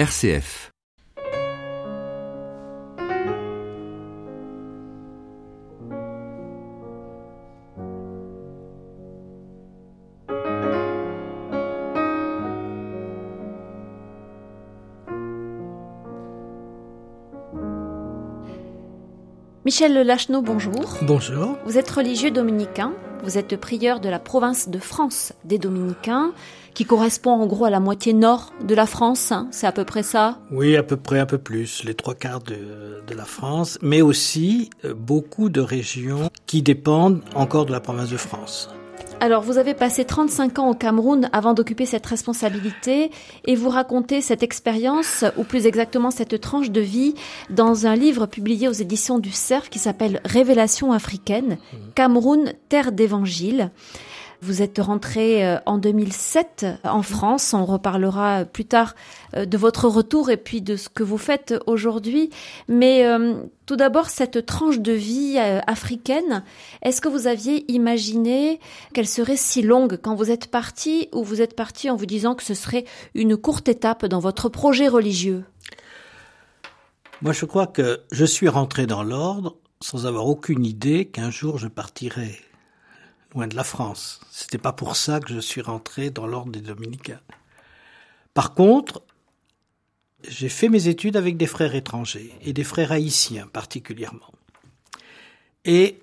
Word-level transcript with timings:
RCF. 0.00 0.70
Michel 19.66 19.92
Lachenot, 19.92 20.40
bonjour. 20.40 20.72
Bonjour. 21.02 21.58
Vous 21.66 21.76
êtes 21.76 21.90
religieux 21.90 22.30
dominicain, 22.30 22.94
vous 23.22 23.38
êtes 23.38 23.56
prieur 23.56 24.00
de 24.00 24.08
la 24.08 24.18
province 24.18 24.68
de 24.68 24.78
France 24.78 25.32
des 25.44 25.58
dominicains, 25.58 26.32
qui 26.74 26.84
correspond 26.84 27.32
en 27.32 27.46
gros 27.46 27.64
à 27.64 27.70
la 27.70 27.80
moitié 27.80 28.12
nord 28.12 28.52
de 28.62 28.74
la 28.74 28.86
France, 28.86 29.32
hein, 29.32 29.48
c'est 29.50 29.66
à 29.66 29.72
peu 29.72 29.84
près 29.84 30.02
ça? 30.02 30.38
Oui, 30.50 30.76
à 30.76 30.82
peu 30.82 30.96
près 30.96 31.18
un 31.18 31.26
peu 31.26 31.38
plus, 31.38 31.84
les 31.84 31.94
trois 31.94 32.14
quarts 32.14 32.40
de, 32.40 33.14
la 33.14 33.24
France, 33.24 33.78
mais 33.82 34.02
aussi 34.02 34.70
euh, 34.84 34.94
beaucoup 34.94 35.50
de 35.50 35.60
régions 35.60 36.30
qui 36.46 36.62
dépendent 36.62 37.22
encore 37.34 37.66
de 37.66 37.72
la 37.72 37.80
province 37.80 38.10
de 38.10 38.16
France. 38.16 38.70
Alors, 39.22 39.42
vous 39.42 39.58
avez 39.58 39.74
passé 39.74 40.06
35 40.06 40.58
ans 40.60 40.70
au 40.70 40.74
Cameroun 40.74 41.28
avant 41.34 41.52
d'occuper 41.52 41.84
cette 41.84 42.06
responsabilité 42.06 43.10
et 43.44 43.54
vous 43.54 43.68
racontez 43.68 44.22
cette 44.22 44.42
expérience, 44.42 45.26
ou 45.36 45.44
plus 45.44 45.66
exactement 45.66 46.10
cette 46.10 46.40
tranche 46.40 46.70
de 46.70 46.80
vie, 46.80 47.14
dans 47.50 47.86
un 47.86 47.96
livre 47.96 48.24
publié 48.24 48.66
aux 48.66 48.72
éditions 48.72 49.18
du 49.18 49.30
Cerf 49.30 49.68
qui 49.68 49.78
s'appelle 49.78 50.22
Révélation 50.24 50.92
africaine, 50.92 51.58
Cameroun, 51.94 52.54
terre 52.70 52.92
d'évangile. 52.92 53.70
Vous 54.42 54.62
êtes 54.62 54.78
rentré 54.78 55.46
euh, 55.46 55.58
en 55.66 55.76
2007 55.76 56.66
en 56.84 57.02
France. 57.02 57.52
On 57.52 57.66
reparlera 57.66 58.46
plus 58.46 58.64
tard 58.64 58.94
euh, 59.36 59.44
de 59.44 59.58
votre 59.58 59.86
retour 59.86 60.30
et 60.30 60.38
puis 60.38 60.62
de 60.62 60.76
ce 60.76 60.88
que 60.88 61.02
vous 61.02 61.18
faites 61.18 61.54
aujourd'hui. 61.66 62.30
Mais 62.66 63.04
euh, 63.04 63.34
tout 63.66 63.76
d'abord, 63.76 64.08
cette 64.08 64.46
tranche 64.46 64.78
de 64.78 64.92
vie 64.92 65.38
africaine, 65.66 66.42
est-ce 66.82 67.02
que 67.02 67.08
vous 67.08 67.26
aviez 67.26 67.70
imaginé 67.70 68.60
qu'elle 68.94 69.06
serait 69.06 69.36
si 69.36 69.60
longue 69.60 69.98
quand 70.00 70.14
vous 70.14 70.30
êtes 70.30 70.46
parti 70.46 71.08
ou 71.12 71.22
vous 71.22 71.42
êtes 71.42 71.54
parti 71.54 71.90
en 71.90 71.96
vous 71.96 72.06
disant 72.06 72.34
que 72.34 72.42
ce 72.42 72.54
serait 72.54 72.84
une 73.14 73.36
courte 73.36 73.68
étape 73.68 74.06
dans 74.06 74.20
votre 74.20 74.48
projet 74.48 74.88
religieux? 74.88 75.44
Moi, 77.20 77.32
je 77.34 77.44
crois 77.44 77.66
que 77.66 78.00
je 78.10 78.24
suis 78.24 78.48
rentré 78.48 78.86
dans 78.86 79.02
l'ordre 79.02 79.56
sans 79.82 80.06
avoir 80.06 80.26
aucune 80.26 80.64
idée 80.64 81.06
qu'un 81.06 81.30
jour 81.30 81.58
je 81.58 81.68
partirais 81.68 82.38
loin 83.34 83.46
de 83.46 83.56
la 83.56 83.64
France. 83.64 84.20
C'était 84.30 84.58
pas 84.58 84.72
pour 84.72 84.96
ça 84.96 85.20
que 85.20 85.32
je 85.32 85.40
suis 85.40 85.60
rentré 85.60 86.10
dans 86.10 86.26
l'ordre 86.26 86.52
des 86.52 86.60
dominicains. 86.60 87.20
Par 88.34 88.54
contre, 88.54 89.02
j'ai 90.28 90.48
fait 90.48 90.68
mes 90.68 90.88
études 90.88 91.16
avec 91.16 91.36
des 91.36 91.46
frères 91.46 91.74
étrangers 91.74 92.32
et 92.42 92.52
des 92.52 92.64
frères 92.64 92.92
haïtiens 92.92 93.46
particulièrement. 93.46 94.32
Et 95.64 96.02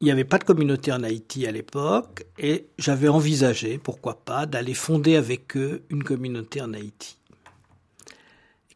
il 0.00 0.04
n'y 0.04 0.10
avait 0.10 0.24
pas 0.24 0.38
de 0.38 0.44
communauté 0.44 0.92
en 0.92 1.02
Haïti 1.02 1.46
à 1.46 1.50
l'époque 1.50 2.24
et 2.38 2.68
j'avais 2.78 3.08
envisagé, 3.08 3.78
pourquoi 3.78 4.24
pas, 4.24 4.46
d'aller 4.46 4.74
fonder 4.74 5.16
avec 5.16 5.56
eux 5.56 5.82
une 5.90 6.04
communauté 6.04 6.62
en 6.62 6.72
Haïti. 6.72 7.16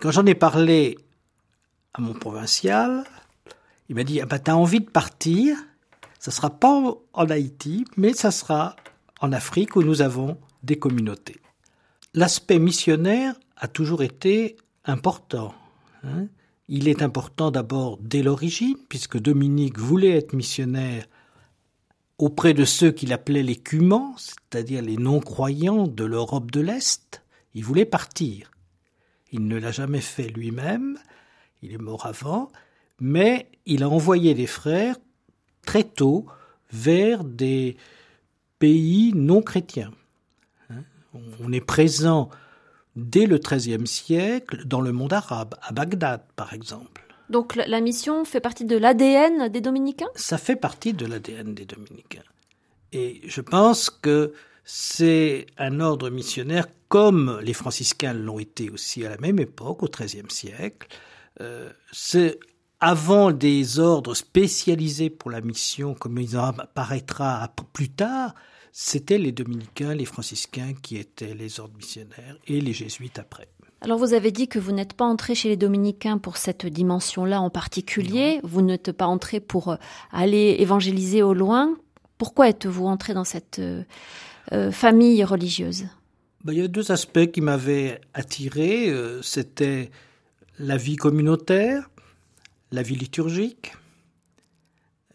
Quand 0.01 0.11
j'en 0.11 0.27
ai 0.27 0.35
parlé 0.35 0.99
à 1.95 2.01
mon 2.01 2.13
provincial, 2.13 3.05
il 3.89 3.95
m'a 3.95 4.03
dit 4.03 4.21
ah 4.21 4.27
ben, 4.27 4.39
T'as 4.39 4.55
envie 4.55 4.81
de 4.81 4.91
partir? 4.91 5.57
Ça 6.23 6.31
sera 6.31 6.51
pas 6.51 6.95
en 7.15 7.31
Haïti, 7.31 7.85
mais 7.97 8.13
ça 8.13 8.31
sera 8.31 8.77
en 9.21 9.33
Afrique 9.33 9.75
où 9.75 9.83
nous 9.83 10.03
avons 10.03 10.39
des 10.63 10.79
communautés. 10.79 11.41
L'aspect 12.15 12.61
missionnaire 12.61 13.35
a 13.57 13.67
toujours 13.67 14.05
été 14.05 14.57
important. 14.85 15.53
Hein. 16.05 16.29
Il 16.69 16.87
est 16.87 17.03
important 17.03 17.51
d'abord 17.51 17.99
dès 18.01 18.23
l'origine, 18.23 18.77
puisque 18.89 19.19
Dominique 19.19 19.81
voulait 19.81 20.17
être 20.17 20.33
missionnaire 20.33 21.07
auprès 22.19 22.55
de 22.55 22.65
ceux 22.65 22.93
qu'il 22.93 23.13
appelait 23.13 23.43
les 23.43 23.57
cumans, 23.57 24.15
c'est-à-dire 24.17 24.81
les 24.81 24.99
non-croyants 24.99 25.89
de 25.89 26.05
l'Europe 26.05 26.53
de 26.53 26.61
l'Est. 26.61 27.25
Il 27.55 27.65
voulait 27.65 27.85
partir. 27.85 28.53
Il 29.33 29.49
ne 29.49 29.59
l'a 29.59 29.73
jamais 29.73 30.01
fait 30.01 30.29
lui-même, 30.29 31.01
il 31.63 31.73
est 31.73 31.83
mort 31.83 32.07
avant, 32.07 32.53
mais 33.01 33.51
il 33.67 33.83
a 33.83 33.89
envoyé 33.89 34.35
des 34.35 34.47
frères 34.47 34.99
très 35.65 35.85
tôt 35.85 36.27
vers 36.73 37.25
des 37.25 37.77
pays 38.59 39.13
non 39.15 39.43
chrétiens. 39.43 39.93
Hein, 40.71 40.83
on 41.41 41.53
est 41.53 41.61
présent 41.61 42.31
dès 42.97 43.27
le 43.27 43.39
XIIIe 43.39 43.87
siècle 43.87 44.65
dans 44.67 44.81
le 44.81 44.93
monde 44.93 45.13
arabe, 45.13 45.55
à 45.63 45.73
Bagdad 45.73 46.23
par 46.37 46.53
exemple. 46.53 47.03
Donc 47.31 47.55
la 47.55 47.81
mission 47.81 48.25
fait 48.25 48.41
partie 48.41 48.65
de 48.65 48.77
l'ADN 48.77 49.49
des 49.49 49.61
dominicains? 49.61 50.11
Ça 50.15 50.37
fait 50.37 50.57
partie 50.57 50.93
de 50.93 51.07
l'ADN 51.07 51.55
des 51.55 51.65
dominicains. 51.65 52.23
Et 52.93 53.23
je 53.25 53.41
pense 53.41 53.89
que 53.89 54.35
c'est 54.65 55.47
un 55.57 55.81
ordre 55.81 56.11
missionnaire 56.11 56.67
comme 56.89 57.41
les 57.43 57.55
franciscains 57.55 58.13
l'ont 58.13 58.39
été 58.39 58.69
aussi 58.69 59.05
à 59.07 59.09
la 59.09 59.17
même 59.17 59.39
époque, 59.39 59.83
au 59.83 59.89
XIIIe 59.89 60.29
siècle. 60.29 60.89
Euh, 61.41 61.71
c'est 61.91 62.39
avant 62.83 63.31
des 63.31 63.79
ordres 63.79 64.15
spécialisés 64.15 65.09
pour 65.09 65.31
la 65.31 65.41
mission, 65.41 65.95
comme 65.95 66.19
il 66.19 66.37
en 66.37 66.49
apparaîtra 66.49 67.49
plus 67.73 67.89
tard, 67.89 68.35
c'était 68.73 69.19
les 69.19 69.31
dominicains, 69.31 69.95
les 69.95 70.05
franciscains 70.05 70.73
qui 70.83 70.97
étaient 70.97 71.35
les 71.35 71.61
ordres 71.61 71.77
missionnaires 71.77 72.37
et 72.49 72.61
les 72.61 72.73
jésuites 72.73 73.21
après. 73.21 73.47
Alors 73.83 73.99
vous 73.99 74.15
avez 74.15 74.33
dit 74.33 74.49
que 74.49 74.59
vous 74.59 74.73
n'êtes 74.73 74.95
pas 74.95 75.05
entré 75.05 75.37
chez 75.37 75.49
les 75.49 75.57
dominicains 75.57 76.19
pour 76.19 76.37
cette 76.37 76.67
dimension-là 76.67 77.41
en 77.41 77.51
particulier, 77.51 78.41
vous 78.43 78.63
n'êtes 78.63 78.91
pas 78.91 79.07
entré 79.07 79.39
pour 79.39 79.69
euh, 79.69 79.77
aller 80.11 80.57
évangéliser 80.59 81.23
au 81.23 81.35
loin. 81.35 81.77
Pourquoi 82.19 82.49
êtes-vous 82.49 82.87
entré 82.87 83.15
dans 83.15 83.25
cette 83.25 83.61
euh, 83.61 83.85
euh, 84.51 84.73
famille 84.73 85.23
religieuse? 85.23 85.87
Ben, 86.45 86.53
Il 86.53 86.59
y 86.59 86.63
a 86.63 86.69
deux 86.69 86.91
aspects 86.91 87.31
qui 87.31 87.41
m'avaient 87.43 88.01
attiré. 88.13 88.93
C'était 89.23 89.91
la 90.59 90.77
vie 90.77 90.97
communautaire 90.97 91.89
la 92.73 92.83
vie 92.83 92.97
liturgique. 92.97 93.75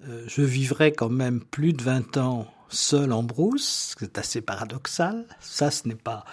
Euh, 0.08 0.24
je 0.28 0.42
vivrai 0.42 0.94
quand 0.94 1.10
même 1.10 1.42
plus 1.42 1.74
de 1.74 1.84
20 1.84 2.18
ans 2.18 2.54
seul 2.70 3.12
en 3.12 3.24
brousse, 3.24 3.96
c'est 3.98 4.18
assez 4.18 4.42
paradoxal. 4.42 5.26
Ça, 5.40 5.72
ce 5.72 5.88
n'est 5.88 5.96
pas, 5.96 6.26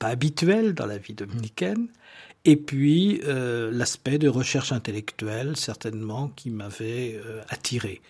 habituel 0.00 0.74
dans 0.74 0.86
la 0.86 0.98
vie 0.98 1.14
dominicaine. 1.14 1.88
Et 2.46 2.56
puis 2.56 3.20
euh, 3.24 3.70
l'aspect 3.70 4.18
de 4.18 4.28
recherche 4.28 4.72
intellectuelle, 4.72 5.56
certainement, 5.56 6.28
qui 6.28 6.50
m'avait 6.50 7.20
euh, 7.24 7.42
attiré. 7.48 8.00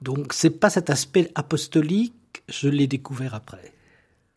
donc 0.00 0.32
c'est 0.32 0.50
pas 0.60 0.70
cet 0.70 0.90
aspect 0.90 1.32
apostolique, 1.34 2.44
je 2.48 2.68
l'ai 2.68 2.86
découvert 2.86 3.34
après. 3.34 3.72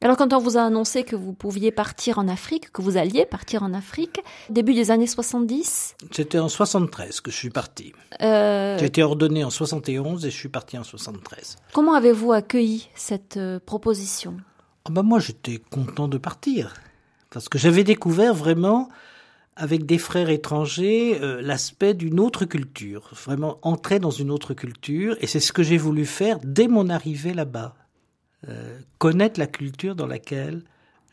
Alors 0.04 0.18
quand 0.18 0.34
on 0.34 0.40
vous 0.40 0.58
a 0.58 0.64
annoncé 0.64 1.04
que 1.04 1.16
vous 1.16 1.32
pouviez 1.32 1.72
partir 1.72 2.18
en 2.18 2.28
Afrique, 2.28 2.72
que 2.72 2.82
vous 2.82 2.98
alliez 2.98 3.24
partir 3.28 3.62
en 3.62 3.72
Afrique, 3.72 4.20
début 4.50 4.74
des 4.74 4.90
années 4.90 5.06
70 5.06 5.96
C'était 6.12 6.40
en 6.40 6.50
73 6.50 7.22
que 7.22 7.30
je 7.30 7.36
suis 7.36 7.52
parti. 7.52 7.94
Euh... 8.20 8.80
J'ai 8.80 8.86
été 8.86 9.04
ordonné 9.04 9.44
en 9.44 9.52
71 9.52 10.26
et 10.26 10.32
je 10.32 10.36
suis 10.36 10.50
parti 10.50 10.80
en 10.80 10.84
73. 10.84 11.58
Comment 11.72 11.94
avez-vous 11.94 12.32
accueilli 12.32 12.90
cette 12.96 13.38
euh, 13.38 13.60
proposition? 13.64 14.38
Ah 14.86 14.90
ben 14.92 15.04
Moi 15.04 15.20
j'étais 15.20 15.62
content 15.70 16.08
de 16.08 16.18
partir. 16.18 16.74
Parce 17.30 17.48
que 17.48 17.60
j'avais 17.60 17.84
découvert 17.84 18.34
vraiment 18.34 18.90
avec 19.56 19.86
des 19.86 20.00
frères 20.00 20.32
étrangers 20.32 21.20
euh, 21.22 21.44
l'aspect 21.44 21.94
d'une 21.94 22.20
autre 22.20 22.46
culture, 22.46 23.12
vraiment 23.24 23.60
entrer 23.62 24.00
dans 24.00 24.10
une 24.10 24.32
autre 24.32 24.56
culture, 24.56 25.16
et 25.22 25.28
c'est 25.28 25.40
ce 25.40 25.54
que 25.54 25.62
j'ai 25.62 25.78
voulu 25.78 26.08
faire 26.08 26.40
dès 26.44 26.68
mon 26.68 26.90
arrivée 26.90 27.36
là-bas. 27.36 27.76
Euh, 28.50 28.80
connaître 28.98 29.40
la 29.40 29.48
culture 29.48 29.96
dans 29.96 30.08
laquelle 30.08 30.64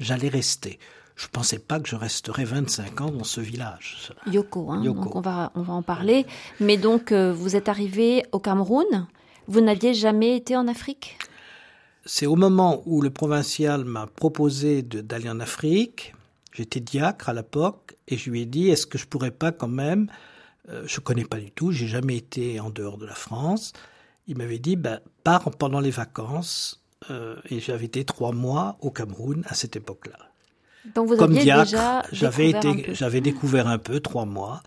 j'allais 0.00 0.28
rester. 0.28 0.78
Je 1.14 1.26
ne 1.26 1.30
pensais 1.30 1.58
pas 1.58 1.78
que 1.80 1.88
je 1.88 1.96
resterais 1.96 2.44
25 2.44 3.00
ans 3.00 3.10
dans 3.10 3.24
ce 3.24 3.40
village. 3.40 4.12
Yoko, 4.26 4.70
hein, 4.70 4.82
Donc 4.82 5.14
on 5.14 5.20
va, 5.20 5.52
on 5.54 5.62
va 5.62 5.74
en 5.74 5.82
parler. 5.82 6.26
Mais 6.60 6.76
donc, 6.76 7.12
euh, 7.12 7.32
vous 7.32 7.56
êtes 7.56 7.68
arrivé 7.68 8.22
au 8.32 8.38
Cameroun. 8.38 9.08
Vous 9.46 9.60
n'aviez 9.60 9.94
jamais 9.94 10.36
été 10.36 10.56
en 10.56 10.68
Afrique? 10.68 11.18
C'est 12.06 12.26
au 12.26 12.36
moment 12.36 12.82
où 12.86 13.02
le 13.02 13.10
provincial 13.10 13.84
m'a 13.84 14.06
proposé 14.06 14.82
d'aller 14.82 15.28
en 15.28 15.40
Afrique. 15.40 16.14
J'étais 16.52 16.80
diacre 16.80 17.28
à 17.28 17.34
l'époque 17.34 17.96
et 18.06 18.16
je 18.16 18.30
lui 18.30 18.42
ai 18.42 18.46
dit 18.46 18.70
est-ce 18.70 18.86
que 18.86 18.96
je 18.96 19.06
pourrais 19.06 19.30
pas 19.30 19.52
quand 19.52 19.68
même 19.68 20.10
euh, 20.70 20.84
Je 20.86 21.00
connais 21.00 21.24
pas 21.24 21.38
du 21.38 21.50
tout, 21.50 21.72
j'ai 21.72 21.88
jamais 21.88 22.16
été 22.16 22.60
en 22.60 22.70
dehors 22.70 22.96
de 22.96 23.04
la 23.04 23.14
France. 23.14 23.74
Il 24.28 24.38
m'avait 24.38 24.58
dit 24.58 24.76
ben, 24.76 25.00
pars 25.24 25.50
pendant 25.50 25.80
les 25.80 25.90
vacances 25.90 26.77
euh, 27.10 27.36
et 27.48 27.60
j'avais 27.60 27.86
été 27.86 28.04
trois 28.04 28.32
mois 28.32 28.76
au 28.80 28.90
Cameroun 28.90 29.44
à 29.46 29.54
cette 29.54 29.76
époque-là. 29.76 30.18
Donc 30.94 31.08
vous 31.08 31.16
Comme 31.16 31.32
aviez 31.32 31.44
diacre, 31.44 31.64
déjà 31.64 32.02
j'avais 32.12 32.50
été, 32.50 32.94
j'avais 32.94 33.20
découvert 33.20 33.66
un 33.68 33.78
peu 33.78 34.00
trois 34.00 34.24
mois. 34.24 34.62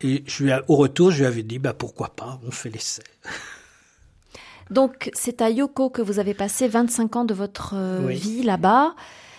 Et 0.00 0.24
je 0.26 0.44
lui, 0.44 0.52
au 0.68 0.76
retour, 0.76 1.10
je 1.10 1.18
lui 1.18 1.26
avais 1.26 1.42
dit, 1.42 1.58
bah 1.58 1.74
pourquoi 1.74 2.10
pas, 2.10 2.40
on 2.46 2.50
fait 2.50 2.70
l'essai. 2.70 3.02
Donc 4.70 5.10
c'est 5.14 5.42
à 5.42 5.50
Yoko 5.50 5.90
que 5.90 6.00
vous 6.00 6.18
avez 6.18 6.34
passé 6.34 6.68
25 6.68 7.16
ans 7.16 7.24
de 7.24 7.34
votre 7.34 7.74
euh, 7.74 8.06
vie 8.06 8.42
là-bas. 8.42 8.94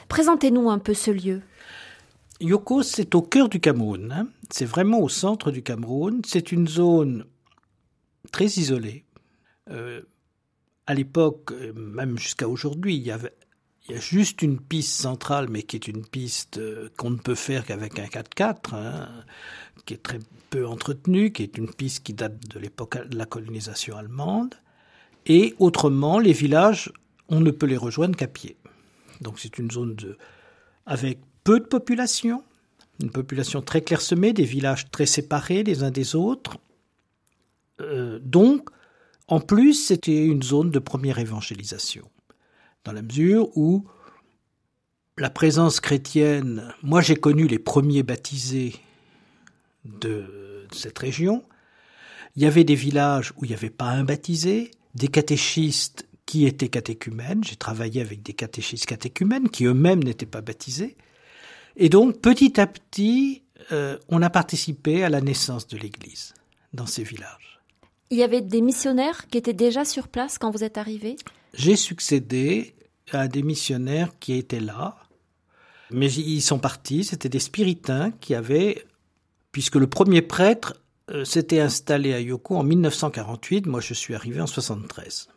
Présentez-nous 0.09 0.69
un 0.69 0.77
peu 0.77 0.93
ce 0.93 1.09
lieu. 1.09 1.41
Yoko, 2.41 2.83
c'est 2.83 3.15
au 3.15 3.21
cœur 3.21 3.47
du 3.47 3.59
Cameroun. 3.59 4.11
Hein. 4.11 4.27
C'est 4.49 4.65
vraiment 4.65 4.99
au 4.99 5.09
centre 5.09 5.51
du 5.51 5.63
Cameroun. 5.63 6.21
C'est 6.25 6.51
une 6.51 6.67
zone 6.67 7.25
très 8.31 8.45
isolée. 8.45 9.05
Euh, 9.69 10.01
à 10.91 10.93
l'époque, 10.93 11.51
euh, 11.53 11.71
même 11.73 12.17
jusqu'à 12.17 12.49
aujourd'hui, 12.49 12.95
il 12.97 13.03
y 13.03 13.11
avait 13.11 13.33
a 13.89 13.99
juste 13.99 14.41
une 14.41 14.59
piste 14.59 15.01
centrale, 15.01 15.47
mais 15.49 15.63
qui 15.63 15.75
est 15.75 15.87
une 15.87 16.05
piste 16.05 16.57
euh, 16.57 16.89
qu'on 16.97 17.09
ne 17.09 17.17
peut 17.17 17.35
faire 17.35 17.65
qu'avec 17.65 17.97
un 17.99 18.05
4x4, 18.05 18.75
hein, 18.75 19.09
qui 19.85 19.95
est 19.95 20.03
très 20.03 20.19
peu 20.49 20.67
entretenue, 20.67 21.31
qui 21.31 21.43
est 21.43 21.57
une 21.57 21.73
piste 21.73 22.03
qui 22.03 22.13
date 22.13 22.47
de 22.47 22.59
l'époque 22.59 23.05
de 23.07 23.17
la 23.17 23.25
colonisation 23.25 23.97
allemande. 23.97 24.55
Et 25.25 25.55
autrement, 25.59 26.19
les 26.19 26.33
villages, 26.33 26.91
on 27.27 27.39
ne 27.39 27.51
peut 27.51 27.65
les 27.65 27.77
rejoindre 27.77 28.15
qu'à 28.15 28.27
pied. 28.27 28.57
Donc 29.19 29.39
c'est 29.39 29.57
une 29.57 29.71
zone 29.71 29.95
avec 30.85 31.19
peu 31.43 31.59
de 31.59 31.65
population, 31.65 32.43
une 33.01 33.11
population 33.11 33.61
très 33.61 33.81
clairsemée, 33.81 34.33
des 34.33 34.45
villages 34.45 34.89
très 34.91 35.05
séparés 35.05 35.63
les 35.63 35.83
uns 35.83 35.91
des 35.91 36.15
autres. 36.15 36.57
Euh, 37.79 38.19
donc, 38.21 38.69
en 39.31 39.39
plus, 39.39 39.75
c'était 39.75 40.25
une 40.25 40.43
zone 40.43 40.71
de 40.71 40.79
première 40.79 41.17
évangélisation 41.17 42.03
dans 42.83 42.91
la 42.91 43.01
mesure 43.01 43.47
où 43.57 43.87
la 45.17 45.29
présence 45.29 45.79
chrétienne, 45.79 46.73
moi 46.83 46.99
j'ai 46.99 47.15
connu 47.15 47.47
les 47.47 47.57
premiers 47.57 48.03
baptisés 48.03 48.75
de 49.85 50.67
cette 50.73 50.99
région, 50.99 51.45
il 52.35 52.43
y 52.43 52.45
avait 52.45 52.65
des 52.65 52.75
villages 52.75 53.31
où 53.37 53.45
il 53.45 53.47
n'y 53.47 53.53
avait 53.53 53.69
pas 53.69 53.85
un 53.85 54.03
baptisé, 54.03 54.71
des 54.95 55.07
catéchistes 55.07 56.09
qui 56.25 56.45
étaient 56.45 56.67
catéchumènes, 56.67 57.41
j'ai 57.45 57.55
travaillé 57.55 58.01
avec 58.01 58.23
des 58.23 58.33
catéchistes 58.33 58.85
catéchumènes 58.85 59.47
qui 59.47 59.63
eux-mêmes 59.63 60.03
n'étaient 60.03 60.25
pas 60.25 60.41
baptisés, 60.41 60.97
et 61.77 61.87
donc 61.87 62.19
petit 62.19 62.59
à 62.59 62.67
petit, 62.67 63.43
euh, 63.71 63.97
on 64.09 64.21
a 64.21 64.29
participé 64.29 65.05
à 65.05 65.09
la 65.09 65.21
naissance 65.21 65.67
de 65.67 65.77
l'Église 65.77 66.33
dans 66.73 66.85
ces 66.85 67.03
villages. 67.03 67.50
Il 68.11 68.17
y 68.17 68.23
avait 68.23 68.41
des 68.41 68.61
missionnaires 68.61 69.27
qui 69.27 69.37
étaient 69.37 69.53
déjà 69.53 69.83
sur 69.83 70.07
place 70.07 70.37
quand 70.37 70.51
vous 70.51 70.63
êtes 70.63 70.77
arrivé 70.77 71.15
j'ai 71.53 71.75
succédé 71.75 72.75
à 73.11 73.27
des 73.27 73.43
missionnaires 73.43 74.11
qui 74.19 74.33
étaient 74.33 74.59
là, 74.59 74.95
mais 75.89 76.11
ils 76.11 76.41
sont 76.41 76.59
partis, 76.59 77.03
c'était 77.03 77.29
des 77.29 77.39
spiritains 77.39 78.11
qui 78.21 78.35
avaient, 78.35 78.85
puisque 79.51 79.75
le 79.75 79.87
premier 79.87 80.21
prêtre 80.21 80.75
euh, 81.09 81.25
s'était 81.25 81.59
installé 81.59 82.13
à 82.13 82.21
Yoko 82.21 82.55
en 82.55 82.63
1948, 82.63 83.65
moi 83.65 83.81
je 83.81 83.93
suis 83.93 84.15
arrivé 84.15 84.39
en 84.39 84.47
73. 84.47 85.27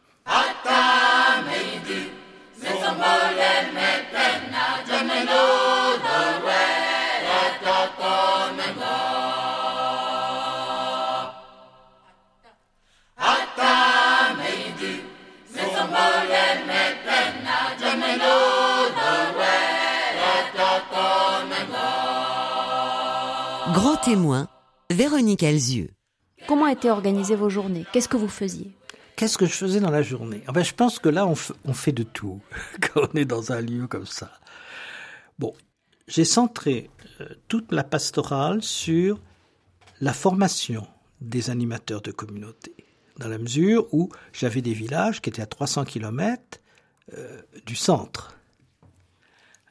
Témoin, 24.03 24.49
Véronique 24.91 25.43
Elzieux. 25.43 25.91
Comment 26.49 26.67
étaient 26.67 26.91
organisées 26.91 27.37
vos 27.37 27.49
journées? 27.49 27.87
Qu'est-ce 27.93 28.09
que 28.09 28.17
vous 28.17 28.29
faisiez? 28.29 28.73
Qu'est-ce 29.17 29.39
que 29.39 29.47
je 29.47 29.53
faisais 29.53 29.81
dans 29.81 29.91
la 29.91 30.03
journée? 30.03 30.43
Ah 30.47 30.53
ben, 30.53 30.65
Je 30.65 30.75
pense 30.75 30.99
que 30.99 31.09
là, 31.09 31.27
on, 31.27 31.73
fait 31.73 31.93
de 31.93 32.03
tout 32.03 32.41
quand 32.81 33.09
on 33.13 33.17
est 33.17 33.25
dans 33.25 33.53
un 33.53 33.61
lieu 33.61 33.87
comme 33.87 34.07
ça. 34.07 34.31
Bon, 35.39 35.55
j'ai 36.09 36.25
centré 36.25 36.91
euh, 37.21 37.29
toute 37.47 37.73
la 37.73 37.85
pastorale 37.85 38.63
sur 38.63 39.21
la 40.01 40.13
formation 40.13 40.87
des 41.21 41.51
animateurs 41.51 42.03
de 42.03 42.11
communauté, 42.11 42.75
dans 43.19 43.29
la 43.29 43.39
mesure 43.39 43.87
où 43.93 44.11
j'avais 44.33 44.63
des 44.63 44.75
villages 44.75 45.21
qui 45.21 45.31
étaient 45.31 45.43
à 45.43 45.47
300 45.47 45.85
km 45.85 46.61
euh, 47.13 47.43
du 47.65 47.77
centre. 47.77 48.37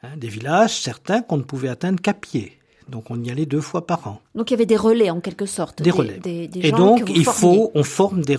Hein, 0.02 0.16
des 0.16 0.28
villages, 0.28 0.80
certains 0.80 1.20
qu'on 1.20 1.36
ne 1.36 1.42
pouvait 1.42 1.68
atteindre 1.68 2.00
qu'à 2.00 2.14
pied. 2.14 2.58
Donc 2.88 3.10
on 3.10 3.22
y 3.22 3.30
allait 3.30 3.46
deux 3.46 3.60
fois 3.60 3.86
par 3.86 4.06
an. 4.06 4.20
Donc 4.34 4.50
il 4.50 4.54
y 4.54 4.56
avait 4.56 4.66
des 4.66 4.76
relais 4.76 5.10
en 5.10 5.20
quelque 5.20 5.46
sorte. 5.46 5.82
Des, 5.82 5.90
relais. 5.90 6.20
et 6.24 6.72
donc 6.72 7.10
il 7.14 7.24
faut, 7.24 7.70
on 7.74 7.82
forme 7.82 8.22
des, 8.22 8.36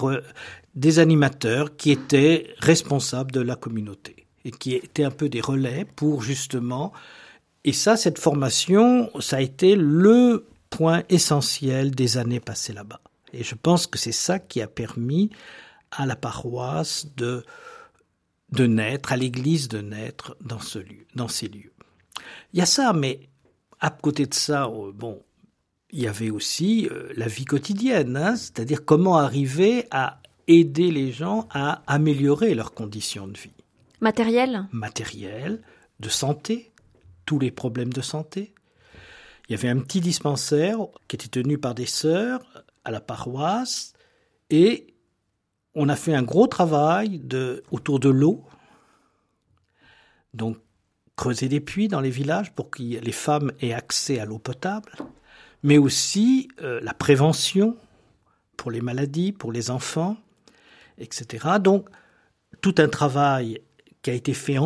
des 0.75 1.00
animateurs 1.00 1.75
qui 1.75 1.92
étaient 1.92 2.47
responsables 2.59 3.31
de 3.31 3.42
la 3.42 3.56
communauté 3.56 4.27
et 4.44 4.51
qui 4.51 4.74
étaient 4.74 5.03
un 5.03 5.12
peu 5.12 5.30
des 5.30 5.42
relais 5.42 5.86
pour 5.95 6.21
justement. 6.21 6.94
Et 7.63 7.74
ça, 7.74 7.97
cette 7.97 8.19
formation, 8.19 9.09
ça 9.19 9.38
a 9.38 9.42
été 9.42 9.75
le 9.75 10.45
point 10.69 11.03
essentiel 11.09 11.92
des 11.92 12.18
années 12.18 12.39
passées 12.39 12.74
là-bas. 12.74 13.01
Et 13.33 13.44
je 13.44 13.56
pense 13.56 13.88
que 13.88 13.97
c'est 13.97 14.12
ça 14.12 14.39
qui 14.39 14.62
a 14.62 14.68
permis 14.68 15.31
à 15.92 16.06
la 16.06 16.15
paroisse 16.15 17.07
de 17.18 17.44
de 18.51 18.68
naître, 18.68 19.12
à 19.12 19.18
l'Église 19.18 19.68
de 19.68 19.81
naître 19.81 20.38
dans 20.42 20.59
ce 20.59 20.80
lieu, 20.80 21.06
dans 21.15 21.27
ces 21.27 21.47
lieux. 21.47 21.74
Il 22.53 22.59
y 22.59 22.62
a 22.62 22.65
ça, 22.65 22.94
mais 22.94 23.19
à 23.86 23.92
côté 23.92 24.26
de 24.26 24.34
ça, 24.34 24.66
euh, 24.66 24.92
bon, 24.92 25.22
il 25.92 26.02
y 26.02 26.08
avait 26.08 26.32
aussi 26.32 26.90
euh, 26.92 27.14
la 27.16 27.28
vie 27.28 27.46
quotidienne, 27.46 28.18
hein, 28.18 28.36
c'est-à-dire 28.36 28.84
comment 28.84 29.18
arriver 29.18 29.86
à 29.92 30.22
aider 30.48 30.90
les 30.90 31.12
gens 31.12 31.48
à 31.52 31.84
améliorer 31.86 32.56
leurs 32.56 32.74
conditions 32.74 33.28
de 33.28 33.38
vie. 33.38 33.54
Matériel? 34.02 34.66
Matériel, 34.72 35.62
de 36.00 36.10
santé, 36.10 36.72
tous 37.28 37.38
les 37.38 37.52
problèmes 37.52 37.94
de 37.94 38.02
santé. 38.02 38.56
Il 39.48 39.52
y 39.52 39.56
avait 39.56 39.70
un 39.70 39.78
petit 39.78 40.02
dispensaire 40.02 40.80
qui 41.08 41.18
était 41.18 41.28
tenu 41.28 41.60
par 41.60 41.76
des 41.76 41.86
sœurs 41.86 42.42
à 42.86 42.90
la 42.90 43.02
paroisse 43.02 43.94
et 44.50 44.96
on 45.76 45.90
a 45.90 45.96
fait 45.96 46.16
un 46.16 46.24
gros 46.24 46.48
travail 46.48 47.20
de, 47.20 47.64
autour 47.70 48.00
de 48.00 48.10
l'eau. 48.10 48.44
Donc 50.34 50.58
creuser 51.16 51.48
des 51.48 51.60
puits 51.60 51.88
dans 51.88 52.02
les 52.02 52.10
villages 52.10 52.52
pour 52.54 52.70
que 52.70 52.82
les 52.82 53.12
femmes 53.12 53.52
aient 53.62 53.74
accès 53.74 54.20
à 54.20 54.26
l'eau 54.26 54.40
potable, 54.40 54.92
mais 55.64 55.78
aussi 55.78 56.50
euh, 56.62 56.80
la 56.82 56.94
prévention 56.94 57.78
pour 58.58 58.72
les 58.72 58.82
maladies, 58.82 59.32
pour 59.32 59.52
les 59.52 59.72
enfants, 59.72 60.18
etc. 60.98 61.48
Donc, 61.60 61.90
tout 62.62 62.76
un 62.78 62.88
travail 62.88 63.62
qui 64.02 64.12
a 64.12 64.14
été 64.14 64.34
fait 64.34 64.58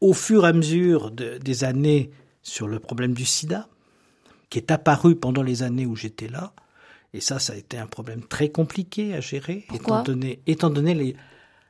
au 0.00 0.12
fur 0.12 0.44
et 0.44 0.48
à 0.48 0.52
mesure 0.52 1.10
des 1.10 1.64
années 1.64 2.10
sur 2.42 2.68
le 2.68 2.78
problème 2.78 3.12
du 3.14 3.24
sida, 3.24 3.68
qui 4.50 4.58
est 4.58 4.70
apparu 4.70 5.16
pendant 5.16 5.42
les 5.42 5.62
années 5.62 5.86
où 5.86 5.96
j'étais 5.96 6.28
là. 6.28 6.52
Et 7.12 7.20
ça, 7.20 7.38
ça 7.38 7.52
a 7.52 7.56
été 7.56 7.78
un 7.78 7.86
problème 7.86 8.22
très 8.22 8.50
compliqué 8.50 9.14
à 9.14 9.20
gérer, 9.20 9.66
étant 9.74 10.02
donné, 10.02 10.40
étant 10.46 10.70
donné 10.70 11.16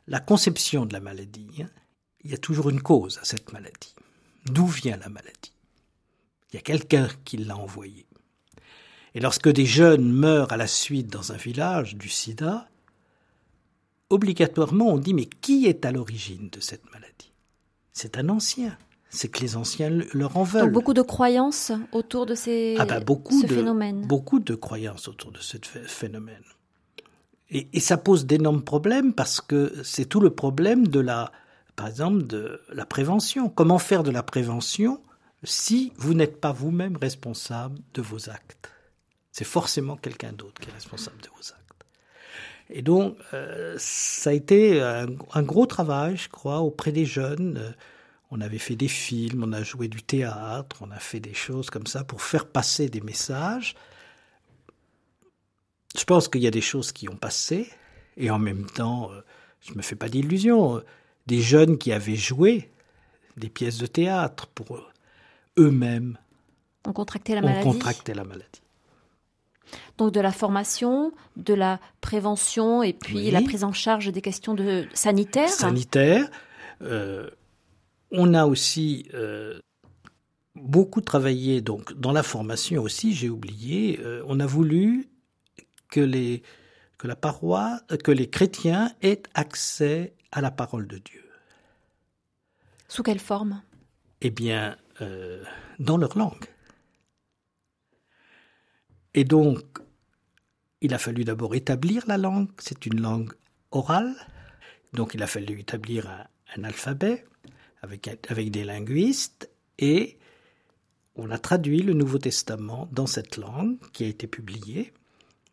la 0.07 0.21
conception 0.21 0.87
de 0.87 0.93
la 0.93 1.00
maladie. 1.00 1.49
Hein 1.61 1.69
il 2.26 2.33
y 2.33 2.35
a 2.35 2.38
toujours 2.38 2.71
une 2.71 2.83
cause 2.83 3.18
à 3.18 3.25
cette 3.25 3.52
maladie. 3.52 3.95
D'où 4.47 4.66
vient 4.66 4.97
la 4.97 5.09
maladie? 5.09 5.52
Il 6.50 6.56
y 6.56 6.59
a 6.59 6.62
quelqu'un 6.62 7.09
qui 7.25 7.37
l'a 7.37 7.56
envoyée. 7.56 8.06
Et 9.14 9.21
lorsque 9.21 9.49
des 9.49 9.64
jeunes 9.64 10.12
meurent 10.12 10.52
à 10.52 10.56
la 10.56 10.66
suite 10.66 11.06
dans 11.06 11.33
un 11.33 11.37
village 11.37 11.95
du 11.95 12.09
sida, 12.09 12.68
obligatoirement 14.11 14.88
on 14.88 14.99
dit 14.99 15.14
mais 15.14 15.26
qui 15.26 15.66
est 15.66 15.87
à 15.87 15.92
l'origine 15.92 16.49
de 16.50 16.61
cette 16.61 16.85
maladie? 16.92 17.33
C'est 17.92 18.18
un 18.18 18.28
ancien. 18.28 18.76
C'est 19.09 19.28
que 19.28 19.40
les 19.40 19.56
anciens 19.56 19.90
leur 20.12 20.37
en 20.37 20.42
veulent. 20.42 20.64
Donc 20.64 20.73
beaucoup 20.73 20.95
de 20.95 21.02
croyances 21.02 21.71
autour 21.92 22.26
de 22.26 22.35
ces, 22.35 22.75
ah 22.76 22.87
ben, 22.87 23.02
beaucoup 23.02 23.40
ce 23.40 23.47
de, 23.47 23.54
phénomène. 23.54 24.04
Beaucoup 24.04 24.40
de 24.40 24.54
croyances 24.56 25.06
autour 25.06 25.30
de 25.30 25.38
ce 25.38 25.59
phénomène. 25.87 26.42
Et, 27.50 27.68
et 27.73 27.80
ça 27.80 27.97
pose 27.97 28.26
d'énormes 28.26 28.62
problèmes 28.62 29.14
parce 29.14 29.40
que 29.40 29.80
c'est 29.85 30.06
tout 30.06 30.21
le 30.21 30.30
problème 30.30 30.88
de 30.88 30.99
la 30.99 31.30
par 31.76 31.88
exemple, 31.88 32.26
de 32.26 32.61
la 32.73 32.87
prévention. 32.87 33.50
Comment 33.50 33.78
faire 33.78 34.02
de 34.02 34.11
la 34.11 34.23
prévention 34.23 35.00
si 35.45 35.92
vous 35.97 36.14
n'êtes 36.14 36.40
pas 36.40 36.52
vous-même 36.52 36.97
responsable 36.97 37.78
de 37.95 38.02
vos 38.02 38.30
actes? 38.30 38.71
C'est 39.30 39.45
forcément 39.45 39.97
quelqu'un 39.97 40.33
d'autre 40.33 40.61
qui 40.61 40.71
est 40.71 40.73
responsable 40.73 41.21
de 41.21 41.28
vos 41.28 41.52
actes. 41.52 41.85
Et 42.71 42.83
donc, 42.83 43.16
euh, 43.35 43.76
ça 43.78 44.30
a 44.30 44.33
été 44.33 44.80
un, 44.80 45.42
gros 45.42 45.66
travail, 45.66 46.16
je 46.16 46.28
crois, 46.28 46.61
auprès 46.61 46.90
des 46.90 47.04
jeunes. 47.04 47.59
Euh, 47.59 47.71
on 48.30 48.40
avait 48.40 48.59
fait 48.59 48.75
des 48.75 48.88
films, 48.88 49.45
on 49.45 49.52
a 49.52 49.62
joué 49.62 49.87
du 49.87 50.02
théâtre, 50.02 50.78
on 50.80 50.90
a 50.90 50.99
fait 50.99 51.21
des 51.21 51.35
choses 51.35 51.71
comme 51.71 51.87
ça 51.87 52.02
pour 52.02 52.23
faire 52.23 52.47
passer 52.47 52.88
des 52.88 53.02
messages. 53.02 53.76
Je 55.97 56.04
pense 56.04 56.28
qu'il 56.28 56.42
y 56.42 56.47
a 56.47 56.50
des 56.50 56.61
choses 56.61 56.90
qui 56.90 57.09
ont 57.09 57.16
passé, 57.16 57.71
et 58.16 58.30
en 58.30 58.38
même 58.38 58.66
temps, 58.66 59.12
euh, 59.12 59.21
je 59.61 59.75
me 59.75 59.83
fais 59.83 59.95
pas 59.95 60.09
d'illusions 60.09 60.83
des 61.26 61.40
jeunes 61.40 61.78
qui 61.78 61.92
avaient 61.92 62.16
joué 62.16 62.71
des 63.37 63.49
pièces 63.49 63.78
de 63.78 63.87
théâtre 63.87 64.47
pour 64.49 64.78
eux-mêmes. 65.59 66.18
On 66.87 66.92
contractait 66.92 67.35
la 67.35 67.42
maladie. 67.42 67.66
On 67.66 67.73
contractait 67.73 68.14
la 68.14 68.25
maladie. 68.25 68.62
Donc 69.99 70.12
de 70.12 70.21
la 70.21 70.30
formation, 70.30 71.12
de 71.37 71.54
la 71.54 71.80
prévention 72.00 72.83
et 72.83 72.92
puis 72.92 73.30
la 73.30 73.42
prise 73.42 73.64
en 73.64 73.73
charge 73.73 74.12
des 74.12 74.23
questions 74.23 74.54
de 74.54 74.87
sanitaires. 74.95 75.49
Sanitaires. 75.49 76.30
Euh, 76.83 77.28
on 78.12 78.35
a 78.35 78.47
aussi, 78.47 79.09
euh, 79.14 79.59
beaucoup 80.54 81.00
travaillé 81.00 81.61
donc 81.61 81.92
dans 81.95 82.12
la 82.12 82.23
formation 82.23 82.83
aussi, 82.83 83.14
j'ai 83.14 83.28
oublié, 83.28 83.99
euh, 84.00 84.23
on 84.26 84.38
a 84.38 84.47
voulu 84.47 85.09
que 85.90 86.00
les 86.00 86.42
que 86.99 87.06
la 87.06 87.16
paroi, 87.16 87.80
que 88.04 88.11
les 88.11 88.30
chrétiens 88.30 88.90
aient 89.02 89.23
accès 89.35 90.14
à 90.33 90.40
la 90.40 90.50
parole 90.50 90.87
de 90.87 90.99
Dieu. 90.99 91.25
Sous 92.88 93.02
quelle 93.02 93.18
forme? 93.18 93.62
Eh 94.21 94.30
bien, 94.30 94.76
euh, 95.00 95.42
dans 95.78 95.97
leur 95.97 96.16
langue. 96.16 96.47
Et 99.14 99.25
donc, 99.25 99.62
il 100.80 100.95
a 100.95 100.99
fallu 100.99 101.25
d'abord 101.25 101.54
établir 101.54 102.04
la 102.06 102.18
langue, 102.18 102.49
c'est 102.59 102.87
une 102.87 103.00
langue 103.00 103.33
orale, 103.71 104.14
donc 104.92 105.14
il 105.14 105.23
a 105.23 105.26
fallu 105.26 105.61
établir 105.61 106.09
un, 106.54 106.64
alphabet 106.64 107.25
avec, 107.83 108.09
avec 108.28 108.50
des 108.50 108.64
linguistes, 108.64 109.50
et 109.78 110.18
on 111.14 111.30
a 111.30 111.38
traduit 111.38 111.80
le 111.80 111.95
Nouveau 111.95 112.18
Testament 112.18 112.88
dans 112.92 113.06
cette 113.06 113.37
langue 113.37 113.78
qui 113.92 114.04
a 114.04 114.06
été 114.06 114.26
publiée 114.26 114.92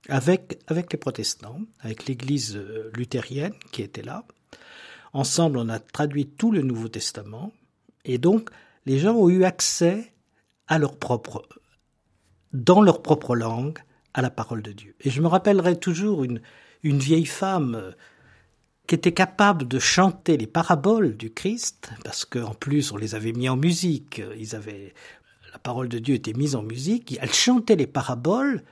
avec, 0.10 0.60
avec 0.68 0.92
les 0.92 1.00
protestants, 1.00 1.62
avec 1.80 2.06
l'Église 2.06 2.56
euh, 2.56 2.92
luthérienne 2.96 3.53
qui 3.72 3.82
était 3.82 4.01
là. 4.01 4.25
Ensemble, 5.14 5.58
on 5.60 5.70
a 5.70 5.80
traduit 5.80 6.28
tout 6.28 6.52
le 6.52 6.62
Nouveau 6.62 6.88
Testament, 6.88 7.52
et 8.06 8.18
donc 8.18 8.50
les 8.86 9.00
gens 9.00 9.14
ont 9.14 9.30
eu 9.30 9.44
accès 9.44 10.14
à 10.68 10.80
leur 10.80 10.98
propre, 10.98 11.48
dans 12.52 12.82
leur 12.82 13.02
propre 13.02 13.36
langue, 13.36 13.80
à 14.14 14.22
la 14.22 14.30
parole 14.30 14.62
de 14.62 14.72
Dieu. 14.72 14.96
Et 15.02 15.10
je 15.10 15.22
me 15.22 15.28
rappellerai 15.28 15.80
toujours 15.80 16.24
une, 16.24 16.42
une 16.84 17.00
vieille 17.00 17.26
femme 17.26 17.76
euh, 17.76 17.92
qui 18.88 18.96
était 18.96 19.14
capable 19.14 19.68
de 19.68 19.80
chanter 19.80 20.38
les 20.38 20.48
paraboles 20.48 21.16
du 21.16 21.32
Christ, 21.32 21.92
parce 22.04 22.26
qu'en 22.26 22.54
plus 22.54 22.92
on 22.92 22.98
les 22.98 23.16
avait 23.16 23.34
mis 23.34 23.50
en 23.50 23.56
musique, 23.56 24.22
ils 24.38 24.56
avaient 24.56 24.94
la 25.54 25.60
parole 25.60 25.88
de 25.88 26.00
Dieu 26.00 26.16
était 26.16 26.34
mise 26.34 26.56
en 26.56 26.64
musique, 26.64 27.16
elle 27.22 27.32
chantait 27.32 27.76
les 27.76 27.88
paraboles, 27.88 28.64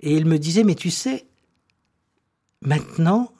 et 0.00 0.16
elle 0.16 0.24
me 0.24 0.38
disait, 0.38 0.64
mais 0.64 0.74
tu 0.74 0.90
sais, 0.90 1.26
maintenant, 2.62 3.30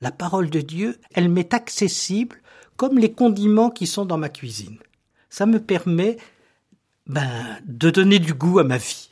la 0.00 0.10
parole 0.10 0.50
de 0.50 0.60
Dieu, 0.60 0.98
elle 1.14 1.28
m'est 1.28 1.54
accessible 1.54 2.36
comme 2.76 2.98
les 2.98 3.12
condiments 3.12 3.70
qui 3.70 3.86
sont 3.86 4.04
dans 4.04 4.18
ma 4.18 4.28
cuisine. 4.28 4.78
Ça 5.30 5.46
me 5.46 5.60
permet 5.60 6.16
ben, 7.06 7.28
de 7.64 7.90
donner 7.90 8.18
du 8.18 8.34
goût 8.34 8.58
à 8.58 8.64
ma 8.64 8.76
vie. 8.76 9.10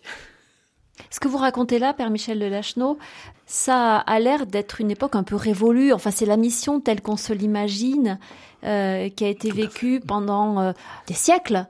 Ce 1.10 1.20
que 1.20 1.28
vous 1.28 1.38
racontez 1.38 1.78
là, 1.78 1.94
Père 1.94 2.10
Michel 2.10 2.38
de 2.38 2.46
Lacheneau, 2.46 2.98
ça 3.46 3.98
a 3.98 4.18
l'air 4.20 4.46
d'être 4.46 4.80
une 4.80 4.90
époque 4.90 5.16
un 5.16 5.22
peu 5.22 5.36
révolue. 5.36 5.92
Enfin, 5.92 6.10
c'est 6.10 6.26
la 6.26 6.36
mission 6.36 6.80
telle 6.80 7.02
qu'on 7.02 7.16
se 7.16 7.32
l'imagine, 7.32 8.18
euh, 8.64 9.08
qui 9.10 9.24
a 9.24 9.28
été 9.28 9.50
vécue 9.50 10.00
pendant 10.00 10.60
euh, 10.60 10.72
des 11.06 11.14
siècles. 11.14 11.66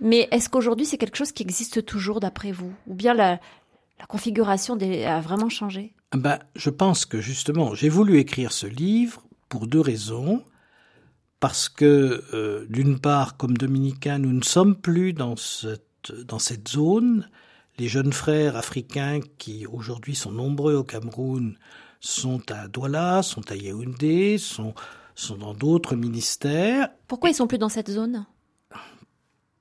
Mais 0.00 0.28
est-ce 0.30 0.48
qu'aujourd'hui 0.48 0.84
c'est 0.84 0.98
quelque 0.98 1.16
chose 1.16 1.32
qui 1.32 1.42
existe 1.42 1.84
toujours 1.84 2.20
d'après 2.20 2.52
vous? 2.52 2.72
Ou 2.86 2.94
bien 2.94 3.14
la, 3.14 3.38
configuration 4.08 4.76
a 4.76 5.20
vraiment 5.20 5.48
changé? 5.48 5.94
Ben, 6.14 6.38
Je 6.54 6.70
pense 6.70 7.04
que 7.04 7.20
justement, 7.20 7.74
j'ai 7.74 7.88
voulu 7.88 8.18
écrire 8.18 8.52
ce 8.52 8.66
livre 8.66 9.22
pour 9.48 9.66
deux 9.66 9.80
raisons. 9.80 10.44
Parce 11.40 11.68
que, 11.68 12.22
euh, 12.34 12.66
d'une 12.68 13.00
part, 13.00 13.36
comme 13.36 13.56
dominicains, 13.56 14.18
nous 14.18 14.32
ne 14.32 14.44
sommes 14.44 14.76
plus 14.76 15.12
dans 15.12 15.34
cette, 15.34 16.12
dans 16.12 16.38
cette 16.38 16.68
zone. 16.68 17.28
Les 17.78 17.88
jeunes 17.88 18.12
frères 18.12 18.56
africains 18.56 19.18
qui 19.38 19.66
aujourd'hui 19.66 20.14
sont 20.14 20.30
nombreux 20.30 20.74
au 20.76 20.84
Cameroun 20.84 21.56
sont 21.98 22.42
à 22.52 22.68
Douala, 22.68 23.22
sont 23.22 23.50
à 23.50 23.56
Yaoundé, 23.56 24.38
sont, 24.38 24.74
sont 25.14 25.36
dans 25.36 25.54
d'autres 25.54 25.96
ministères. 25.96 26.90
Pourquoi 27.08 27.30
ils 27.30 27.34
sont 27.34 27.46
plus 27.46 27.58
dans 27.58 27.68
cette 27.68 27.90
zone? 27.90 28.26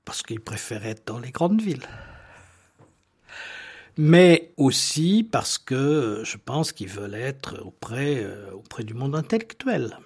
Parce 0.06 0.22
qu'ils 0.22 0.42
préfèrent 0.42 0.86
être 0.86 1.08
dans 1.08 1.20
les 1.20 1.32
grandes 1.32 1.62
villes. 1.62 1.88
Mais 3.98 4.54
aussi 4.58 5.28
parce 5.30 5.58
que 5.58 6.22
je 6.24 6.38
pense 6.38 6.72
qu'ils 6.72 6.90
veulent 6.90 7.16
être 7.16 7.62
auprès, 7.64 8.24
euh, 8.24 8.52
auprès 8.54 8.84
du 8.84 8.94
monde 8.94 9.16
intellectuel. 9.16 9.98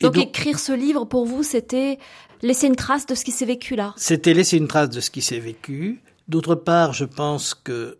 Donc, 0.00 0.14
donc, 0.14 0.24
écrire 0.24 0.58
ce 0.58 0.72
livre 0.72 1.04
pour 1.04 1.26
vous, 1.26 1.42
c'était 1.42 1.98
laisser 2.42 2.68
une 2.68 2.76
trace 2.76 3.06
de 3.06 3.14
ce 3.14 3.24
qui 3.24 3.32
s'est 3.32 3.44
vécu 3.46 3.74
là? 3.74 3.94
C'était 3.96 4.32
laisser 4.32 4.56
une 4.56 4.68
trace 4.68 4.90
de 4.90 5.00
ce 5.00 5.10
qui 5.10 5.22
s'est 5.22 5.40
vécu. 5.40 6.00
D'autre 6.28 6.54
part, 6.54 6.92
je 6.92 7.04
pense 7.04 7.54
que 7.54 7.98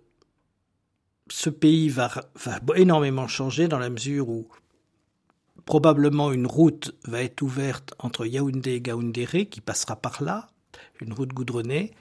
ce 1.29 1.51
pays 1.51 1.89
va, 1.89 2.11
va 2.37 2.61
énormément 2.77 3.27
changer 3.27 3.69
dans 3.69 3.79
la 3.79 3.91
mesure 3.91 4.29
où 4.29 4.49
Probablement 5.69 6.33
une 6.33 6.47
route 6.47 6.95
va 7.05 7.21
être 7.23 7.43
ouverte 7.43 7.93
entre 7.99 8.25
Yaoundé 8.25 8.77
et 8.77 8.81
Gaoundéré 8.81 9.45
qui 9.45 9.61
passera 9.61 9.97
par 9.97 10.23
là, 10.23 10.49
une 11.03 11.13
route 11.13 11.35
goudronnée. 11.35 11.93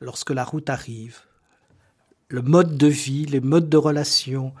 Lorsque 0.00 0.30
la 0.30 0.44
route 0.44 0.68
arrive, 0.70 1.20
le 2.28 2.42
mode 2.42 2.76
de 2.76 2.86
vie, 2.86 3.26
les 3.26 3.40
modes 3.40 3.68
de 3.68 3.76
relation, 3.76 4.52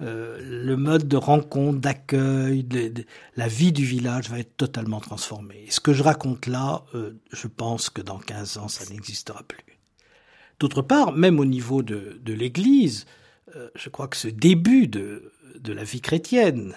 euh, 0.00 0.38
le 0.42 0.76
mode 0.76 1.08
de 1.08 1.16
rencontre, 1.16 1.78
d'accueil, 1.78 2.66
la 3.36 3.48
vie 3.48 3.72
du 3.72 3.84
village 3.84 4.30
va 4.30 4.38
être 4.38 4.56
totalement 4.56 5.00
transformé. 5.00 5.64
Et 5.66 5.70
ce 5.70 5.80
que 5.80 5.92
je 5.92 6.02
raconte 6.02 6.46
là, 6.46 6.84
euh, 6.94 7.12
je 7.32 7.46
pense 7.48 7.90
que 7.90 8.00
dans 8.00 8.18
15 8.18 8.58
ans, 8.58 8.68
ça 8.68 8.90
n'existera 8.90 9.42
plus. 9.42 9.78
D'autre 10.58 10.82
part, 10.82 11.12
même 11.12 11.38
au 11.38 11.44
niveau 11.44 11.82
de, 11.82 12.20
l'Église, 12.26 13.06
euh, 13.56 13.68
je 13.74 13.88
crois 13.90 14.08
que 14.08 14.16
ce 14.16 14.28
début 14.28 14.88
de, 14.88 15.32
de 15.58 15.72
la 15.72 15.84
vie 15.84 16.00
chrétienne, 16.00 16.74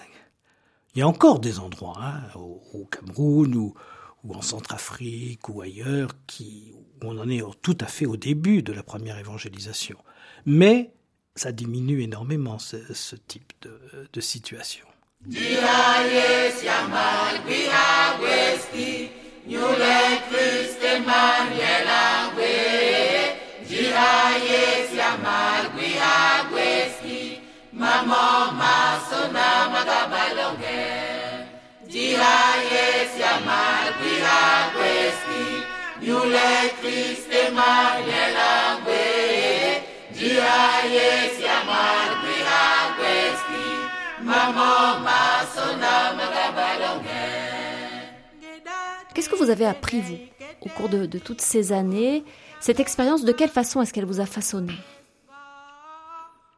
il 0.94 1.00
y 1.00 1.02
a 1.02 1.08
encore 1.08 1.40
des 1.40 1.58
endroits, 1.58 1.98
hein, 2.00 2.22
au, 2.36 2.88
Cameroun 2.90 3.54
ou, 3.56 3.74
ou 4.24 4.34
en 4.34 4.42
Centrafrique 4.42 5.48
ou 5.48 5.60
ailleurs, 5.60 6.10
où 6.40 6.84
on 7.02 7.18
en 7.18 7.28
est 7.28 7.42
tout 7.62 7.76
à 7.80 7.86
fait 7.86 8.06
au 8.06 8.16
début 8.16 8.62
de 8.62 8.72
la 8.72 8.82
première 8.82 9.18
évangélisation. 9.18 9.98
Mais 10.46 10.92
ça 11.36 11.52
diminue 11.52 12.02
énormément 12.02 12.58
ce, 12.58 13.16
type 13.16 13.52
de, 14.12 14.20
situation. 14.20 14.86
Qu'est-ce 49.14 49.28
que 49.28 49.36
vous 49.36 49.50
avez 49.50 49.64
appris, 49.64 50.00
vous, 50.00 50.18
au 50.62 50.68
cours 50.70 50.88
de 50.88 51.18
toutes 51.20 51.40
ces 51.40 51.70
années? 51.72 52.24
Cette 52.58 52.80
expérience, 52.80 53.24
de 53.24 53.30
quelle 53.30 53.50
façon 53.50 53.80
est-ce 53.82 53.92
qu'elle 53.92 54.04
vous 54.04 54.18
a 54.18 54.26
façonné? 54.26 54.74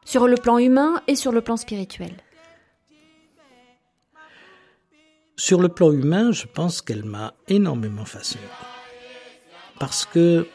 Sur 0.06 0.28
le 0.28 0.36
plan 0.36 0.56
humain 0.56 1.02
et 1.08 1.14
sur 1.14 1.32
le 1.32 1.42
plan 1.42 1.58
spirituel 1.58 2.16
Sur 5.36 5.60
le 5.60 5.68
plan 5.68 5.92
humain, 5.92 6.32
je 6.32 6.46
pense 6.46 6.80
qu'elle 6.80 7.04
m'a 7.04 7.34
énormément 7.46 8.06
façonné. 8.06 8.44
Parce 9.78 10.06
que 10.06 10.48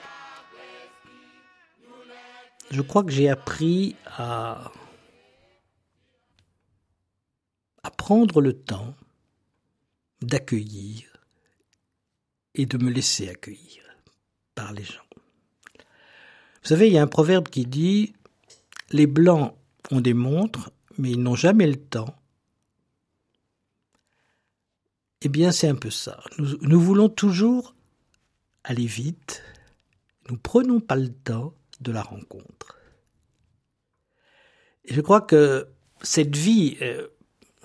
je 2.72 2.82
crois 2.82 3.04
que 3.04 3.12
j'ai 3.12 3.30
appris 3.30 3.96
à, 4.06 4.72
à 7.84 7.92
prendre 7.92 8.42
le 8.42 8.54
temps 8.54 8.96
d'accueillir 10.22 11.12
et 12.56 12.66
de 12.66 12.78
me 12.78 12.90
laisser 12.90 13.30
accueillir 13.30 13.84
par 14.56 14.74
les 14.74 14.84
gens. 14.84 15.02
Vous 16.64 16.70
savez, 16.70 16.88
il 16.88 16.94
y 16.94 16.98
a 16.98 17.04
un 17.04 17.08
proverbe 17.08 17.48
qui 17.48 17.66
dit 17.66 18.14
les 18.92 19.08
Blancs 19.08 19.56
ont 19.90 20.02
des 20.02 20.14
montres, 20.14 20.72
mais 20.98 21.12
ils 21.12 21.22
n'ont 21.22 21.36
jamais 21.36 21.68
le 21.68 21.78
temps. 21.78 22.16
Eh 25.22 25.30
bien, 25.30 25.52
c'est 25.52 25.68
un 25.68 25.76
peu 25.76 25.92
ça. 25.92 26.20
Nous, 26.38 26.80
voulons 26.80 27.10
toujours 27.10 27.76
aller 28.64 28.86
vite. 28.86 29.44
Nous 30.30 30.38
prenons 30.38 30.80
pas 30.80 30.96
le 30.96 31.10
temps 31.10 31.54
de 31.80 31.92
la 31.92 32.02
rencontre. 32.02 32.78
Et 34.86 34.94
je 34.94 35.02
crois 35.02 35.22
que 35.22 35.68
cette 36.02 36.36
vie, 36.36 36.78
euh, 36.82 37.08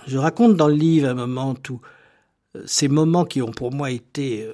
je 0.06 0.18
raconte 0.18 0.56
dans 0.56 0.68
le 0.68 0.74
livre 0.74 1.08
un 1.08 1.14
moment 1.14 1.54
tout 1.54 1.80
euh, 2.56 2.62
ces 2.66 2.88
moments 2.88 3.24
qui 3.24 3.40
ont 3.40 3.50
pour 3.50 3.72
moi 3.72 3.90
été 3.90 4.42
euh, 4.42 4.52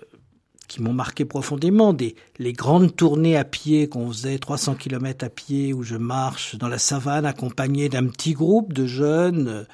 qui 0.69 0.81
m'ont 0.81 0.95
marqué 0.95 1.27
profondément, 1.27 1.93
des, 1.93 2.15
les 2.39 2.55
grandes 2.55 2.97
tournées 2.97 3.37
à 3.37 3.45
pied 3.45 3.89
qu'on 3.89 4.09
faisait, 4.09 4.39
300 4.39 4.77
km 4.77 5.27
à 5.27 5.29
pied, 5.29 5.75
où 5.75 5.83
je 5.83 5.97
marche 5.97 6.57
dans 6.57 6.69
la 6.69 6.79
savane 6.79 7.27
accompagné 7.27 7.91
d'un 7.91 8.07
petit 8.07 8.33
groupe 8.33 8.73
de 8.73 8.87
jeunes. 8.87 9.67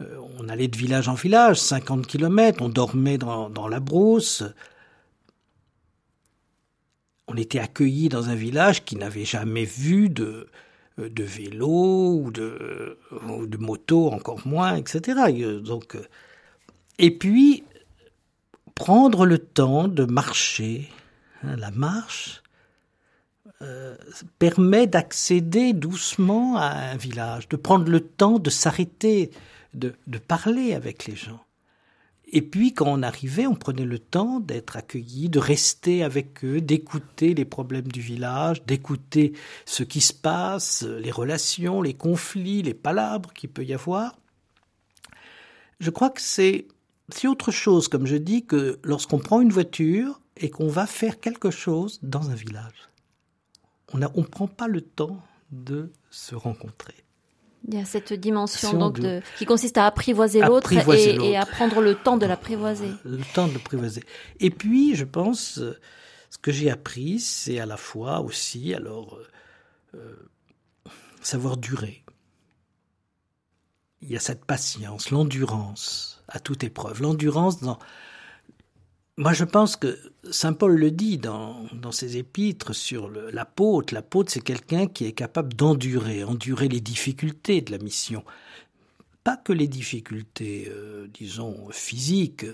Euh, 0.00 0.20
on 0.38 0.48
allait 0.48 0.68
de 0.68 0.76
village 0.76 1.08
en 1.08 1.14
village, 1.14 1.58
50 1.58 2.06
km, 2.06 2.62
on 2.62 2.68
dormait 2.68 3.18
dans, 3.18 3.68
la 3.68 3.80
brousse. 3.80 4.44
on 7.28 7.36
était 7.36 7.58
accueillis 7.58 8.08
dans 8.08 8.28
un 8.28 8.34
village 8.34 8.84
qui 8.84 8.96
n'avait 8.96 9.24
jamais 9.24 9.64
vu 9.64 10.08
de, 10.08 10.48
vélo 10.96 12.20
ou 12.24 12.30
de, 12.30 12.96
moto, 13.58 14.08
encore 14.08 14.46
moins, 14.46 14.74
etc. 14.76 15.60
Donc, 15.62 15.96
et 16.98 17.10
puis, 17.10 17.64
prendre 18.74 19.26
le 19.26 19.38
temps 19.38 19.88
de 19.88 20.04
marcher, 20.04 20.88
hein, 21.42 21.56
la 21.56 21.70
marche, 21.70 22.42
euh, 23.62 23.94
permet 24.38 24.86
d'accéder 24.86 25.74
doucement 25.74 26.56
à 26.56 26.68
un 26.68 26.96
village, 26.96 27.48
de 27.48 27.56
prendre 27.56 27.90
le 27.90 28.00
temps 28.00 28.38
de 28.38 28.48
s'arrêter, 28.48 29.30
de, 29.74 29.94
parler 30.18 30.74
avec 30.74 31.06
les 31.06 31.16
gens. 31.16 31.44
Et 32.32 32.42
puis 32.42 32.74
quand 32.74 32.86
on 32.86 33.02
arrivait, 33.02 33.46
on 33.46 33.56
prenait 33.56 33.84
le 33.84 33.98
temps 33.98 34.38
d'être 34.38 34.76
accueilli, 34.76 35.28
de 35.28 35.40
rester 35.40 36.04
avec 36.04 36.44
eux, 36.44 36.60
d'écouter 36.60 37.34
les 37.34 37.44
problèmes 37.44 37.88
du 37.88 38.00
village, 38.00 38.64
d'écouter 38.64 39.32
ce 39.64 39.82
qui 39.82 40.00
se 40.00 40.12
passe, 40.12 40.82
les 40.82 41.10
relations, 41.10 41.82
les 41.82 41.94
conflits, 41.94 42.62
les 42.62 42.74
palabres 42.74 43.32
qu'il 43.32 43.50
peut 43.50 43.64
y 43.64 43.74
avoir. 43.74 44.16
Je 45.80 45.90
crois 45.90 46.10
que 46.10 46.20
c'est 46.20 46.68
autre 47.24 47.50
chose, 47.50 47.88
comme 47.88 48.06
je 48.06 48.16
dis, 48.16 48.44
que 48.46 48.78
lorsqu'on 48.84 49.18
prend 49.18 49.40
une 49.40 49.52
voiture 49.52 50.20
et 50.36 50.50
qu'on 50.50 50.68
va 50.68 50.86
faire 50.86 51.18
quelque 51.18 51.50
chose 51.50 51.98
dans 52.02 52.30
un 52.30 52.34
village 52.34 52.90
on 53.92 53.98
ne 53.98 54.26
prend 54.26 54.46
pas 54.46 54.68
le 54.68 54.80
temps 54.80 55.22
de 55.50 55.92
se 56.10 56.34
rencontrer. 56.34 56.94
Il 57.68 57.74
y 57.74 57.78
a 57.78 57.84
cette 57.84 58.12
dimension 58.12 58.72
donc 58.72 59.00
de, 59.00 59.20
qui 59.38 59.44
consiste 59.44 59.76
à 59.76 59.86
apprivoiser 59.86 60.40
l'autre 60.40 60.72
et, 60.72 61.36
à 61.36 61.44
prendre 61.44 61.80
le 61.82 61.94
temps 61.94 62.16
de 62.16 62.26
l'apprivoiser. 62.26 62.90
Le 63.04 63.18
temps 63.34 63.48
de 63.48 63.52
l'apprivoiser. 63.52 64.02
Et 64.40 64.50
puis, 64.50 64.94
je 64.94 65.04
pense, 65.04 65.60
ce 66.30 66.38
que 66.38 66.52
j'ai 66.52 66.70
appris, 66.70 67.18
c'est 67.18 67.58
à 67.58 67.66
la 67.66 67.76
fois 67.76 68.20
aussi, 68.20 68.72
alors, 68.72 69.18
euh, 69.94 69.98
euh, 69.98 70.90
savoir 71.20 71.56
durer. 71.56 72.02
Il 74.00 74.10
y 74.10 74.16
a 74.16 74.20
cette 74.20 74.46
patience, 74.46 75.10
l'endurance 75.10 76.22
à 76.28 76.40
toute 76.40 76.64
épreuve. 76.64 77.02
L'endurance 77.02 77.60
dans, 77.60 77.78
moi, 79.20 79.34
je 79.34 79.44
pense 79.44 79.76
que 79.76 79.98
Saint 80.30 80.54
Paul 80.54 80.76
le 80.76 80.90
dit 80.90 81.18
dans, 81.18 81.66
dans 81.74 81.92
ses 81.92 82.16
épîtres 82.16 82.74
sur 82.74 83.10
l'apôtre. 83.32 83.92
L'apôtre, 83.92 84.32
c'est 84.32 84.40
quelqu'un 84.42 84.86
qui 84.86 85.04
est 85.04 85.12
capable 85.12 85.52
d'endurer, 85.52 86.24
endurer 86.24 86.68
les 86.68 86.80
difficultés 86.80 87.60
de 87.60 87.70
la 87.70 87.76
mission. 87.76 88.24
Pas 89.22 89.36
que 89.36 89.52
les 89.52 89.68
difficultés, 89.68 90.72
euh, 90.74 91.06
disons, 91.12 91.68
physiques. 91.70 92.46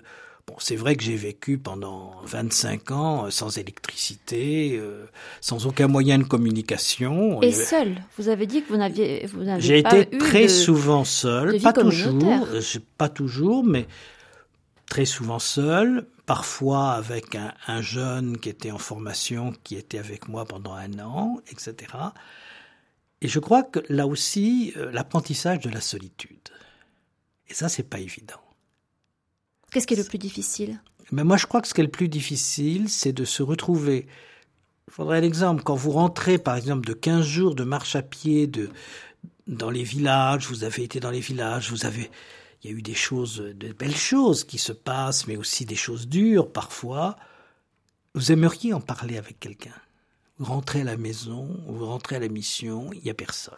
Bon, 0.49 0.55
c'est 0.59 0.75
vrai 0.75 0.97
que 0.97 1.05
j'ai 1.05 1.15
vécu 1.15 1.57
pendant 1.57 2.17
25 2.25 2.91
ans 2.91 3.31
sans 3.31 3.59
électricité, 3.59 4.77
euh, 4.77 5.07
sans 5.41 5.67
aucun 5.67 5.87
moyen 5.87 6.19
de 6.19 6.25
communication. 6.25 7.41
Et 7.43 7.53
seul 7.53 7.95
Vous 8.19 8.29
avez 8.29 8.47
dit 8.49 8.63
que 8.65 8.71
vous 8.71 8.77
n'aviez 8.77 9.25
vous 9.27 9.45
J'ai 9.61 9.79
été 9.79 10.07
très 10.19 10.49
souvent 10.49 11.05
seul, 11.05 11.61
pas 11.61 11.73
toujours, 11.73 12.49
pas 12.99 13.09
toujours, 13.09 13.63
mais 13.63 13.87
très 14.89 15.05
souvent 15.05 15.39
seul 15.39 16.07
parfois 16.27 16.93
avec 16.93 17.37
un, 17.37 17.83
jeune 17.83 18.39
qui 18.39 18.49
était 18.49 18.73
en 18.73 18.79
formation, 18.79 19.53
qui 19.63 19.77
était 19.77 19.99
avec 19.99 20.29
moi 20.29 20.45
pendant 20.45 20.75
un 20.75 20.99
an, 20.99 21.41
etc. 21.51 21.93
Et 23.21 23.29
je 23.29 23.39
crois 23.39 23.63
que 23.63 23.81
là 23.89 24.07
aussi, 24.07 24.73
euh, 24.77 24.91
l'apprentissage 24.91 25.61
de 25.61 25.71
la 25.71 25.81
solitude. 25.81 26.51
Et 27.49 27.55
ça, 27.55 27.69
c'est 27.69 27.89
pas 27.89 28.01
évident. 28.01 28.41
Qu'est-ce 29.71 29.87
qui 29.87 29.95
est 29.95 29.99
le 29.99 30.05
plus 30.05 30.19
difficile? 30.19 30.81
Mais 31.13 31.23
moi, 31.23 31.37
je 31.37 31.47
crois 31.47 31.61
que 31.61 31.69
ce 31.69 31.75
qui 31.75 31.81
est 31.81 31.85
le 31.85 31.91
plus 31.91 32.09
difficile, 32.09 32.89
c'est 32.89 33.13
de 33.13 33.25
se 33.25 33.43
retrouver. 33.43 34.09
Il 34.89 34.93
faudrait 34.93 35.19
un 35.19 35.23
exemple. 35.23 35.63
Quand 35.63 35.77
vous 35.77 35.93
rentrez, 35.93 36.39
par 36.39 36.57
exemple, 36.57 36.87
de 36.87 36.93
15 36.93 37.25
jours 37.25 37.55
de 37.55 37.63
marche 37.63 37.95
à 37.95 38.03
pied 38.03 38.49
de, 38.49 38.71
dans 39.47 39.71
les 39.71 39.85
villages, 39.85 40.49
vous 40.49 40.65
avez 40.65 40.83
été 40.83 40.99
dans 40.99 41.11
les 41.11 41.21
villages, 41.21 41.71
vous 41.71 41.87
avez 41.87 42.11
il 42.67 42.73
y 42.73 42.75
a 42.75 42.79
eu 42.79 42.83
des 42.83 42.95
choses, 42.95 43.39
de 43.39 43.73
belles 43.73 43.97
choses 43.97 44.43
qui 44.45 44.59
se 44.59 44.73
passent, 44.73 45.27
mais 45.29 45.37
aussi 45.37 45.65
des 45.65 45.77
choses 45.77 46.09
dures 46.09 46.53
parfois. 46.53 47.17
Vous 48.15 48.33
aimeriez 48.33 48.73
en 48.73 48.81
parler 48.81 49.19
avec 49.19 49.39
quelqu'un? 49.39 49.75
Vous 50.39 50.47
rentrez 50.47 50.81
à 50.81 50.85
la 50.85 50.97
maison, 50.97 51.57
vous 51.69 51.87
rentrez 51.87 52.17
à 52.17 52.19
la 52.19 52.29
mission, 52.29 52.91
il 52.93 53.03
n'y 53.03 53.11
a 53.11 53.15
personne. 53.15 53.55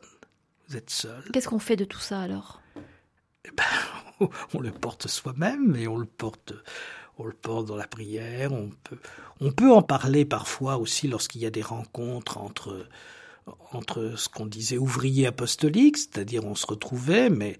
Vous 0.68 0.76
êtes 0.76 0.90
seul. 0.90 1.24
Qu'est-ce 1.32 1.48
qu'on 1.48 1.58
fait 1.58 1.76
de 1.76 1.84
tout 1.86 2.00
ça 2.00 2.20
alors? 2.20 2.60
Eh 3.44 3.50
ben, 3.50 3.64
On 4.54 4.60
le 4.60 4.72
porte 4.72 5.08
soi-même 5.08 5.74
et 5.76 5.88
on 5.88 5.96
le 5.96 6.06
porte, 6.06 6.52
on 7.18 7.24
le 7.24 7.32
porte 7.32 7.66
dans 7.66 7.76
la 7.76 7.86
prière. 7.86 8.52
On 8.52 8.70
peut, 8.84 8.98
on 9.40 9.52
peut 9.52 9.72
en 9.72 9.82
parler 9.82 10.24
parfois 10.24 10.76
aussi 10.76 11.08
lorsqu'il 11.08 11.40
y 11.40 11.46
a 11.46 11.50
des 11.50 11.62
rencontres 11.62 12.38
entre 12.38 12.86
entre 13.72 14.12
ce 14.18 14.28
qu'on 14.28 14.44
disait 14.44 14.76
ouvrier 14.76 15.26
apostolique, 15.26 15.96
c'est-à-dire 15.96 16.44
on 16.44 16.54
se 16.54 16.66
retrouvait, 16.66 17.30
mais 17.30 17.58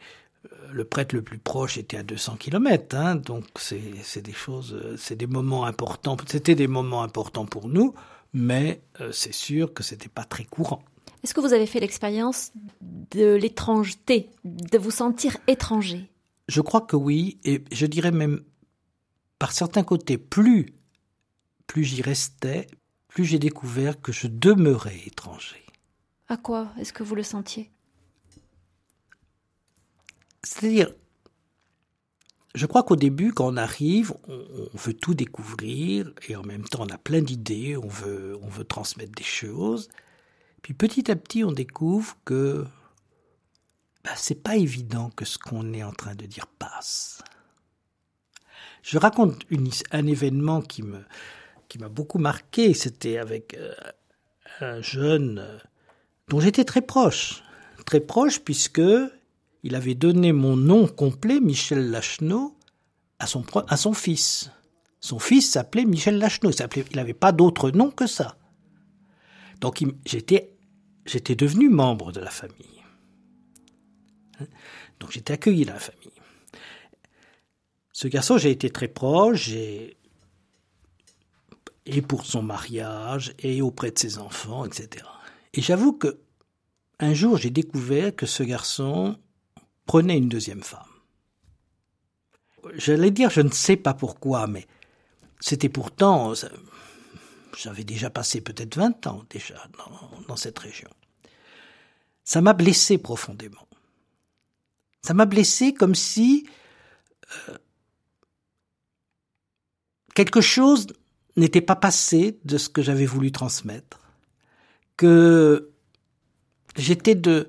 le 0.70 0.85
prêtre 0.85 1.14
le 1.14 1.22
plus 1.22 1.38
proche 1.38 1.79
était 1.79 1.96
à 1.96 2.03
200 2.03 2.37
km, 2.37 2.96
hein, 2.96 3.16
donc 3.16 3.44
c'est 3.57 4.22
des 4.22 4.33
choses, 4.33 4.96
c'est 4.96 5.16
des 5.16 5.27
moments 5.27 5.64
importants. 5.64 6.16
C'était 6.27 6.55
des 6.55 6.68
moments 6.68 7.03
importants 7.03 7.46
pour 7.46 7.68
nous, 7.68 7.94
mais 8.33 8.81
euh, 9.01 9.11
c'est 9.12 9.35
sûr 9.35 9.74
que 9.74 9.83
c'était 9.83 10.09
pas 10.09 10.24
très 10.24 10.44
courant. 10.44 10.83
Est-ce 11.24 11.35
que 11.35 11.40
vous 11.40 11.53
avez 11.53 11.66
fait 11.66 11.81
l'expérience 11.81 12.53
de 12.81 13.35
l'étrangeté, 13.35 14.31
de 14.44 14.79
vous 14.79 14.92
sentir 14.92 15.37
étranger? 15.48 16.09
Je 16.46 16.61
crois 16.61 16.83
que 16.83 16.96
oui, 16.96 17.38
et 17.44 17.64
je 17.72 17.87
dirais 17.87 18.12
même 18.12 18.42
par 19.38 19.53
certains 19.53 19.83
côtés, 19.83 20.18
plus 20.18 20.74
plus 21.68 21.85
j'y 21.85 22.03
restais, 22.03 22.66
plus 23.07 23.24
j'ai 23.24 23.38
découvert 23.38 24.01
que 24.01 24.11
je 24.11 24.27
demeurais 24.27 24.98
étranger. 25.07 25.64
À 26.29 26.37
quoi 26.37 26.72
est-ce 26.81 26.92
que 26.92 27.05
vous 27.05 27.14
le 27.14 27.22
sentiez? 27.22 27.70
C'est-à-dire, 30.42 30.92
je 32.55 32.66
crois 32.66 32.83
qu'au 32.83 32.96
début, 32.96 33.33
quand 33.33 33.53
on 33.53 33.57
arrive, 33.57 34.12
on, 34.29 34.68
veut 34.74 34.94
tout 34.94 35.14
découvrir 35.14 36.12
et 36.29 36.37
en 36.37 36.42
même 36.42 36.64
temps, 36.64 36.83
on 36.83 36.92
a 36.92 36.98
plein 36.98 37.20
d'idées, 37.20 37.77
on 37.77 37.88
veut, 37.88 38.38
on 38.42 38.48
veut 38.48 38.64
transmettre 38.64 39.12
des 39.12 39.24
choses. 39.24 39.88
Puis 40.62 40.74
petit 40.74 41.11
à 41.11 41.16
petit, 41.16 41.44
on 41.44 41.53
découvre 41.53 42.16
que 42.24 42.64
bah, 44.05 44.12
c'est 44.16 44.42
pas 44.42 44.57
évident 44.57 45.11
que 45.11 45.24
ce 45.24 45.38
qu'on 45.38 45.72
est 45.72 45.83
en 45.83 45.92
train 45.92 46.14
de 46.14 46.27
dire 46.27 46.46
passe. 46.46 47.22
Je 48.83 48.98
raconte 48.98 49.44
un 49.92 50.07
événement 50.07 50.62
qui 50.62 50.83
me 50.83 51.05
qui 51.68 51.79
m'a 51.79 51.88
beaucoup 51.88 52.18
marqué. 52.18 52.74
C'était 52.74 53.18
avec 53.18 53.55
euh, 53.55 53.74
un 54.61 54.81
jeune 54.81 55.38
euh, 55.38 55.59
dont 56.29 56.40
j'étais 56.40 56.64
très 56.64 56.81
proche, 56.81 57.42
très 57.85 58.01
proche 58.01 58.40
puisque 58.40 58.81
il 59.62 59.75
avait 59.75 59.94
donné 59.94 60.33
mon 60.33 60.57
nom 60.57 60.87
complet, 60.87 61.40
Michel 61.40 61.90
Lachenot, 61.90 62.57
à 63.18 63.27
son, 63.27 63.92
fils. 63.92 64.51
Son 65.01 65.18
fils 65.18 65.51
s'appelait 65.51 65.85
Michel 65.85 66.18
Lachenot. 66.18 66.53
Il 66.53 66.97
n'avait 66.97 67.14
pas 67.14 67.33
d'autre 67.33 67.71
nom 67.71 67.90
que 67.90 68.07
ça. 68.07 68.37
Donc 69.61 69.83
j'étais, 70.05 70.57
j'étais 71.05 71.35
devenu 71.35 71.68
membre 71.68 72.12
de 72.12 72.21
la 72.21 72.31
famille. 72.31 72.85
Donc 75.01 75.11
j'étais 75.11 75.33
accueilli 75.33 75.64
dans 75.64 75.75
la 75.75 75.81
famille. 75.81 76.12
Ce 77.92 78.07
garçon, 78.07 78.38
j'ai 78.38 78.53
été 78.53 78.71
très 78.71 78.87
proche, 78.87 79.51
et 79.51 79.97
pour 82.07 82.27
son 82.27 82.42
mariage, 82.42 83.35
et 83.40 83.61
auprès 83.61 83.90
de 83.90 83.99
ses 83.99 84.18
enfants, 84.18 84.64
etc. 84.64 85.05
Et 85.55 85.62
j'avoue 85.62 85.94
que 85.94 86.21
un 87.01 87.14
jour, 87.14 87.37
j'ai 87.37 87.51
découvert 87.51 88.14
que 88.14 88.27
ce 88.27 88.42
garçon 88.42 89.18
prenait 89.88 90.18
une 90.18 90.29
deuxième 90.29 90.62
femme. 90.62 90.85
J'allais 92.74 93.11
dire, 93.11 93.31
je 93.31 93.40
ne 93.40 93.51
sais 93.51 93.77
pas 93.77 93.94
pourquoi, 93.94 94.46
mais 94.46 94.66
c'était 95.40 95.70
pourtant, 95.70 96.35
j'avais 97.57 97.85
déjà 97.85 98.11
passé 98.11 98.42
peut-être 98.42 98.77
20 98.77 99.07
ans 99.07 99.24
déjà 99.31 99.66
dans, 100.29 100.37
cette 100.37 100.59
région. 100.59 100.90
Ça 102.22 102.42
m'a 102.42 102.53
blessé 102.53 102.98
profondément. 102.98 103.66
Ça 105.03 105.14
m'a 105.14 105.24
blessé 105.24 105.72
comme 105.72 105.94
si 105.94 106.46
euh, 107.48 107.57
quelque 110.14 110.42
chose 110.42 110.88
n'était 111.37 111.62
pas 111.62 111.77
passé 111.77 112.38
de 112.44 112.59
ce 112.59 112.68
que 112.68 112.83
j'avais 112.83 113.07
voulu 113.07 113.33
transmettre, 113.33 114.01
que 114.98 115.70
j'étais 116.77 117.14
de, 117.14 117.48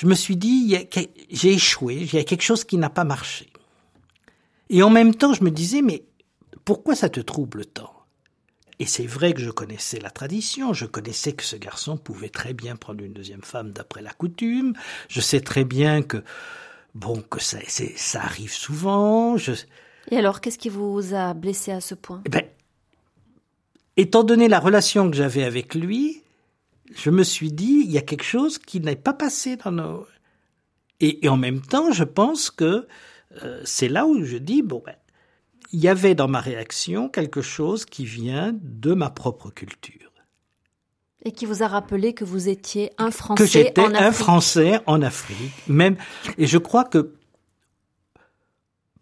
je 0.00 0.06
me 0.06 0.14
suis 0.14 0.38
dit, 0.38 0.74
j'ai 1.30 1.52
échoué, 1.52 1.96
il 1.96 2.14
y 2.14 2.18
a 2.18 2.24
quelque 2.24 2.40
chose 2.40 2.64
qui 2.64 2.78
n'a 2.78 2.88
pas 2.88 3.04
marché. 3.04 3.52
Et 4.70 4.82
en 4.82 4.88
même 4.88 5.14
temps, 5.14 5.34
je 5.34 5.44
me 5.44 5.50
disais, 5.50 5.82
mais 5.82 6.04
pourquoi 6.64 6.94
ça 6.94 7.10
te 7.10 7.20
trouble 7.20 7.66
tant? 7.66 7.92
Et 8.78 8.86
c'est 8.86 9.04
vrai 9.04 9.34
que 9.34 9.42
je 9.42 9.50
connaissais 9.50 10.00
la 10.00 10.08
tradition, 10.08 10.72
je 10.72 10.86
connaissais 10.86 11.34
que 11.34 11.44
ce 11.44 11.54
garçon 11.54 11.98
pouvait 11.98 12.30
très 12.30 12.54
bien 12.54 12.76
prendre 12.76 13.04
une 13.04 13.12
deuxième 13.12 13.42
femme 13.42 13.72
d'après 13.72 14.00
la 14.00 14.14
coutume, 14.14 14.72
je 15.08 15.20
sais 15.20 15.42
très 15.42 15.64
bien 15.64 16.00
que, 16.00 16.24
bon, 16.94 17.20
que 17.20 17.38
ça, 17.38 17.58
ça 17.96 18.22
arrive 18.22 18.54
souvent. 18.54 19.36
Je... 19.36 19.52
Et 20.10 20.16
alors, 20.16 20.40
qu'est-ce 20.40 20.56
qui 20.56 20.70
vous 20.70 21.12
a 21.12 21.34
blessé 21.34 21.72
à 21.72 21.82
ce 21.82 21.94
point? 21.94 22.22
Eh 22.24 22.30
ben, 22.30 22.44
étant 23.98 24.24
donné 24.24 24.48
la 24.48 24.60
relation 24.60 25.10
que 25.10 25.16
j'avais 25.18 25.44
avec 25.44 25.74
lui, 25.74 26.22
je 26.94 27.10
me 27.10 27.22
suis 27.22 27.52
dit, 27.52 27.82
il 27.84 27.90
y 27.90 27.98
a 27.98 28.02
quelque 28.02 28.24
chose 28.24 28.58
qui 28.58 28.80
n'est 28.80 28.96
pas 28.96 29.12
passé 29.12 29.56
dans 29.56 29.72
nos... 29.72 30.06
Et, 31.00 31.28
en 31.28 31.36
même 31.36 31.62
temps, 31.62 31.92
je 31.92 32.04
pense 32.04 32.50
que 32.50 32.86
euh, 33.42 33.60
c'est 33.64 33.88
là 33.88 34.06
où 34.06 34.22
je 34.22 34.36
dis, 34.36 34.62
bon, 34.62 34.82
ben, 34.84 34.94
il 35.72 35.80
y 35.80 35.88
avait 35.88 36.14
dans 36.14 36.28
ma 36.28 36.40
réaction 36.40 37.08
quelque 37.08 37.40
chose 37.40 37.86
qui 37.86 38.04
vient 38.04 38.54
de 38.60 38.92
ma 38.92 39.08
propre 39.08 39.50
culture. 39.50 40.10
Et 41.24 41.32
qui 41.32 41.46
vous 41.46 41.62
a 41.62 41.68
rappelé 41.68 42.14
que 42.14 42.24
vous 42.24 42.48
étiez 42.48 42.92
un 42.98 43.10
Français 43.10 43.44
que 43.44 43.48
j'étais 43.48 43.80
un 43.82 44.12
Français 44.12 44.80
en 44.86 45.02
Afrique, 45.02 45.52
même. 45.68 45.96
Et 46.38 46.46
je 46.46 46.58
crois 46.58 46.84
que 46.84 47.14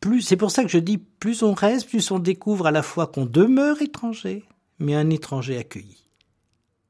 plus, 0.00 0.22
c'est 0.22 0.36
pour 0.36 0.50
ça 0.50 0.62
que 0.62 0.68
je 0.68 0.78
dis, 0.78 0.98
plus 0.98 1.42
on 1.42 1.54
reste, 1.54 1.88
plus 1.88 2.10
on 2.10 2.18
découvre 2.18 2.66
à 2.66 2.70
la 2.70 2.82
fois 2.82 3.06
qu'on 3.06 3.26
demeure 3.26 3.82
étranger, 3.82 4.44
mais 4.78 4.94
un 4.94 5.10
étranger 5.10 5.58
accueilli. 5.58 6.07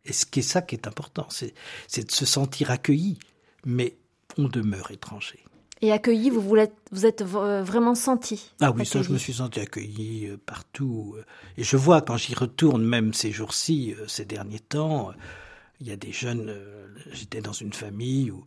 Et 0.08 0.12
ce 0.12 0.24
qui 0.24 0.40
est 0.40 0.42
ça 0.42 0.62
qui 0.62 0.74
est 0.74 0.86
important, 0.86 1.26
c'est, 1.28 1.52
de 1.96 2.10
se 2.10 2.24
sentir 2.24 2.70
accueilli, 2.70 3.18
mais 3.64 3.96
on 4.38 4.48
demeure 4.48 4.90
étranger. 4.90 5.44
Et 5.82 5.92
accueilli, 5.92 6.30
vous, 6.30 6.40
vous 6.40 6.56
êtes, 6.56 6.74
vous 6.90 7.06
êtes 7.06 7.22
vraiment 7.22 7.94
senti 7.94 8.50
Ah 8.60 8.72
oui, 8.72 8.84
ça, 8.84 9.02
je 9.02 9.12
me 9.12 9.18
suis 9.18 9.34
senti 9.34 9.60
accueilli 9.60 10.26
euh, 10.26 10.36
partout. 10.44 11.14
Euh. 11.16 11.24
Et 11.56 11.62
je 11.62 11.76
vois, 11.76 12.00
quand 12.00 12.16
j'y 12.16 12.34
retourne, 12.34 12.82
même 12.82 13.12
ces 13.12 13.30
jours-ci, 13.30 13.94
euh, 13.96 14.08
ces 14.08 14.24
derniers 14.24 14.58
temps, 14.58 15.12
il 15.80 15.86
y 15.86 15.92
a 15.92 15.96
des 15.96 16.10
jeunes. 16.10 16.52
J'étais 17.12 17.42
dans 17.42 17.52
une 17.52 17.72
famille 17.72 18.32
où, 18.32 18.44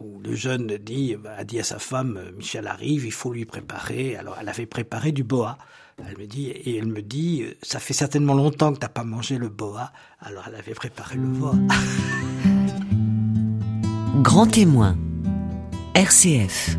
où 0.00 0.20
le 0.20 0.34
jeune 0.34 0.66
dit, 0.78 1.16
a 1.24 1.44
dit 1.44 1.60
à 1.60 1.64
sa 1.64 1.78
femme 1.78 2.20
Michel 2.36 2.66
arrive, 2.66 3.06
il 3.06 3.12
faut 3.12 3.32
lui 3.32 3.46
préparer. 3.46 4.16
Alors, 4.16 4.36
elle 4.38 4.48
avait 4.48 4.66
préparé 4.66 5.12
du 5.12 5.22
boa. 5.22 5.56
Elle 5.98 6.18
me 6.18 6.26
dit, 6.26 6.48
et 6.48 6.76
elle 6.76 6.86
me 6.86 7.02
dit 7.02 7.44
Ça 7.62 7.78
fait 7.78 7.92
certainement 7.92 8.34
longtemps 8.34 8.72
que 8.72 8.78
tu 8.78 8.84
n'as 8.84 8.88
pas 8.88 9.04
mangé 9.04 9.38
le 9.38 9.48
boa. 9.48 9.92
Alors, 10.20 10.44
elle 10.48 10.56
avait 10.56 10.74
préparé 10.74 11.16
le 11.16 11.26
boa. 11.26 11.54
Grand 14.22 14.46
témoin. 14.46 14.96
RCF. 15.94 16.76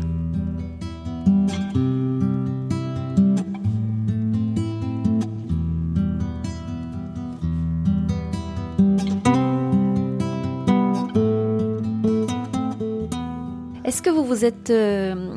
Est-ce 13.84 14.02
que 14.02 14.10
vous 14.10 14.24
vous 14.24 14.44
êtes 14.44 14.70
euh, 14.70 15.36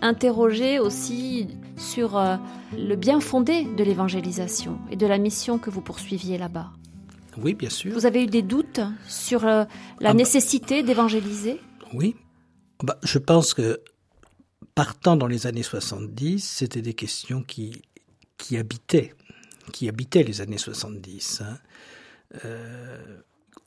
interrogé 0.00 0.80
aussi 0.80 1.46
sur 1.76 2.16
euh, 2.16 2.36
le 2.76 2.96
bien 2.96 3.20
fondé 3.20 3.64
de 3.64 3.84
l'évangélisation 3.84 4.78
et 4.90 4.96
de 4.96 5.06
la 5.06 5.18
mission 5.18 5.58
que 5.58 5.70
vous 5.70 5.80
poursuiviez 5.80 6.38
là-bas 6.38 6.70
Oui, 7.38 7.54
bien 7.54 7.70
sûr. 7.70 7.92
Vous 7.92 8.06
avez 8.06 8.24
eu 8.24 8.26
des 8.26 8.42
doutes 8.42 8.80
sur 9.08 9.44
euh, 9.44 9.64
la 10.00 10.10
ah 10.10 10.12
bah. 10.12 10.14
nécessité 10.14 10.82
d'évangéliser? 10.82 11.60
Oui, 11.92 12.16
bah, 12.82 12.98
Je 13.02 13.18
pense 13.18 13.54
que 13.54 13.80
partant 14.74 15.16
dans 15.16 15.26
les 15.26 15.46
années 15.46 15.62
70, 15.62 16.40
c'était 16.40 16.82
des 16.82 16.94
questions 16.94 17.42
qui, 17.42 17.82
qui 18.38 18.56
habitaient, 18.56 19.14
qui 19.72 19.88
habitaient 19.88 20.22
les 20.22 20.40
années 20.40 20.58
70, 20.58 21.42
hein, 21.42 21.58
euh, 22.44 23.20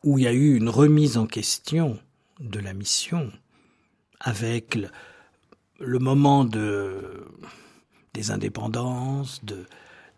où 0.04 0.18
il 0.18 0.24
y 0.24 0.28
a 0.28 0.34
eu 0.34 0.56
une 0.56 0.70
remise 0.70 1.18
en 1.18 1.28
question 1.28 2.00
de 2.40 2.60
la 2.60 2.74
mission, 2.74 3.32
avec 4.20 4.76
le, 4.76 4.90
le 5.80 6.00
moment 6.00 6.46
de, 6.46 7.26
des 8.16 8.32
indépendances, 8.32 9.44
de, 9.46 9.66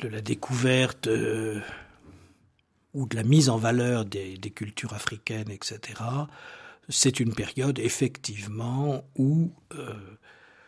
la 0.08 0.22
découverte 0.22 1.08
euh, 1.08 1.60
ou 2.94 3.08
de 3.08 3.16
la 3.16 3.24
mise 3.24 3.50
en 3.50 3.58
valeur 3.58 4.06
des, 4.06 4.38
cultures 4.56 4.94
africaines, 4.94 5.52
etc 5.52 5.96
c'est 6.90 7.20
une 7.20 7.34
période 7.34 7.80
effectivement 7.80 9.04
où 9.18 9.52
euh, 9.76 9.94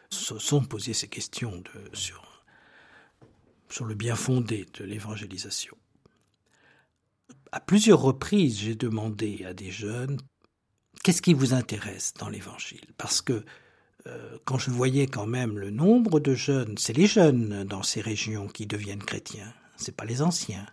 se 0.09 0.37
sont 0.37 0.63
posées 0.63 0.93
ces 0.93 1.07
questions 1.07 1.63
sur, 1.93 2.43
sur 3.69 3.85
le 3.85 3.95
bien 3.95 4.15
fondé 4.15 4.65
de 4.77 4.83
l'évangélisation. 4.83 5.77
À 7.51 7.59
plusieurs 7.59 8.01
reprises, 8.01 8.59
j'ai 8.59 8.75
demandé 8.75 9.45
à 9.45 9.53
des 9.53 9.71
jeunes 9.71 10.19
qu'est-ce 11.03 11.21
qui 11.21 11.33
vous 11.33 11.53
intéresse 11.53 12.13
dans 12.15 12.29
l'évangile? 12.29 12.85
Parce 12.97 13.21
que 13.21 13.45
quand 14.45 14.57
je 14.57 14.71
voyais 14.71 15.07
quand 15.07 15.27
même 15.27 15.59
le 15.59 15.69
nombre 15.69 16.19
de 16.19 16.33
jeunes, 16.33 16.77
c'est 16.77 16.93
les 16.93 17.07
jeunes 17.07 17.63
dans 17.65 17.83
ces 17.83 18.01
régions 18.01 18.47
qui 18.47 18.65
deviennent 18.65 19.03
chrétiens, 19.03 19.53
c'est 19.77 19.95
pas 19.95 20.05
les 20.05 20.21
anciens. 20.21 20.65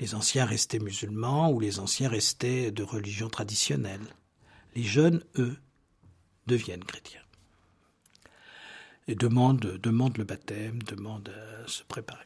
Les 0.00 0.14
anciens 0.14 0.44
restaient 0.44 0.78
musulmans 0.78 1.50
ou 1.50 1.60
les 1.60 1.78
anciens 1.78 2.08
restaient 2.08 2.70
de 2.70 2.82
religion 2.82 3.28
traditionnelle. 3.28 4.14
Les 4.74 4.82
jeunes, 4.82 5.22
eux, 5.38 5.56
deviennent 6.46 6.84
chrétiens. 6.84 7.22
Et 9.06 9.14
demandent, 9.14 9.78
demandent 9.82 10.18
le 10.18 10.24
baptême, 10.24 10.82
demandent 10.82 11.32
à 11.64 11.68
se 11.68 11.82
préparer. 11.84 12.24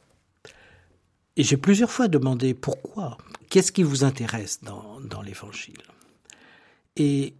Et 1.36 1.44
j'ai 1.44 1.56
plusieurs 1.56 1.90
fois 1.90 2.08
demandé 2.08 2.54
pourquoi, 2.54 3.18
qu'est-ce 3.48 3.72
qui 3.72 3.82
vous 3.82 4.02
intéresse 4.02 4.60
dans, 4.62 5.00
dans 5.00 5.22
l'évangile? 5.22 5.82
Et 6.96 7.34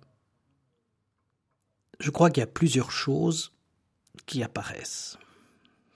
je 1.99 2.11
crois 2.11 2.31
qu'il 2.31 2.41
y 2.41 2.45
a 2.45 2.47
plusieurs 2.47 2.91
choses 2.91 3.53
qui 4.27 4.43
apparaissent. 4.43 5.19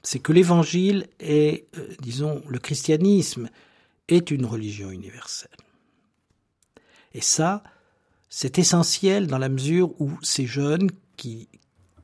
C'est 0.03 0.19
que 0.19 0.33
l'évangile 0.33 1.07
est, 1.21 1.67
euh, 1.79 1.95
disons, 2.01 2.43
le 2.49 2.59
christianisme 2.59 3.49
est 4.09 4.31
une 4.31 4.47
religion 4.47 4.91
universelle. 4.91 5.51
Et 7.15 7.21
ça, 7.21 7.62
c'est 8.29 8.59
essentiel 8.59 9.27
dans 9.27 9.38
la 9.38 9.49
mesure 9.49 10.01
où 10.01 10.11
ces 10.23 10.47
jeunes 10.47 10.91
qui 11.17 11.49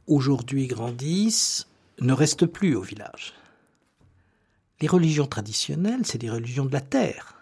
aujourd'hui 0.06 0.66
grandissent 0.66 1.66
ne 2.00 2.12
restent 2.12 2.46
plus 2.46 2.76
au 2.76 2.82
village. 2.82 3.34
Les 4.80 4.88
religions 4.88 5.26
traditionnelles, 5.26 6.04
c'est 6.04 6.18
des 6.18 6.30
religions 6.30 6.66
de 6.66 6.72
la 6.72 6.80
terre. 6.80 7.37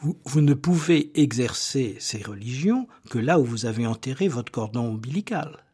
Vous, 0.00 0.18
vous, 0.24 0.40
ne 0.40 0.54
pouvez 0.54 1.10
exercer 1.20 1.96
ces 2.00 2.22
religions 2.22 2.88
que 3.10 3.18
là 3.18 3.38
où 3.38 3.44
vous 3.44 3.66
avez 3.66 3.86
enterré 3.86 4.28
votre 4.28 4.50
cordon 4.50 4.80
ombilical. 4.80 5.64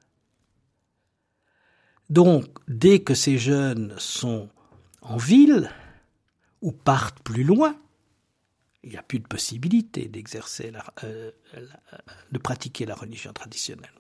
Donc, 2.11 2.47
dès 2.69 3.01
que 3.01 3.15
ces 3.15 3.39
jeunes 3.39 3.95
sont 3.99 4.49
en 5.01 5.17
ville, 5.17 5.71
ou 6.63 6.73
partent 6.73 7.21
plus 7.21 7.45
loin, 7.45 7.77
il 8.83 8.91
n'y 8.91 8.97
a 8.97 9.03
plus 9.03 9.19
de 9.19 9.27
possibilité 9.27 10.09
d'exercer, 10.09 10.73
euh, 11.05 11.31
de 12.33 12.39
pratiquer 12.39 12.87
la 12.87 12.95
religion 12.95 13.33
traditionnelle. 13.33 13.93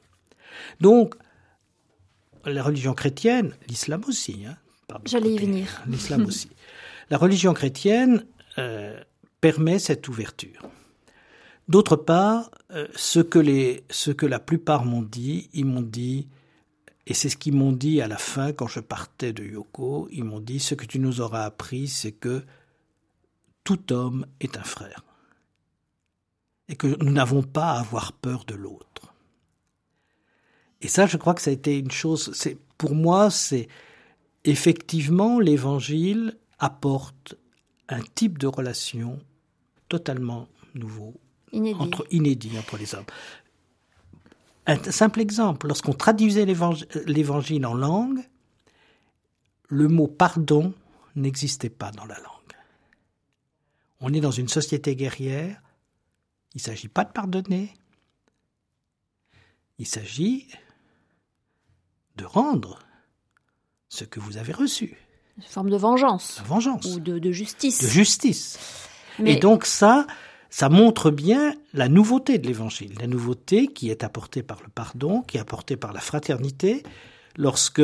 Donc, 0.81 1.15
la 2.45 2.63
religion 2.63 2.95
chrétienne, 2.95 3.55
l'islam 3.69 4.03
aussi, 4.07 4.47
hein, 4.47 4.57
J'allais 5.05 5.35
y 5.35 5.39
venir. 5.39 5.83
L'islam 5.89 6.25
aussi. 6.27 6.49
La 7.11 7.19
religion 7.19 7.55
chrétienne 7.55 8.25
euh, 8.59 9.03
permet 9.41 9.79
cette 9.79 10.09
ouverture. 10.09 10.63
D'autre 11.69 11.97
part, 11.97 12.51
euh, 12.71 12.87
ce, 12.95 13.21
que 13.21 13.39
les, 13.39 13.85
ce 13.91 14.11
que 14.11 14.27
la 14.27 14.39
plupart 14.39 14.85
m'ont 14.85 15.03
dit, 15.03 15.51
ils 15.53 15.65
m'ont 15.65 15.83
dit, 15.83 16.29
et 17.07 17.15
c'est 17.15 17.29
ce 17.29 17.37
qu'ils 17.37 17.55
m'ont 17.55 17.73
dit 17.73 18.01
à 18.01 18.09
la 18.09 18.19
fin 18.19 18.53
quand 18.53 18.69
je 18.69 18.81
partais 18.81 19.33
de 19.33 19.45
Yoko, 19.45 20.09
ils 20.11 20.25
m'ont 20.25 20.41
dit, 20.41 20.61
ce 20.61 20.75
que 20.75 20.87
tu 20.87 20.99
nous 20.99 21.21
auras 21.21 21.45
appris, 21.45 21.89
c'est 21.89 22.13
que 22.13 22.45
tout 23.65 23.93
homme 23.93 24.27
est 24.41 24.57
un 24.57 24.63
frère 24.63 25.03
et 26.69 26.77
que 26.77 26.87
nous 27.03 27.13
n'avons 27.13 27.43
pas 27.43 27.73
à 27.73 27.81
avoir 27.81 28.13
peur 28.13 28.45
de 28.45 28.55
l'autre. 28.55 29.15
Et 30.81 30.89
ça, 30.89 31.07
je 31.07 31.17
crois 31.17 31.35
que 31.35 31.41
ça 31.43 31.51
a 31.51 31.55
été 31.55 31.79
une 31.79 31.91
chose, 31.91 32.33
c'est, 32.35 32.59
pour 32.79 32.95
moi, 32.95 33.31
c'est 33.31 33.69
effectivement 34.45 35.41
l'évangile 35.41 36.39
apporte 36.59 37.37
un 37.89 38.01
type 38.15 38.39
de 38.39 38.47
relation 38.47 39.19
totalement 39.89 40.49
nouveau, 40.75 41.15
inédit 41.53 41.81
entre, 41.81 42.07
inédit 42.11 42.59
entre 42.59 42.77
les 42.77 42.95
hommes. 42.95 43.07
Un 44.67 44.83
simple 44.91 45.21
exemple, 45.21 45.69
lorsqu'on 45.69 45.93
traduisait 45.93 46.45
l'évangile 46.45 47.67
en 47.67 47.75
langue, 47.75 48.21
le 49.69 49.89
mot 49.89 50.09
pardon 50.09 50.75
n'existait 51.15 51.71
pas 51.71 51.93
dans 51.93 52.05
la 52.05 52.19
langue. 52.19 52.33
On 54.01 54.13
est 54.13 54.21
dans 54.21 54.33
une 54.33 54.49
société 54.49 54.97
guerrière, 54.97 55.63
il 56.55 56.59
ne 56.59 56.63
s'agit 56.63 56.89
pas 56.89 57.05
de 57.05 57.13
pardonner, 57.13 57.73
il 59.79 59.87
s'agit 59.87 60.49
de 62.17 62.25
rendre 62.25 62.81
ce 63.89 64.05
que 64.05 64.21
vous 64.21 64.37
avez 64.37 64.53
reçu. 64.53 64.97
Une 65.39 65.45
forme 65.45 65.71
de 65.71 65.77
vengeance. 65.77 66.41
De 66.43 66.49
vengeance. 66.49 66.87
Ou 66.87 67.01
de, 67.01 67.33
justice. 67.33 67.83
De 67.83 67.89
justice. 67.89 68.59
Et 69.25 69.37
donc 69.37 69.67
ça, 69.67 70.07
ça 70.51 70.69
montre 70.69 71.11
bien 71.11 71.55
la 71.75 71.89
nouveauté 71.89 72.39
de 72.39 72.47
l'Évangile, 72.47 72.95
la 72.99 73.07
nouveauté 73.07 73.67
qui 73.67 73.91
est 73.91 74.05
apportée 74.05 74.43
par 74.43 74.63
le 74.63 74.69
pardon, 74.69 75.23
qui 75.23 75.37
est 75.37 75.41
apportée 75.41 75.77
par 75.77 75.93
la 75.93 76.01
fraternité, 76.01 76.83
lorsque 77.37 77.83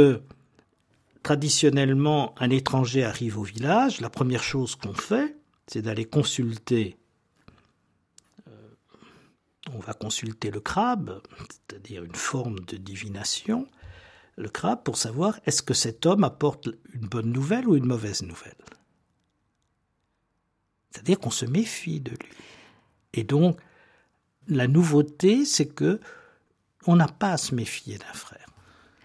traditionnellement 1.22 2.34
un 2.38 2.50
étranger 2.50 3.04
arrive 3.04 3.38
au 3.38 3.42
village, 3.42 4.00
la 4.00 4.10
première 4.10 4.42
chose 4.42 4.74
qu'on 4.74 4.94
fait, 4.94 5.36
c'est 5.66 5.82
d'aller 5.82 6.04
consulter. 6.04 6.96
euh, 8.48 8.52
on 9.72 9.78
va 9.78 9.94
consulter 9.94 10.50
le 10.50 10.60
crabe, 10.60 11.20
c'est-à-dire 11.48 12.02
une 12.02 12.14
forme 12.14 12.60
de 12.60 12.76
divination, 12.76 13.66
le 14.36 14.48
crabe 14.48 14.82
pour 14.82 14.96
savoir 14.96 15.38
est-ce 15.46 15.62
que 15.62 15.74
cet 15.74 16.06
homme 16.06 16.24
apporte 16.24 16.68
une 16.94 17.06
bonne 17.06 17.32
nouvelle 17.32 17.68
ou 17.68 17.76
une 17.76 17.86
mauvaise 17.86 18.22
nouvelle. 18.22 18.54
C'est-à-dire 20.90 21.18
qu'on 21.18 21.30
se 21.30 21.46
méfie 21.46 22.00
de 22.00 22.10
lui. 22.10 22.36
Et 23.14 23.24
donc, 23.24 23.58
la 24.48 24.66
nouveauté, 24.68 25.44
c'est 25.44 25.66
que 25.66 26.00
on 26.86 26.96
n'a 26.96 27.08
pas 27.08 27.32
à 27.32 27.36
se 27.36 27.54
méfier 27.54 27.98
d'un 27.98 28.12
frère. 28.12 28.46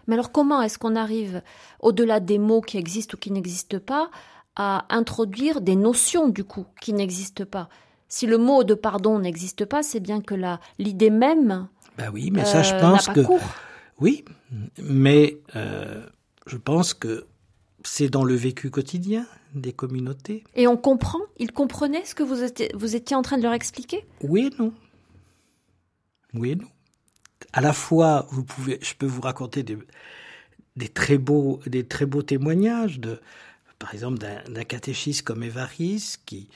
Mais 0.07 0.15
alors 0.15 0.31
comment 0.31 0.61
est-ce 0.61 0.79
qu'on 0.79 0.95
arrive, 0.95 1.41
au-delà 1.79 2.19
des 2.19 2.39
mots 2.39 2.61
qui 2.61 2.77
existent 2.77 3.15
ou 3.15 3.19
qui 3.19 3.31
n'existent 3.31 3.79
pas, 3.79 4.09
à 4.55 4.85
introduire 4.89 5.61
des 5.61 5.75
notions 5.75 6.29
du 6.29 6.43
coup 6.43 6.65
qui 6.81 6.93
n'existent 6.93 7.45
pas? 7.45 7.69
Si 8.07 8.25
le 8.25 8.37
mot 8.37 8.63
de 8.63 8.73
pardon 8.73 9.19
n'existe 9.19 9.65
pas, 9.65 9.83
c'est 9.83 9.99
bien 9.99 10.21
que 10.21 10.35
l'idée 10.79 11.09
même 11.09 11.67
Ben 11.97 12.09
oui, 12.13 12.31
mais 12.31 12.45
ça, 12.45 12.63
je 12.63 12.73
euh, 12.73 12.79
pense 12.79 13.07
que 13.07 13.19
cours. 13.19 13.41
Oui, 13.99 14.23
mais 14.81 15.39
euh, 15.55 16.05
je 16.45 16.57
pense 16.57 16.93
que 16.93 17.25
c'est 17.83 18.09
dans 18.09 18.23
le 18.23 18.35
vécu 18.35 18.69
quotidien 18.69 19.25
des 19.53 19.73
communautés. 19.73 20.43
Et 20.55 20.67
on 20.67 20.77
comprend 20.77 21.21
Ils 21.37 21.51
comprenaient 21.51 22.05
ce 22.05 22.13
que 22.15 22.23
vous 22.23 22.43
étiez, 22.43 22.69
vous 22.75 22.95
étiez 22.95 23.15
en 23.15 23.21
train 23.21 23.37
de 23.37 23.43
leur 23.43 23.53
expliquer? 23.53 24.05
Oui 24.21 24.51
et 24.51 24.61
non. 24.61 24.73
Oui 26.33 26.51
et 26.51 26.55
non. 26.55 26.67
À 27.53 27.61
la 27.61 27.73
fois, 27.73 28.27
vous 28.29 28.43
pouvez, 28.43 28.79
je 28.81 28.93
peux 28.93 29.05
vous 29.05 29.21
raconter 29.21 29.63
des, 29.63 29.77
des 30.75 30.89
très 30.89 31.17
beaux, 31.17 31.59
des 31.65 31.85
très 31.85 32.05
beaux 32.05 32.21
témoignages 32.21 32.99
de, 32.99 33.19
par 33.79 33.93
exemple, 33.93 34.19
d'un 34.19 34.63
catéchiste 34.63 35.23
comme 35.23 35.43
Évariste 35.43 36.21
qui 36.25 36.49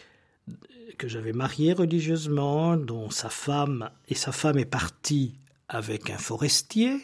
que 0.98 1.08
j'avais 1.08 1.34
marié 1.34 1.74
religieusement, 1.74 2.78
dont 2.78 3.10
sa 3.10 3.30
femme 3.30 3.90
et 4.08 4.14
sa 4.14 4.32
femme 4.32 4.60
est 4.60 4.66
partie 4.66 5.34
avec 5.68 6.12
un 6.12 6.18
forestier, 6.18 7.00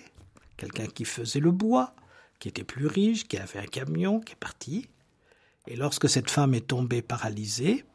quelqu'un 0.57 0.87
qui 0.87 1.05
faisait 1.05 1.39
le 1.39 1.51
bois, 1.51 1.95
qui 2.39 2.49
était 2.49 2.63
plus 2.63 2.87
riche, 2.87 3.27
qui 3.27 3.37
avait 3.37 3.59
un 3.59 3.65
camion, 3.65 4.19
qui 4.19 4.33
est 4.33 4.37
parti. 4.37 4.87
Et 5.67 5.75
lorsque 5.75 6.09
cette 6.09 6.29
femme 6.29 6.53
est 6.53 6.67
tombée 6.67 7.01
paralysée, 7.01 7.85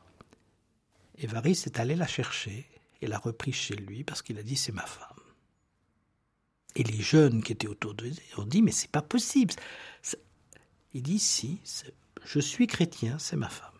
Évariste 1.18 1.66
est 1.66 1.78
allé 1.78 1.94
la 1.94 2.06
chercher 2.06 2.66
et 3.00 3.06
l'a 3.06 3.18
repris 3.18 3.52
chez 3.52 3.74
lui 3.74 4.04
parce 4.04 4.22
qu'il 4.22 4.38
a 4.38 4.42
dit 4.42 4.56
c'est 4.56 4.72
ma 4.72 4.86
femme. 4.86 5.08
Et 6.74 6.82
les 6.82 7.00
jeunes 7.00 7.42
qui 7.42 7.52
étaient 7.52 7.68
autour 7.68 7.94
de 7.94 8.04
lui 8.04 8.18
ont 8.38 8.44
dit 8.44 8.62
mais 8.62 8.72
c'est 8.72 8.90
pas 8.90 9.02
possible. 9.02 9.54
Il 10.94 11.02
dit 11.02 11.18
si, 11.18 11.60
je 12.24 12.40
suis 12.40 12.66
chrétien, 12.66 13.18
c'est 13.18 13.36
ma 13.36 13.48
femme. 13.48 13.70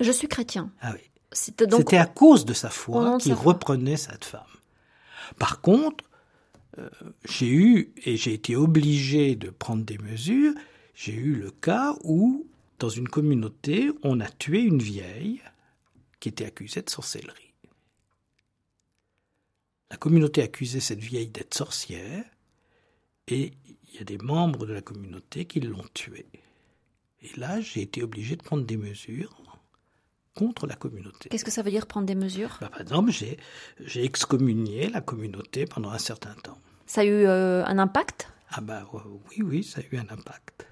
Je 0.00 0.10
suis 0.10 0.28
chrétien. 0.28 0.70
Ah 0.80 0.92
oui. 0.92 1.00
C'était 1.32 1.66
donc 1.66 1.92
à 1.92 2.06
cause 2.06 2.44
de 2.44 2.54
sa 2.54 2.70
foi 2.70 3.18
qu'il 3.18 3.34
reprenait 3.34 3.96
cette 3.96 4.24
femme. 4.24 4.42
Par 5.38 5.60
contre, 5.60 6.04
euh, 6.78 6.88
j'ai 7.28 7.50
eu, 7.50 7.92
et 8.04 8.16
j'ai 8.16 8.34
été 8.34 8.56
obligé 8.56 9.36
de 9.36 9.50
prendre 9.50 9.84
des 9.84 9.98
mesures, 9.98 10.54
j'ai 10.94 11.14
eu 11.14 11.34
le 11.34 11.50
cas 11.50 11.96
où, 12.02 12.46
dans 12.78 12.88
une 12.88 13.08
communauté, 13.08 13.90
on 14.02 14.20
a 14.20 14.28
tué 14.28 14.60
une 14.60 14.82
vieille 14.82 15.40
qui 16.20 16.28
était 16.28 16.46
accusée 16.46 16.82
de 16.82 16.90
sorcellerie. 16.90 17.52
La 19.90 19.96
communauté 19.96 20.42
accusait 20.42 20.80
cette 20.80 21.00
vieille 21.00 21.28
d'être 21.28 21.54
sorcière, 21.54 22.24
et 23.28 23.52
il 23.88 23.98
y 23.98 24.00
a 24.00 24.04
des 24.04 24.18
membres 24.18 24.66
de 24.66 24.72
la 24.72 24.82
communauté 24.82 25.44
qui 25.44 25.60
l'ont 25.60 25.86
tuée. 25.94 26.26
Et 27.22 27.38
là, 27.38 27.60
j'ai 27.60 27.82
été 27.82 28.02
obligé 28.02 28.36
de 28.36 28.42
prendre 28.42 28.64
des 28.64 28.76
mesures 28.76 29.53
contre 30.34 30.66
la 30.66 30.74
communauté. 30.74 31.28
Qu'est-ce 31.28 31.44
que 31.44 31.50
ça 31.50 31.62
veut 31.62 31.70
dire 31.70 31.86
prendre 31.86 32.06
des 32.06 32.14
mesures? 32.14 32.58
Bah, 32.60 32.68
par 32.68 32.80
exemple, 32.80 33.10
j'ai, 33.10 33.38
j'ai 33.80 34.04
excommunié 34.04 34.88
la 34.88 35.00
communauté 35.00 35.64
pendant 35.64 35.90
un 35.90 35.98
certain 35.98 36.34
temps. 36.42 36.58
Ça 36.86 37.02
a 37.02 37.04
eu 37.04 37.26
euh, 37.26 37.64
un 37.64 37.78
impact? 37.78 38.28
Ah 38.50 38.60
bah 38.60 38.88
oui, 38.92 39.42
oui, 39.42 39.64
ça 39.64 39.80
a 39.80 39.94
eu 39.94 39.98
un 39.98 40.06
impact. 40.10 40.66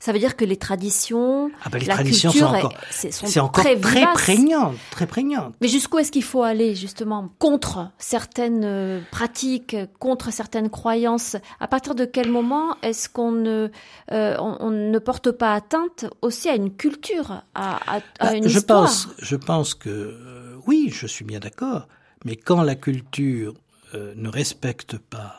Ça 0.00 0.12
veut 0.12 0.18
dire 0.18 0.36
que 0.36 0.44
les 0.44 0.56
traditions, 0.56 1.50
Ah 1.64 1.68
bah 1.70 1.78
les 1.78 1.86
la 1.86 1.94
traditions 1.94 2.30
culture, 2.30 2.48
sont 2.50 2.54
encore, 2.56 2.74
sont 2.90 3.48
très, 3.48 3.78
très, 3.78 4.12
prégnantes, 4.12 4.76
très 4.90 5.06
prégnantes. 5.06 5.54
Mais 5.60 5.68
jusqu'où 5.68 5.98
est-ce 5.98 6.10
qu'il 6.12 6.24
faut 6.24 6.42
aller 6.42 6.74
justement 6.74 7.28
contre 7.38 7.90
certaines 7.98 8.64
euh, 8.64 9.00
pratiques, 9.10 9.76
contre 9.98 10.32
certaines 10.32 10.70
croyances? 10.70 11.36
À 11.60 11.68
partir 11.68 11.94
de 11.94 12.04
quel 12.04 12.30
moment 12.30 12.76
est-ce 12.82 13.08
qu'on 13.08 13.32
ne, 13.32 13.70
euh, 14.10 14.36
on, 14.38 14.56
on 14.60 14.70
ne 14.70 14.98
porte 14.98 15.30
pas 15.30 15.54
atteinte 15.54 16.06
aussi 16.20 16.48
à 16.48 16.56
une 16.56 16.74
culture, 16.74 17.42
à, 17.54 17.76
à- 17.96 17.96
à 17.96 18.00
Bah, 18.20 18.32
une 18.36 18.48
je 18.48 18.58
histoire? 18.58 18.82
pense, 18.84 19.08
je 19.18 19.36
pense 19.36 19.74
que 19.74 19.88
euh, 19.90 20.56
oui, 20.66 20.90
je 20.92 21.06
suis 21.06 21.24
bien 21.24 21.38
d'accord. 21.40 21.86
Mais 22.24 22.36
quand 22.36 22.62
la 22.62 22.74
culture 22.74 23.54
euh, 23.94 24.14
ne 24.16 24.28
respecte 24.28 24.96
pas 24.98 25.36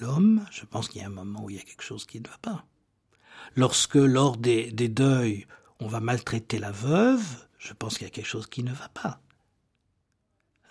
l'homme, 0.00 0.44
je 0.50 0.64
pense 0.64 0.88
qu'il 0.88 1.00
y 1.00 1.04
a 1.04 1.06
un 1.08 1.10
moment 1.10 1.44
où 1.44 1.50
il 1.50 1.56
y 1.56 1.58
a 1.58 1.62
quelque 1.62 1.82
chose 1.82 2.04
qui 2.04 2.20
ne 2.20 2.26
va 2.28 2.36
pas. 2.42 2.64
Lorsque 3.56 3.94
lors 3.94 4.36
des, 4.36 4.70
des 4.70 4.88
deuils, 4.88 5.46
on 5.80 5.86
va 5.86 6.00
maltraiter 6.00 6.58
la 6.58 6.70
veuve, 6.72 7.22
je 7.58 7.72
pense 7.72 7.98
qu'il 7.98 8.06
y 8.06 8.10
a 8.10 8.10
quelque 8.10 8.26
chose 8.26 8.46
qui 8.46 8.62
ne 8.62 8.72
va 8.72 8.88
pas. 8.88 9.20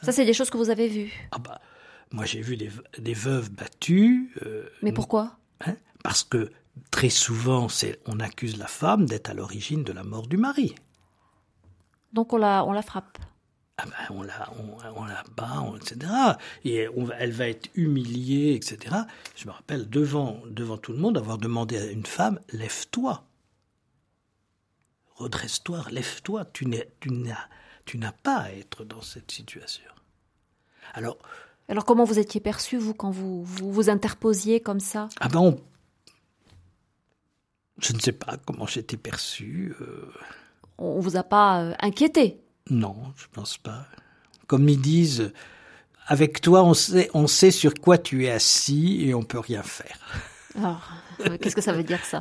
Ça, 0.02 0.12
c'est 0.12 0.26
des 0.26 0.34
choses 0.34 0.50
que 0.50 0.58
vous 0.58 0.70
avez 0.70 0.88
vues. 0.88 1.14
Ah 1.32 1.38
bah, 1.40 1.62
moi 2.12 2.26
j'ai 2.26 2.42
vu 2.42 2.58
des, 2.58 2.70
des 3.00 3.14
veuves 3.14 3.50
battues. 3.52 4.34
euh, 4.46 4.68
Mais 4.82 4.92
pourquoi? 4.92 5.38
hein, 5.66 5.76
parce 6.04 6.24
que 6.24 6.52
très 6.92 7.10
souvent, 7.10 7.68
on 8.06 8.20
accuse 8.20 8.58
la 8.58 8.68
femme 8.68 9.06
d'être 9.06 9.30
à 9.30 9.34
l'origine 9.34 9.84
de 9.84 9.94
la 9.94 10.04
mort 10.04 10.28
du 10.28 10.38
mari. 10.38 10.76
Donc 12.12 12.34
on 12.34 12.38
la, 12.38 12.66
on 12.66 12.72
la 12.74 12.82
frappe. 12.82 13.18
Ah 13.78 13.86
ben, 13.86 14.16
on 14.16 14.22
la, 14.22 14.52
on, 14.60 14.78
on 15.02 15.06
la 15.06 15.24
bat, 15.36 15.62
on- 15.62 15.76
etc. 15.78 16.12
Et 16.64 16.88
on 16.90 17.10
elle 17.18 17.32
va 17.32 17.48
être 17.50 17.70
humiliée, 17.76 18.54
etc. 18.54 18.96
Je 19.36 19.48
me 19.48 19.52
rappelle 19.52 19.90
devant, 19.90 20.42
devant 20.48 20.78
tout 20.78 20.92
le 20.94 21.00
monde 21.00 21.18
avoir 21.18 21.38
demandé 21.40 21.78
à 21.78 21.86
une 21.86 22.06
femme 22.06 22.40
lève-toi, 22.52 23.24
redresse-toi, 25.16 25.86
lève-toi. 25.92 26.46
Tu 26.54 26.66
n'es, 26.68 26.88
tu 27.00 27.10
n'as, 27.12 27.48
tu 27.86 27.98
n'as 27.98 28.12
pas 28.12 28.38
à 28.38 28.52
être 28.52 28.84
dans 28.84 29.02
cette 29.02 29.32
situation. 29.32 29.90
Alors, 30.94 31.18
Alors 31.68 31.86
comment 31.86 32.04
vous 32.04 32.20
étiez 32.20 32.42
perçu, 32.42 32.78
vous, 32.78 32.94
quand 32.94 33.10
vous 33.10 33.44
vous, 33.44 33.72
vous 33.72 33.90
interposiez 33.90 34.60
comme 34.60 34.80
ça? 34.82 35.10
Ah 35.20 35.30
ben, 35.30 35.40
on- 35.40 35.60
je 37.80 37.94
ne 37.94 38.00
sais 38.00 38.12
pas 38.12 38.38
comment 38.46 38.68
j'étais 38.68 38.98
perçu. 38.98 39.74
euh, 39.82 40.12
On 40.78 41.00
vous 41.00 41.18
a 41.18 41.24
pas 41.24 41.64
euh, 41.64 41.74
inquiété? 41.80 42.40
Non, 42.70 42.96
je 43.18 43.26
pense 43.32 43.58
pas. 43.58 43.86
Comme 44.48 44.68
ils 44.70 44.80
disent, 44.80 45.32
avec 46.08 46.42
toi, 46.42 46.64
on 46.64 46.74
sait, 46.74 47.10
on 47.14 47.28
sait 47.28 47.52
sur 47.52 47.74
quoi 47.76 47.98
tu 47.98 48.26
es 48.26 48.32
assis 48.32 49.04
et 49.06 49.14
on 49.14 49.24
peut 49.24 49.40
rien 49.40 49.64
faire. 49.64 49.98
Alors, 50.56 50.92
euh, 51.22 51.38
qu'est-ce 51.40 51.56
que 51.56 51.62
ça 51.62 51.74
veut 51.74 51.84
dire 51.84 52.04
ça? 52.06 52.20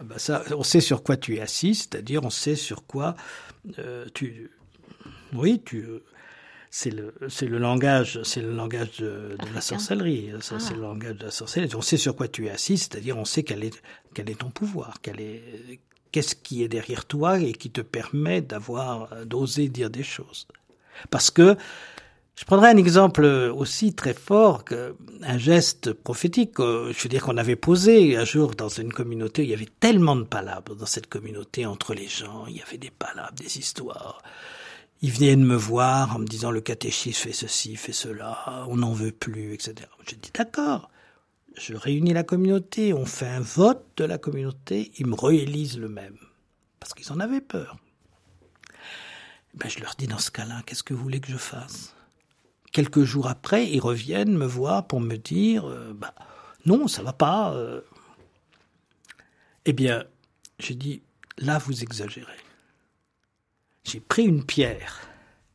Ah 0.00 0.04
bah 0.04 0.18
ça, 0.18 0.42
on 0.56 0.62
sait 0.64 0.80
sur 0.80 1.02
quoi 1.02 1.16
tu 1.16 1.36
es 1.36 1.40
assis, 1.40 1.74
c'est-à-dire 1.74 2.24
on 2.24 2.30
sait 2.30 2.56
sur 2.56 2.86
quoi 2.86 3.14
euh, 3.78 4.06
tu. 4.14 4.50
Oui, 5.32 5.62
tu. 5.64 5.86
C'est 6.70 6.90
le, 6.90 7.14
c'est 7.28 7.46
le 7.46 7.56
langage, 7.58 8.20
c'est 8.24 8.42
le 8.42 8.52
langage 8.52 8.98
de, 8.98 9.36
de 9.38 9.54
la 9.54 9.60
sorcellerie. 9.62 10.32
Ça, 10.42 10.56
Ah. 10.56 10.60
c'est 10.60 10.74
le 10.74 10.82
langage 10.82 11.16
de 11.16 11.24
la 11.24 11.30
sorcellerie. 11.30 11.74
On 11.74 11.80
sait 11.80 11.96
sur 11.96 12.14
quoi 12.14 12.28
tu 12.28 12.46
es 12.46 12.50
assis, 12.50 12.76
c'est-à-dire 12.76 13.16
on 13.16 13.24
sait 13.24 13.42
quel 13.42 13.64
est, 13.64 13.80
quel 14.12 14.28
est 14.28 14.40
ton 14.40 14.50
pouvoir, 14.50 14.98
quel 15.00 15.18
est, 15.20 15.80
qu'est-ce 16.12 16.34
qui 16.34 16.62
est 16.62 16.68
derrière 16.68 17.04
toi 17.06 17.38
et 17.38 17.52
qui 17.52 17.70
te 17.70 17.80
permet 17.80 18.40
d'avoir, 18.42 19.24
d'oser 19.26 19.68
dire 19.68 19.90
des 19.90 20.02
choses. 20.02 20.46
Parce 21.10 21.30
que 21.30 21.56
je 22.36 22.44
prendrai 22.44 22.68
un 22.68 22.76
exemple 22.76 23.24
aussi 23.24 23.94
très 23.94 24.14
fort, 24.14 24.64
un 25.22 25.38
geste 25.38 25.92
prophétique. 25.92 26.60
euh, 26.60 26.92
Je 26.92 27.02
veux 27.02 27.08
dire 27.08 27.24
qu'on 27.24 27.36
avait 27.36 27.56
posé 27.56 28.16
un 28.16 28.24
jour 28.24 28.54
dans 28.54 28.68
une 28.68 28.92
communauté, 28.92 29.42
il 29.42 29.50
y 29.50 29.54
avait 29.54 29.68
tellement 29.80 30.14
de 30.14 30.22
palabres 30.22 30.76
dans 30.76 30.86
cette 30.86 31.08
communauté 31.08 31.66
entre 31.66 31.94
les 31.94 32.06
gens, 32.08 32.46
il 32.46 32.56
y 32.56 32.62
avait 32.62 32.78
des 32.78 32.90
palabres, 32.90 33.34
des 33.34 33.58
histoires. 33.58 34.22
Ils 35.02 35.12
venaient 35.12 35.36
de 35.36 35.42
me 35.42 35.56
voir 35.56 36.14
en 36.14 36.20
me 36.20 36.26
disant 36.26 36.50
le 36.52 36.60
catéchisme 36.60 37.22
fait 37.22 37.32
ceci, 37.32 37.76
fait 37.76 37.92
cela, 37.92 38.64
on 38.68 38.76
n'en 38.76 38.92
veut 38.92 39.12
plus, 39.12 39.54
etc. 39.54 39.88
J'ai 40.06 40.16
dit 40.16 40.30
d'accord. 40.32 40.90
Je 41.58 41.74
réunis 41.74 42.12
la 42.12 42.22
communauté, 42.22 42.94
on 42.94 43.04
fait 43.04 43.26
un 43.26 43.40
vote 43.40 43.84
de 43.96 44.04
la 44.04 44.16
communauté, 44.18 44.92
ils 44.98 45.06
me 45.06 45.14
réélisent 45.14 45.78
le 45.78 45.88
même. 45.88 46.16
Parce 46.78 46.94
qu'ils 46.94 47.10
en 47.12 47.20
avaient 47.20 47.40
peur. 47.40 47.76
Ben, 49.54 49.68
je 49.68 49.80
leur 49.80 49.94
dis 49.96 50.06
dans 50.06 50.18
ce 50.18 50.30
cas-là, 50.30 50.62
qu'est-ce 50.64 50.84
que 50.84 50.94
vous 50.94 51.02
voulez 51.02 51.20
que 51.20 51.32
je 51.32 51.36
fasse? 51.36 51.94
Quelques 52.72 53.02
jours 53.02 53.26
après, 53.26 53.66
ils 53.66 53.80
reviennent 53.80 54.36
me 54.36 54.46
voir 54.46 54.86
pour 54.86 55.00
me 55.00 55.16
dire, 55.16 55.68
euh, 55.68 55.92
bah, 55.94 56.14
non, 56.64 56.86
ça 56.86 57.02
va 57.02 57.12
pas. 57.12 57.52
euh. 57.54 57.80
Eh 59.64 59.72
bien, 59.72 60.04
j'ai 60.60 60.74
dit, 60.74 61.02
là, 61.38 61.58
vous 61.58 61.82
exagérez. 61.82 62.36
J'ai 63.84 64.00
pris 64.00 64.24
une 64.24 64.44
pierre, 64.44 65.08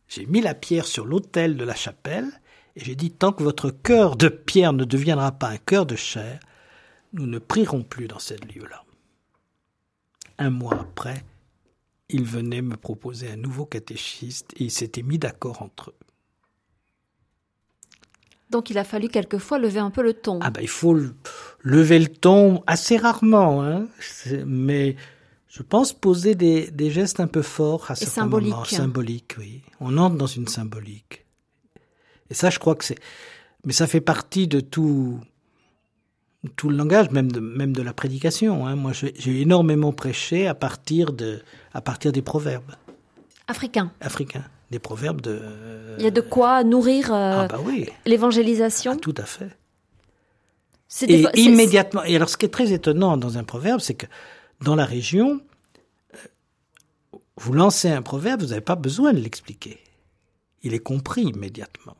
j'ai 0.08 0.26
mis 0.26 0.42
la 0.42 0.56
pierre 0.56 0.88
sur 0.88 1.06
l'autel 1.06 1.56
de 1.56 1.63
la 1.63 1.76
chapelle, 1.76 2.32
et 2.75 2.83
j'ai 2.83 2.95
dit, 2.95 3.12
tant 3.12 3.31
que 3.31 3.43
votre 3.43 3.69
cœur 3.69 4.15
de 4.15 4.29
pierre 4.29 4.73
ne 4.73 4.83
deviendra 4.83 5.31
pas 5.31 5.49
un 5.49 5.57
cœur 5.57 5.86
de 5.86 5.95
chair, 5.95 6.39
nous 7.13 7.27
ne 7.27 7.38
prierons 7.38 7.83
plus 7.83 8.07
dans 8.07 8.19
ce 8.19 8.33
lieu-là. 8.33 8.83
Un 10.39 10.49
mois 10.49 10.73
après, 10.73 11.23
ils 12.09 12.23
venaient 12.25 12.63
me 12.63 12.75
proposer 12.75 13.29
un 13.29 13.36
nouveau 13.36 13.65
catéchiste 13.65 14.53
et 14.57 14.65
ils 14.65 14.71
s'étaient 14.71 15.03
mis 15.03 15.19
d'accord 15.19 15.62
entre 15.62 15.91
eux. 15.91 15.95
Donc 18.49 18.69
il 18.69 18.77
a 18.77 18.83
fallu 18.83 19.07
quelquefois 19.07 19.57
lever 19.57 19.79
un 19.79 19.89
peu 19.89 20.03
le 20.03 20.13
ton. 20.13 20.39
Ah 20.41 20.51
ben 20.51 20.62
il 20.62 20.67
faut 20.67 20.95
lever 21.62 21.97
le 21.97 22.07
ton 22.07 22.63
assez 22.67 22.97
rarement, 22.97 23.63
hein. 23.63 23.88
mais 24.45 24.95
je 25.47 25.63
pense 25.63 25.91
poser 25.91 26.36
des, 26.36 26.69
des, 26.69 26.91
gestes 26.91 27.19
un 27.19 27.27
peu 27.27 27.41
forts 27.41 27.89
à 27.89 27.95
certains 27.95 28.21
symbolique. 28.21 28.51
moments. 28.51 28.65
Symbolique, 28.65 29.36
oui. 29.39 29.63
On 29.79 29.97
entre 29.97 30.17
dans 30.17 30.27
une 30.27 30.47
symbolique. 30.47 31.22
Et 32.29 32.33
ça, 32.33 32.49
je 32.49 32.59
crois 32.59 32.75
que 32.75 32.86
c'est... 32.86 32.99
Mais 33.65 33.73
ça 33.73 33.88
fait 33.88 34.01
partie 34.01 34.47
de 34.47 34.59
tout 34.59 35.19
tout 36.55 36.69
le 36.69 36.75
langage, 36.75 37.09
même 37.12 37.31
de, 37.31 37.39
même 37.39 37.73
de 37.73 37.81
la 37.81 37.93
prédication. 37.93 38.67
Hein. 38.67 38.75
Moi, 38.75 38.91
j'ai 38.93 39.41
énormément 39.41 39.93
prêché 39.93 40.47
à 40.47 40.53
partir, 40.53 41.13
de, 41.13 41.41
à 41.73 41.81
partir 41.81 42.12
des 42.12 42.21
proverbes. 42.21 42.75
Africains. 43.47 43.91
Africains. 44.01 44.43
Des 44.71 44.79
proverbes 44.79 45.21
de. 45.21 45.41
Il 45.99 46.03
y 46.03 46.07
a 46.07 46.12
de 46.12 46.21
quoi 46.21 46.63
nourrir 46.63 47.13
euh, 47.13 47.41
ah 47.43 47.47
bah 47.47 47.59
oui. 47.63 47.88
l'évangélisation. 48.05 48.93
Ah, 48.95 48.99
tout 48.99 49.13
à 49.17 49.23
fait. 49.23 49.55
Et 51.07 51.23
immédiatement. 51.36 52.03
Et 52.03 52.15
alors, 52.15 52.29
ce 52.29 52.38
qui 52.38 52.45
est 52.45 52.49
très 52.49 52.71
étonnant 52.71 53.17
dans 53.17 53.38
un 53.38 53.43
proverbe, 53.43 53.79
c'est 53.79 53.93
que 53.93 54.05
dans 54.62 54.75
la 54.75 54.86
région, 54.86 55.41
euh, 56.15 56.17
vous 57.38 57.53
lancez 57.53 57.89
un 57.89 58.01
proverbe, 58.01 58.41
vous 58.41 58.47
n'avez 58.47 58.62
pas 58.62 58.75
besoin 58.75 59.13
de 59.13 59.19
l'expliquer. 59.19 59.79
Il 60.63 60.73
est 60.73 60.79
compris 60.79 61.23
immédiatement. 61.23 61.95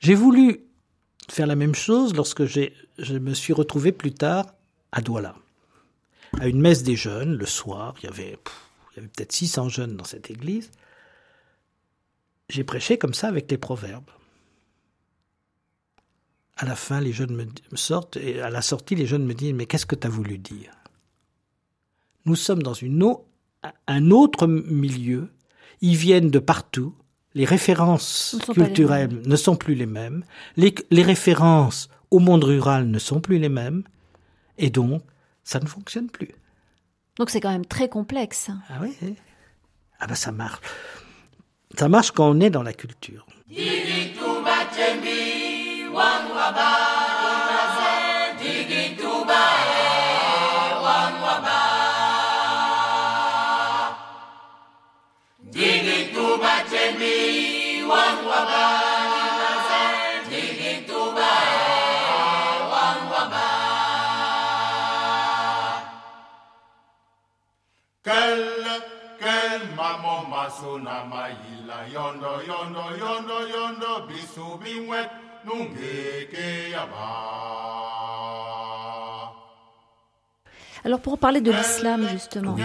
J'ai 0.00 0.14
voulu 0.14 0.60
faire 1.30 1.46
la 1.46 1.56
même 1.56 1.74
chose 1.74 2.14
lorsque 2.14 2.44
je 2.44 3.18
me 3.18 3.34
suis 3.34 3.52
retrouvé 3.52 3.92
plus 3.92 4.12
tard 4.12 4.46
à 4.92 5.00
Douala, 5.00 5.36
à 6.38 6.48
une 6.48 6.60
messe 6.60 6.82
des 6.82 6.96
jeunes 6.96 7.36
le 7.36 7.46
soir. 7.46 7.94
Il 8.02 8.06
y 8.06 8.08
avait, 8.08 8.38
peut-être 8.94 9.32
600 9.32 9.68
jeunes 9.68 9.96
dans 9.96 10.04
cette 10.04 10.30
église. 10.30 10.70
J'ai 12.48 12.64
prêché 12.64 12.98
comme 12.98 13.14
ça 13.14 13.28
avec 13.28 13.50
les 13.50 13.58
proverbes. 13.58 14.10
À 16.56 16.64
la 16.64 16.76
fin, 16.76 17.00
les 17.00 17.12
jeunes 17.12 17.34
me 17.36 17.76
sortent 17.76 18.16
et 18.16 18.40
à 18.40 18.48
la 18.48 18.62
sortie, 18.62 18.94
les 18.94 19.06
jeunes 19.06 19.26
me 19.26 19.34
disent 19.34 19.52
Mais 19.52 19.66
qu'est-ce 19.66 19.84
que 19.84 19.96
tu 19.96 20.06
as 20.06 20.10
voulu 20.10 20.38
dire? 20.38 20.72
Nous 22.24 22.36
sommes 22.36 22.62
dans 22.62 22.74
un 23.86 24.10
autre 24.10 24.46
milieu. 24.46 25.28
Ils 25.82 25.96
viennent 25.96 26.30
de 26.30 26.38
partout 26.38 26.94
les 27.36 27.44
références 27.44 28.34
culturelles 28.54 29.20
ne 29.26 29.36
sont 29.36 29.56
plus 29.56 29.74
les 29.74 29.84
mêmes, 29.84 30.24
les, 30.56 30.74
les, 30.90 31.02
références 31.02 31.90
au 32.10 32.18
monde 32.18 32.44
rural 32.44 32.88
ne 32.88 32.98
sont 32.98 33.20
plus 33.20 33.38
les 33.38 33.50
mêmes, 33.50 33.82
et 34.56 34.70
donc 34.70 35.02
ça 35.44 35.60
ne 35.60 35.66
fonctionne 35.66 36.08
plus. 36.08 36.30
Donc 37.18 37.28
c'est 37.28 37.40
quand 37.40 37.52
même 37.52 37.66
très 37.66 37.90
complexe. 37.90 38.48
Ah 38.70 38.78
oui 38.80 38.96
Ah 40.00 40.06
ben 40.06 40.14
ça 40.14 40.32
marche. 40.32 40.60
Ça 41.76 41.90
marche 41.90 42.10
quand 42.10 42.30
on 42.30 42.40
est 42.40 42.48
dans 42.48 42.62
la 42.62 42.72
culture. 42.72 43.26
Mimi 56.76 57.80
wang 57.88 58.20
wabang, 58.28 60.28
digig 60.28 60.84
tubay 60.84 62.60
wang 62.68 63.00
wabang. 63.08 64.20
Kel 68.04 68.44
kel 69.16 69.72
mamo 69.72 70.28
masuna 70.28 71.08
yondo 71.88 72.44
yondo 72.44 72.92
yondo 73.00 73.38
yondo 73.48 74.04
bisu 74.04 74.60
bingwet 74.60 75.08
nungeke 75.48 76.76
yabang. 76.76 78.75
Alors 80.86 81.00
pour 81.00 81.18
parler 81.18 81.40
de 81.40 81.50
l'islam 81.50 82.06
justement, 82.08 82.56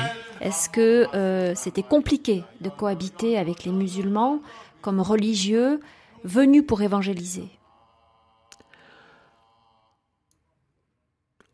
est-ce 0.42 0.70
que 0.70 1.08
euh, 1.16 1.56
c'était 1.56 1.82
compliqué 1.82 2.44
de 2.62 2.70
cohabiter 2.70 3.36
avec 3.36 3.64
les 3.64 3.72
musulmans 3.72 4.44
comme 4.84 5.02
religieux 5.02 5.80
venus 6.24 6.64
pour 6.68 6.84
évangéliser? 6.84 7.50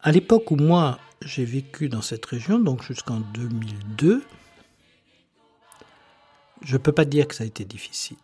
À 0.02 0.12
l'époque 0.12 0.52
où 0.52 0.58
moi 0.58 1.00
j'ai 1.22 1.46
vécu 1.46 1.88
dans 1.88 2.02
cette 2.02 2.26
région, 2.26 2.60
donc 2.60 2.84
jusqu'en 2.84 3.22
2002, 3.22 4.26
je 6.64 6.74
ne 6.74 6.78
peux 6.78 6.92
pas 6.92 7.06
dire 7.06 7.30
que 7.30 7.36
ça 7.36 7.46
a 7.46 7.48
été 7.48 7.64
difficile. 7.64 8.18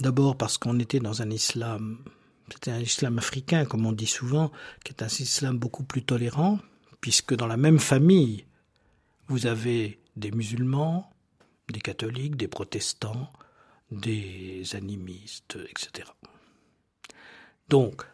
D'abord 0.00 0.38
parce 0.38 0.56
qu'on 0.56 0.78
était 0.78 1.00
dans 1.00 1.20
un 1.20 1.28
islam, 1.28 1.98
c'était 2.50 2.70
un 2.70 2.80
islam 2.80 3.18
africain, 3.18 3.66
comme 3.66 3.84
on 3.84 3.92
dit 3.92 4.06
souvent, 4.06 4.52
qui 4.86 4.94
est 4.94 5.02
un 5.02 5.08
islam 5.08 5.58
beaucoup 5.58 5.84
plus 5.84 6.02
tolérant, 6.02 6.60
puisque 7.00 7.34
dans 7.34 7.46
la 7.46 7.56
même 7.56 7.78
famille, 7.78 8.46
vous 9.28 9.46
avez 9.46 10.00
des 10.16 10.30
musulmans, 10.30 11.10
des 11.68 11.80
catholiques, 11.80 12.36
des 12.36 12.48
protestants, 12.48 13.30
des 13.90 14.64
animistes, 14.74 15.58
etc. 15.68 16.08
Donc, 17.68 18.04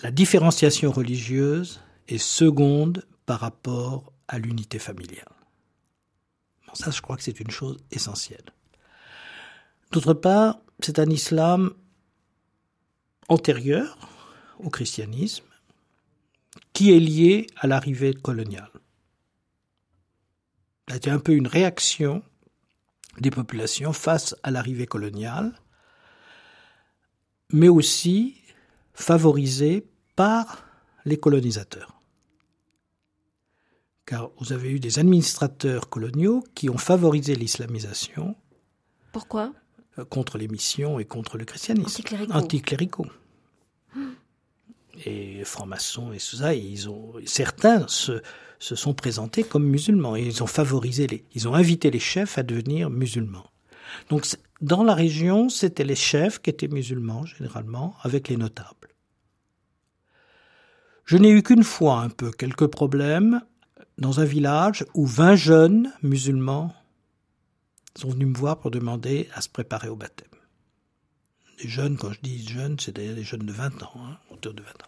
la 0.00 0.10
différenciation 0.10 0.92
religieuse 0.92 1.80
est 2.06 2.18
seconde 2.18 3.04
par 3.26 3.40
rapport 3.40 4.12
à 4.28 4.38
l'unité 4.38 4.78
familiale. 4.78 5.24
Ça, 6.74 6.90
je 6.90 7.00
crois 7.00 7.16
que 7.16 7.22
c'est 7.22 7.40
une 7.40 7.50
chose 7.50 7.78
essentielle. 7.90 8.52
D'autre 9.90 10.14
part, 10.14 10.60
c'est 10.80 10.98
un 10.98 11.08
islam 11.08 11.72
antérieur 13.28 13.96
au 14.58 14.68
christianisme 14.68 15.47
qui 16.78 16.92
est 16.92 17.00
lié 17.00 17.48
à 17.56 17.66
l'arrivée 17.66 18.14
coloniale. 18.14 18.70
C'était 20.88 21.10
un 21.10 21.18
peu 21.18 21.32
une 21.32 21.48
réaction 21.48 22.22
des 23.18 23.32
populations 23.32 23.92
face 23.92 24.36
à 24.44 24.52
l'arrivée 24.52 24.86
coloniale, 24.86 25.60
mais 27.52 27.68
aussi 27.68 28.36
favorisée 28.94 29.88
par 30.14 30.68
les 31.04 31.18
colonisateurs 31.18 32.00
car 34.06 34.30
vous 34.38 34.52
avez 34.52 34.70
eu 34.70 34.78
des 34.78 35.00
administrateurs 35.00 35.88
coloniaux 35.88 36.44
qui 36.54 36.70
ont 36.70 36.78
favorisé 36.78 37.34
l'islamisation. 37.34 38.36
Pourquoi? 39.10 39.52
Contre 40.10 40.38
les 40.38 40.46
missions 40.46 41.00
et 41.00 41.04
contre 41.04 41.38
le 41.38 41.44
christianisme. 41.44 42.04
Anticléricaux. 42.30 43.08
Et 45.04 45.44
francs-maçons 45.44 46.12
et 46.12 46.18
tout 46.18 46.36
ça, 46.36 46.54
ils 46.54 46.88
ont, 46.88 47.14
certains 47.24 47.86
se, 47.88 48.20
sont 48.58 48.94
présentés 48.94 49.44
comme 49.44 49.64
musulmans 49.64 50.16
et 50.16 50.22
ils 50.22 50.42
ont 50.42 50.46
favorisé 50.46 51.06
les, 51.06 51.24
ils 51.34 51.48
ont 51.48 51.54
invité 51.54 51.90
les 51.90 52.00
chefs 52.00 52.38
à 52.38 52.42
devenir 52.42 52.90
musulmans. 52.90 53.50
Donc, 54.10 54.26
dans 54.60 54.82
la 54.82 54.94
région, 54.94 55.48
c'était 55.48 55.84
les 55.84 55.94
chefs 55.94 56.40
qui 56.40 56.50
étaient 56.50 56.68
musulmans, 56.68 57.24
généralement, 57.24 57.94
avec 58.02 58.28
les 58.28 58.36
notables. 58.36 58.88
Je 61.04 61.16
n'ai 61.16 61.30
eu 61.30 61.42
qu'une 61.42 61.64
fois 61.64 62.00
un 62.00 62.10
peu 62.10 62.30
quelques 62.30 62.66
problèmes 62.66 63.40
dans 63.96 64.20
un 64.20 64.24
village 64.24 64.84
où 64.94 65.06
20 65.06 65.36
jeunes 65.36 65.92
musulmans 66.02 66.74
sont 67.96 68.10
venus 68.10 68.28
me 68.28 68.34
voir 68.34 68.58
pour 68.58 68.70
demander 68.70 69.28
à 69.34 69.40
se 69.40 69.48
préparer 69.48 69.88
au 69.88 69.96
baptême. 69.96 70.28
Des 71.62 71.68
jeunes, 71.68 71.96
quand 71.96 72.12
je 72.12 72.20
dis 72.22 72.46
jeunes, 72.46 72.78
c'est 72.78 72.94
des 72.94 73.24
jeunes 73.24 73.46
de 73.46 73.52
20 73.52 73.82
ans, 73.82 73.92
hein, 73.96 74.18
autour 74.30 74.54
de 74.54 74.62
20 74.62 74.68
ans. 74.68 74.87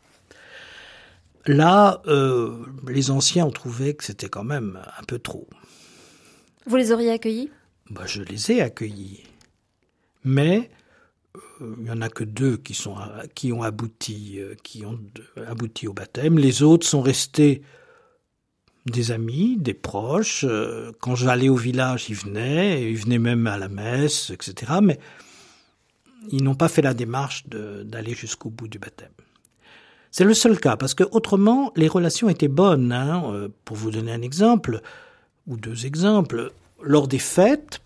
Là, 1.47 2.03
euh, 2.07 2.66
les 2.86 3.11
anciens 3.11 3.47
ont 3.47 3.51
trouvé 3.51 3.95
que 3.95 4.05
c'était 4.05 4.28
quand 4.28 4.45
même 4.45 4.78
un 4.99 5.03
peu 5.05 5.18
trop. 5.18 5.49
Vous 6.66 6.76
les 6.76 6.93
auriez 6.93 7.11
accueillis? 7.11 7.51
Bah, 7.88 8.03
Je 8.07 8.22
les 8.22 8.53
ai 8.53 8.61
accueillis. 8.61 9.24
Mais 10.22 10.70
euh, 11.36 11.74
il 11.78 11.84
n'y 11.84 11.91
en 11.91 12.03
a 12.03 12.11
que 12.11 12.24
deux 12.24 12.59
qui, 12.59 12.74
sont, 12.74 12.97
qui 13.34 13.53
ont 13.53 13.62
abouti, 13.62 14.38
euh, 14.38 14.55
qui 14.62 14.84
ont 14.84 15.01
abouti 15.47 15.88
au 15.88 15.95
baptême. 15.95 16.38
Les 16.38 16.62
autres 16.62 16.86
sont 16.86 17.01
restés 17.01 17.62
des 18.86 19.11
amis, 19.11 19.57
des 19.59 19.74
proches. 19.74 20.45
Quand 21.01 21.14
j'allais 21.14 21.49
au 21.49 21.57
village, 21.57 22.09
ils 22.09 22.16
venaient, 22.16 22.91
ils 22.91 22.97
venaient 22.97 23.18
même 23.18 23.47
à 23.47 23.59
la 23.59 23.68
messe, 23.68 24.30
etc. 24.30 24.72
Mais 24.82 24.99
ils 26.30 26.43
n'ont 26.43 26.55
pas 26.55 26.68
fait 26.68 26.82
la 26.82 26.95
démarche 26.95 27.47
d'aller 27.47 28.14
jusqu'au 28.14 28.51
bout 28.51 28.68
du 28.68 28.78
baptême. 28.78 29.12
C'est 30.11 30.25
le 30.25 30.35
seul 30.35 30.59
cas, 30.59 30.77
parce 30.77 30.95
que 30.95 31.05
autrement, 31.13 31.73
les 31.77 31.89
relations 31.89 32.29
étaient 32.29 32.49
bonnes. 32.49 32.93
Hein. 32.93 33.23
Euh, 33.33 33.49
pour 33.65 33.77
vous 33.77 33.91
donner 33.91 34.13
un 34.13 34.23
exemple, 34.23 34.81
ou 35.47 35.57
deux 35.57 35.87
exemples, 35.87 36.53
lors 36.83 37.07
des 37.07 37.19
fêtes, 37.19 37.81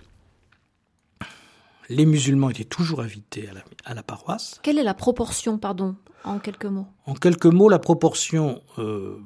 les 1.88 2.06
musulmans 2.06 2.50
étaient 2.50 2.64
toujours 2.64 3.00
invités 3.00 3.48
à 3.48 3.52
la, 3.52 3.60
à 3.84 3.94
la 3.94 4.02
paroisse. 4.02 4.58
Quelle 4.62 4.78
est 4.78 4.84
la 4.84 4.94
proportion, 4.94 5.58
pardon, 5.58 5.96
en 6.24 6.38
quelques 6.38 6.64
mots? 6.64 6.86
En 7.06 7.14
quelques 7.14 7.46
mots, 7.46 7.68
la 7.68 7.78
proportion, 7.78 8.62
euh, 8.78 9.18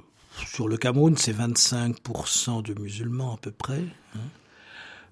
sur 0.47 0.69
le 0.69 0.77
Cameroun, 0.77 1.17
c'est 1.17 1.33
25% 1.33 2.63
de 2.63 2.81
musulmans 2.81 3.35
à 3.35 3.39
peu 3.39 3.53
près. 3.53 3.85
Hein. 4.17 4.21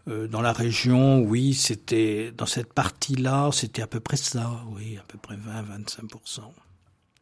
Euh, 0.08 0.28
dans 0.28 0.40
la 0.40 0.52
région, 0.52 1.20
oui, 1.20 1.54
c'était 1.54 2.32
dans 2.36 2.46
cette 2.46 2.72
partie-là, 2.72 3.50
c'était 3.52 3.82
à 3.82 3.86
peu 3.86 4.00
près 4.00 4.16
ça, 4.16 4.62
oui, 4.74 4.98
à 4.98 5.04
peu 5.06 5.18
près 5.18 5.36
20-25%. 5.36 6.40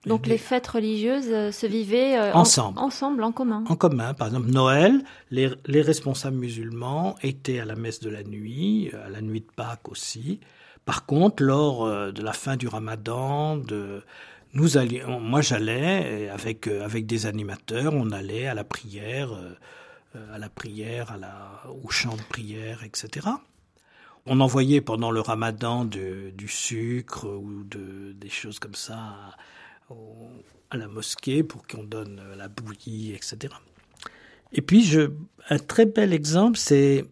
Donc 0.07 0.27
les 0.27 0.39
fêtes 0.39 0.67
religieuses 0.67 1.31
euh, 1.31 1.51
se 1.51 1.67
vivaient 1.67 2.19
euh, 2.19 2.33
ensemble. 2.33 2.79
En, 2.79 2.85
ensemble, 2.85 3.23
en 3.23 3.33
commun. 3.33 3.65
En 3.69 3.77
commun. 3.77 4.15
Par 4.15 4.29
exemple, 4.29 4.51
Noël, 4.51 5.03
les, 5.31 5.51
les, 5.67 5.83
responsables 5.83 6.37
musulmans 6.37 7.17
étaient 7.23 7.59
à 7.59 7.65
la 7.65 7.75
messe 7.75 8.01
de 8.01 8.11
la 8.11 8.23
nuit, 8.23 8.91
à 9.05 9.09
la 9.09 9.21
nuit 9.21 9.41
de 9.41 9.51
Pâques 9.57 9.89
aussi. 9.89 10.41
Par 10.85 11.07
contre, 11.07 11.43
lors 11.43 12.13
de 12.13 12.23
la 12.23 12.35
fin 12.35 12.57
du 12.57 12.69
Ramadan, 12.69 13.57
de, 13.57 14.03
nous 14.53 14.77
allions, 14.77 15.19
moi 15.19 15.41
j'allais 15.41 16.29
avec 16.29 16.67
avec 16.67 17.07
des 17.07 17.25
animateurs, 17.25 17.95
on 17.95 18.11
allait 18.11 18.47
à 18.47 18.53
la 18.53 18.65
prière 18.65 19.31
à 20.33 20.39
la 20.39 20.49
prière, 20.49 21.11
à 21.11 21.17
la, 21.17 21.63
au 21.83 21.91
chant 21.91 22.17
de 22.17 22.23
prière, 22.23 22.85
etc. 22.85 23.29
On 24.27 24.41
envoyait 24.41 24.81
pendant 24.81 25.11
le 25.11 25.21
ramadan 25.21 25.85
du 25.85 26.49
sucre 26.49 27.27
ou 27.29 27.65
de, 27.65 28.13
des 28.13 28.31
choses 28.31 28.59
comme 28.59 28.75
ça 28.75 29.35
à, 30.71 30.77
la 30.77 30.89
mosquée 30.89 31.43
pour 31.43 31.67
qu'on 31.67 31.85
donne 31.85 32.21
la 32.37 32.49
bouillie, 32.49 33.13
etc. 33.13 33.55
Et 34.53 34.63
puis, 34.63 34.97
un 35.49 35.59
très 35.59 35.87
bel 35.87 36.13
exemple, 36.13 36.59
c'est 36.59 37.05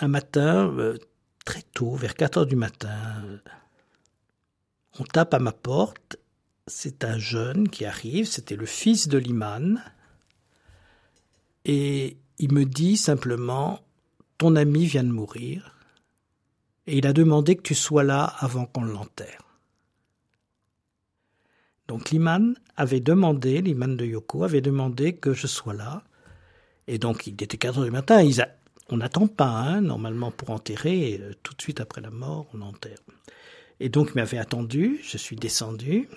un 0.00 0.08
matin, 0.08 0.68
euh, 0.78 0.98
très 1.44 1.62
tôt, 1.62 1.94
vers 1.94 2.14
4 2.14 2.38
heures 2.38 2.46
du 2.46 2.56
matin, 2.56 3.22
on 4.98 5.04
tape 5.04 5.34
à 5.34 5.38
ma 5.38 5.52
porte. 5.52 6.16
C'est 6.66 7.04
un 7.04 7.18
jeune 7.18 7.68
qui 7.68 7.84
arrive, 7.84 8.26
c'était 8.26 8.56
le 8.56 8.66
fils 8.66 9.08
de 9.08 9.18
l'imam. 9.18 9.80
Et 11.64 12.16
il 12.38 12.52
me 12.52 12.64
dit 12.64 12.96
simplement 12.96 13.80
Ton 14.38 14.56
ami 14.56 14.86
vient 14.86 15.04
de 15.04 15.12
mourir 15.12 15.76
et 16.86 16.98
il 16.98 17.06
a 17.06 17.12
demandé 17.12 17.56
que 17.56 17.62
tu 17.62 17.74
sois 17.74 18.02
là 18.02 18.24
avant 18.24 18.66
qu'on 18.66 18.82
l'enterre. 18.82 19.49
Donc 21.90 22.10
l'imam 22.10 22.54
avait 22.76 23.00
demandé, 23.00 23.60
l'imam 23.60 23.96
de 23.96 24.06
Yoko 24.06 24.44
avait 24.44 24.60
demandé 24.60 25.12
que 25.12 25.34
je 25.34 25.48
sois 25.48 25.74
là. 25.74 26.04
Et 26.86 26.98
donc 26.98 27.26
il 27.26 27.32
était 27.32 27.56
4 27.56 27.78
heures 27.78 27.84
du 27.84 27.90
matin. 27.90 28.24
on 28.90 28.96
n'attend 28.98 29.26
pas, 29.26 29.48
hein, 29.48 29.80
normalement, 29.80 30.30
pour 30.30 30.50
enterrer. 30.50 31.18
Euh, 31.20 31.32
tout 31.42 31.52
de 31.52 31.60
suite 31.60 31.80
après 31.80 32.00
la 32.00 32.10
mort, 32.10 32.46
on 32.54 32.60
enterre. 32.60 33.00
Et 33.80 33.88
donc 33.88 34.10
il 34.14 34.18
m'avait 34.20 34.38
attendu, 34.38 35.00
je 35.02 35.18
suis 35.18 35.34
descendu. 35.34 36.08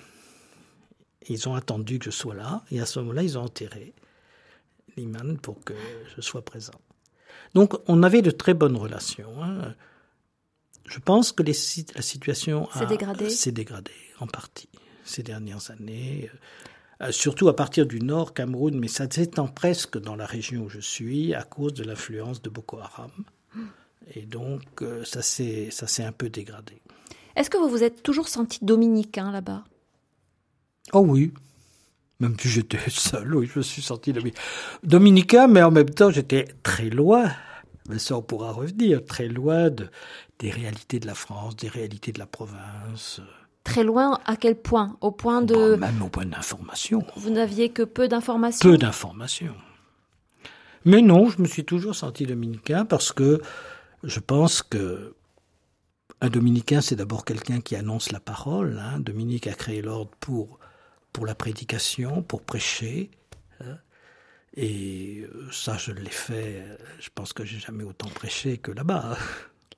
Ils 1.28 1.50
ont 1.50 1.56
attendu 1.56 1.98
que 1.98 2.06
je 2.06 2.12
sois 2.12 2.36
là. 2.36 2.64
Et 2.70 2.80
à 2.80 2.86
ce 2.86 3.00
moment-là, 3.00 3.24
ils 3.24 3.40
ont 3.40 3.44
enterré 3.46 3.96
l'imam 4.96 5.40
pour 5.40 5.64
que 5.64 5.74
je 6.16 6.22
sois 6.22 6.46
présent. 6.46 6.80
Donc 7.56 7.74
on 7.88 8.04
avait 8.04 8.22
de 8.22 8.30
très 8.30 8.54
bonnes 8.54 8.78
relations. 8.78 9.44
Hein. 9.44 9.74
Je 10.86 11.00
pense 11.00 11.32
que 11.32 11.42
les, 11.42 11.58
la 11.96 12.04
situation 12.04 12.70
s'est 12.78 12.86
dégradée? 12.86 13.32
s'est 13.32 13.52
dégradée 13.52 13.92
en 14.20 14.28
partie 14.28 14.70
ces 15.06 15.24
dernières 15.24 15.72
années, 15.72 16.30
euh, 17.02 17.12
surtout 17.12 17.48
à 17.50 17.56
partir 17.56 17.86
du 17.86 18.00
nord 18.00 18.34
Cameroun, 18.34 18.78
mais 18.78 18.88
ça 18.88 19.10
s'étend 19.10 19.48
presque 19.48 19.98
dans 19.98 20.16
la 20.16 20.26
région 20.26 20.64
où 20.64 20.70
je 20.70 20.80
suis 20.80 21.34
à 21.34 21.44
cause 21.44 21.74
de 21.74 21.84
l'influence 21.84 22.42
de 22.42 22.50
Boko 22.50 22.80
Haram. 22.80 23.12
Et 24.16 24.26
donc 24.26 24.64
euh, 24.82 25.04
ça 25.06 25.22
s'est 25.22 25.70
ça 25.72 25.88
s'est 25.88 26.04
un 26.04 26.12
peu 26.12 26.30
dégradé. 26.30 26.82
Est-ce 27.36 27.50
que 27.50 27.58
vous 27.58 27.70
vous 27.70 27.84
êtes 27.84 28.04
toujours 28.04 28.28
senti 28.28 28.60
dominicain 28.62 29.32
là-bas? 29.32 29.64
Oh 30.92 31.00
oui, 31.00 31.34
même 32.20 32.40
si 32.40 32.48
j'étais 32.48 32.80
seul, 32.90 33.36
oui, 33.36 33.50
je 33.52 33.60
me 33.60 33.64
suis 33.64 33.82
senti 33.82 34.14
dominicain, 34.84 35.48
mais 35.48 35.62
en 35.62 35.72
même 35.72 35.90
temps, 35.90 36.10
j'étais 36.10 36.48
très 36.64 36.90
loin. 36.90 37.32
Mais 37.90 38.00
ça, 38.00 38.16
on 38.16 38.22
pourra 38.22 38.54
revenir 38.54 39.04
très 39.04 39.28
loin 39.28 39.70
des 40.40 40.50
réalités 40.50 41.00
de 41.00 41.08
la 41.08 41.16
France, 41.16 41.58
des 41.58 41.68
réalités 41.68 42.14
de 42.14 42.20
la 42.20 42.26
province. 42.26 43.20
Très 43.64 43.84
loin, 43.84 44.20
à 44.26 44.36
quel 44.36 44.56
point? 44.56 44.98
Au 45.02 45.12
point 45.12 45.42
de. 45.42 45.76
même 45.76 46.02
au 46.02 46.10
point 46.10 46.26
d'information. 46.26 47.04
Vous 47.16 47.30
n'aviez 47.30 47.70
que 47.70 47.84
peu 47.84 48.08
d'informations 48.08 48.70
Peu 48.70 48.78
d'informations. 48.78 49.56
Mais 50.86 51.02
non, 51.02 51.30
je 51.30 51.42
me 51.42 51.48
suis 51.48 51.64
toujours 51.64 51.96
senti 51.96 52.26
dominicain 52.26 52.86
parce 52.86 53.14
que 53.14 53.42
je 54.04 54.20
pense 54.20 54.62
que 54.62 55.16
un 56.20 56.30
dominicain, 56.30 56.82
c'est 56.82 56.96
d'abord 56.96 57.26
quelqu'un 57.26 57.62
qui 57.62 57.76
annonce 57.76 58.12
la 58.12 58.20
parole. 58.20 58.82
Hein. 58.82 59.00
Dominique 59.00 59.48
a 59.48 59.54
créé 59.54 59.82
l'ordre 59.82 60.12
pour 60.20 60.60
pour 61.14 61.26
la 61.26 61.36
prédication, 61.36 62.24
pour 62.24 62.42
prêcher. 62.42 63.12
Hein. 63.62 63.78
Et 64.56 65.22
euh, 65.22 65.48
ça, 65.52 65.78
je 65.78 65.92
l'ai 65.92 66.10
fait. 66.10 66.64
Je 67.00 67.10
pense 67.14 67.34
que 67.34 67.46
j'ai 67.46 67.60
jamais 67.60 67.84
autant 67.84 68.10
prêché 68.10 68.58
que 68.58 68.72
là-bas. 68.72 69.18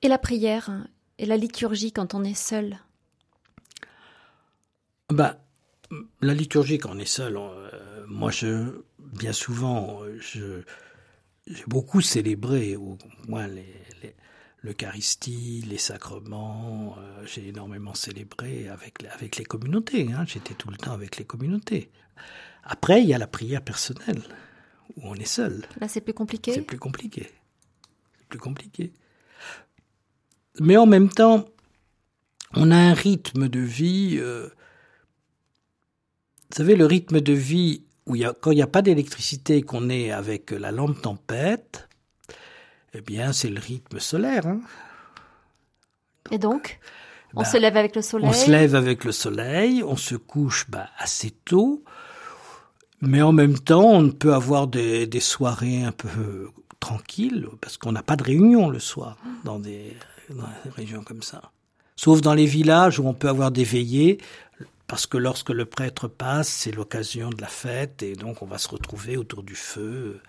Et 0.02 0.08
la 0.08 0.18
prière 0.18 0.70
hein, 0.70 0.86
et 1.18 1.26
la 1.26 1.36
liturgie 1.36 1.92
quand 1.92 2.14
on 2.14 2.24
est 2.24 2.34
seul? 2.34 2.78
Ben, 5.08 5.36
la 6.20 6.34
liturgie 6.34 6.78
quand 6.78 6.90
on 6.90 6.98
est 6.98 7.04
seul. 7.04 7.36
Euh, 7.36 8.04
moi, 8.08 8.30
je, 8.30 8.82
bien 8.98 9.32
souvent, 9.32 10.00
je, 10.18 10.62
j'ai 11.46 11.64
beaucoup 11.66 12.00
célébré, 12.00 12.76
au 12.76 12.98
moins 13.28 13.46
les, 13.46 13.86
l'Eucharistie, 14.62 15.64
les 15.68 15.78
sacrements. 15.78 16.96
Euh, 16.98 17.24
j'ai 17.24 17.48
énormément 17.48 17.94
célébré 17.94 18.68
avec, 18.68 19.04
avec 19.14 19.36
les 19.36 19.44
communautés. 19.44 20.12
Hein. 20.12 20.24
J'étais 20.26 20.54
tout 20.54 20.70
le 20.70 20.76
temps 20.76 20.92
avec 20.92 21.18
les 21.18 21.24
communautés. 21.24 21.90
Après, 22.64 23.00
il 23.00 23.08
y 23.08 23.14
a 23.14 23.18
la 23.18 23.28
prière 23.28 23.62
personnelle, 23.62 24.22
où 24.96 25.02
on 25.04 25.14
est 25.14 25.24
seul. 25.24 25.64
Là, 25.80 25.86
c'est 25.86 26.00
plus 26.00 26.14
compliqué? 26.14 26.52
C'est 26.52 26.62
plus 26.62 26.78
compliqué. 26.78 27.30
C'est 28.18 28.28
plus 28.28 28.38
compliqué. 28.40 28.92
Mais 30.58 30.76
en 30.76 30.86
même 30.86 31.10
temps, 31.10 31.44
on 32.54 32.72
a 32.72 32.76
un 32.76 32.94
rythme 32.94 33.48
de 33.48 33.60
vie. 33.60 34.16
Euh, 34.18 34.48
vous 36.50 36.56
savez, 36.56 36.76
le 36.76 36.86
rythme 36.86 37.20
de 37.20 37.32
vie 37.32 37.82
où 38.06 38.14
il 38.14 38.22
y 38.22 38.24
a, 38.24 38.32
quand 38.32 38.52
il 38.52 38.56
n'y 38.56 38.62
a 38.62 38.68
pas 38.68 38.82
d'électricité, 38.82 39.62
qu'on 39.62 39.88
est 39.88 40.10
avec 40.12 40.52
la 40.52 40.70
lampe 40.70 41.02
tempête, 41.02 41.88
eh 42.94 43.00
bien, 43.00 43.32
c'est 43.32 43.48
le 43.48 43.60
rythme 43.60 43.98
solaire. 43.98 44.46
Hein. 44.46 44.60
Et 46.30 46.38
donc 46.38 46.78
On 47.34 47.40
ben, 47.40 47.44
se 47.44 47.56
lève 47.56 47.76
avec 47.76 47.96
le 47.96 48.02
soleil 48.02 48.28
On 48.28 48.32
se 48.32 48.50
lève 48.50 48.74
avec 48.74 49.04
le 49.04 49.12
soleil, 49.12 49.82
on 49.82 49.96
se 49.96 50.14
couche 50.14 50.66
bah, 50.68 50.88
assez 50.98 51.30
tôt, 51.30 51.82
mais 53.00 53.22
en 53.22 53.32
même 53.32 53.58
temps, 53.58 53.90
on 53.90 54.10
peut 54.10 54.34
avoir 54.34 54.68
des, 54.68 55.08
soirées 55.20 55.82
un 55.82 55.92
peu 55.92 56.50
tranquilles, 56.80 57.48
parce 57.60 57.76
qu'on 57.76 57.92
n'a 57.92 58.02
pas 58.02 58.16
de 58.16 58.22
réunion 58.22 58.68
le 58.68 58.78
soir 58.78 59.16
dans 59.44 59.58
des, 59.58 59.96
dans 60.30 60.48
des 60.64 60.70
régions 60.70 61.02
comme 61.02 61.22
ça. 61.22 61.42
Sauf 61.96 62.20
dans 62.20 62.34
les 62.34 62.46
villages 62.46 63.00
où 63.00 63.06
on 63.06 63.14
peut 63.14 63.28
avoir 63.28 63.50
des 63.50 63.64
veillées, 63.64 64.18
parce 64.86 65.06
que 65.06 65.18
lorsque 65.18 65.50
le 65.50 65.64
prêtre 65.64 66.08
passe, 66.08 66.48
c'est 66.48 66.72
l'occasion 66.72 67.30
de 67.30 67.40
la 67.40 67.48
fête, 67.48 68.02
et 68.02 68.14
donc 68.14 68.42
on 68.42 68.46
va 68.46 68.58
se 68.58 68.68
retrouver 68.68 69.16
autour 69.16 69.42
du 69.42 69.54
feu 69.54 70.20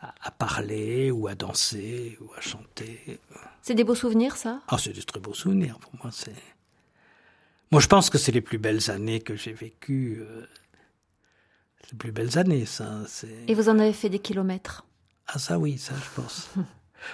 à, 0.00 0.30
parler 0.30 1.10
ou 1.10 1.26
à 1.26 1.34
danser 1.34 2.16
ou 2.20 2.30
à 2.36 2.40
chanter. 2.40 3.18
C'est 3.62 3.74
des 3.74 3.84
beaux 3.84 3.94
souvenirs, 3.94 4.36
ça? 4.36 4.60
Ah, 4.68 4.76
c'est 4.78 4.92
des 4.92 5.02
très 5.02 5.20
beaux 5.20 5.34
souvenirs 5.34 5.78
pour 5.78 5.92
moi. 6.02 6.10
C'est 6.12 6.34
moi, 7.72 7.80
je 7.80 7.88
pense 7.88 8.10
que 8.10 8.18
c'est 8.18 8.32
les 8.32 8.40
plus 8.40 8.58
belles 8.58 8.90
années 8.90 9.20
que 9.20 9.34
j'ai 9.34 9.52
vécues. 9.52 10.18
Euh, 10.20 10.46
les 11.90 11.98
plus 11.98 12.12
belles 12.12 12.38
années, 12.38 12.64
ça. 12.64 13.00
Et 13.48 13.54
vous 13.54 13.68
en 13.68 13.78
avez 13.78 13.92
fait 13.92 14.08
des 14.08 14.18
kilomètres? 14.18 14.84
Ah, 15.26 15.38
ça 15.38 15.58
oui, 15.58 15.78
ça, 15.78 15.94
je 15.94 16.20
pense. 16.20 16.48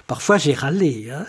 Parfois, 0.06 0.38
j'ai 0.38 0.52
râlé. 0.52 1.10
Hein 1.10 1.26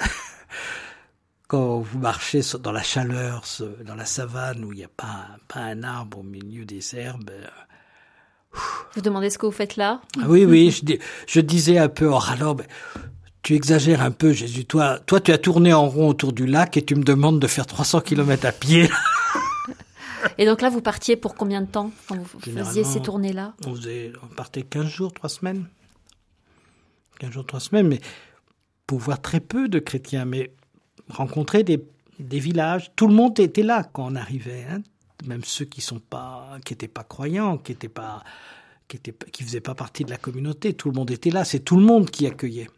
quand 1.53 1.81
vous 1.81 1.99
marchez 1.99 2.41
dans 2.63 2.71
la 2.71 2.81
chaleur, 2.81 3.43
dans 3.85 3.93
la 3.93 4.07
savane 4.07 4.65
où 4.65 4.73
il 4.73 4.77
n'y 4.77 4.83
a 4.83 4.87
pas, 4.87 5.37
pas 5.47 5.59
un 5.59 5.83
arbre 5.83 6.17
au 6.17 6.23
milieu 6.23 6.65
des 6.65 6.95
herbes, 6.95 7.29
euh, 7.29 8.57
vous 8.95 9.01
demandez 9.01 9.29
ce 9.29 9.37
que 9.37 9.45
vous 9.45 9.51
faites 9.51 9.75
là 9.75 10.01
ah 10.17 10.23
Oui, 10.25 10.45
oui, 10.45 10.71
je, 10.71 10.95
je, 11.27 11.39
disais 11.41 11.77
un 11.77 11.89
peu 11.89 12.11
en 12.11 12.17
râlant, 12.17 12.57
tu 13.43 13.53
exagères 13.53 14.01
un 14.01 14.09
peu, 14.09 14.33
Jésus. 14.33 14.65
Toi, 14.65 14.97
toi, 15.05 15.19
tu 15.21 15.31
as 15.31 15.37
tourné 15.37 15.73
en 15.73 15.87
rond 15.87 16.09
autour 16.09 16.33
du 16.33 16.47
lac 16.47 16.75
et 16.75 16.83
tu 16.83 16.95
me 16.95 17.03
demandes 17.03 17.39
de 17.39 17.45
faire 17.45 17.67
300 17.67 18.01
km 18.01 18.47
à 18.47 18.51
pied. 18.51 18.89
et 20.39 20.47
donc 20.47 20.59
là, 20.63 20.71
vous 20.71 20.81
partiez 20.81 21.17
pour 21.17 21.35
combien 21.35 21.61
de 21.61 21.67
temps 21.67 21.91
quand 22.07 22.17
vous 22.17 22.39
faisiez 22.39 22.83
ces 22.83 22.99
tournées-là 22.99 23.53
on, 23.67 23.75
on 23.75 24.27
partait 24.35 24.63
15 24.63 24.87
jours, 24.87 25.13
3 25.13 25.29
semaines. 25.29 25.67
15 27.19 27.29
jours, 27.29 27.45
3 27.45 27.59
semaines, 27.59 27.89
mais 27.89 28.01
pour 28.87 28.97
voir 28.97 29.21
très 29.21 29.39
peu 29.39 29.69
de 29.69 29.77
chrétiens, 29.77 30.25
mais 30.25 30.51
rencontrer 31.09 31.63
des, 31.63 31.83
des 32.19 32.39
villages. 32.39 32.91
Tout 32.95 33.07
le 33.07 33.13
monde 33.13 33.39
était 33.39 33.63
là 33.63 33.83
quand 33.83 34.11
on 34.11 34.15
arrivait. 34.15 34.65
Hein 34.69 34.81
même 35.27 35.43
ceux 35.43 35.65
qui 35.65 35.81
sont 35.81 35.99
pas, 35.99 36.57
qui 36.65 36.73
n'étaient 36.73 36.87
pas 36.87 37.03
croyants, 37.03 37.57
qui 37.57 37.71
étaient 37.71 37.89
pas, 37.89 38.23
qui 38.87 38.97
étaient, 38.97 39.13
qui 39.31 39.43
faisaient 39.43 39.61
pas 39.61 39.75
partie 39.75 40.03
de 40.03 40.09
la 40.09 40.17
communauté. 40.17 40.73
Tout 40.73 40.89
le 40.89 40.95
monde 40.95 41.11
était 41.11 41.29
là. 41.29 41.45
C'est 41.45 41.59
tout 41.59 41.77
le 41.77 41.83
monde 41.83 42.09
qui 42.09 42.27
accueillait, 42.27 42.69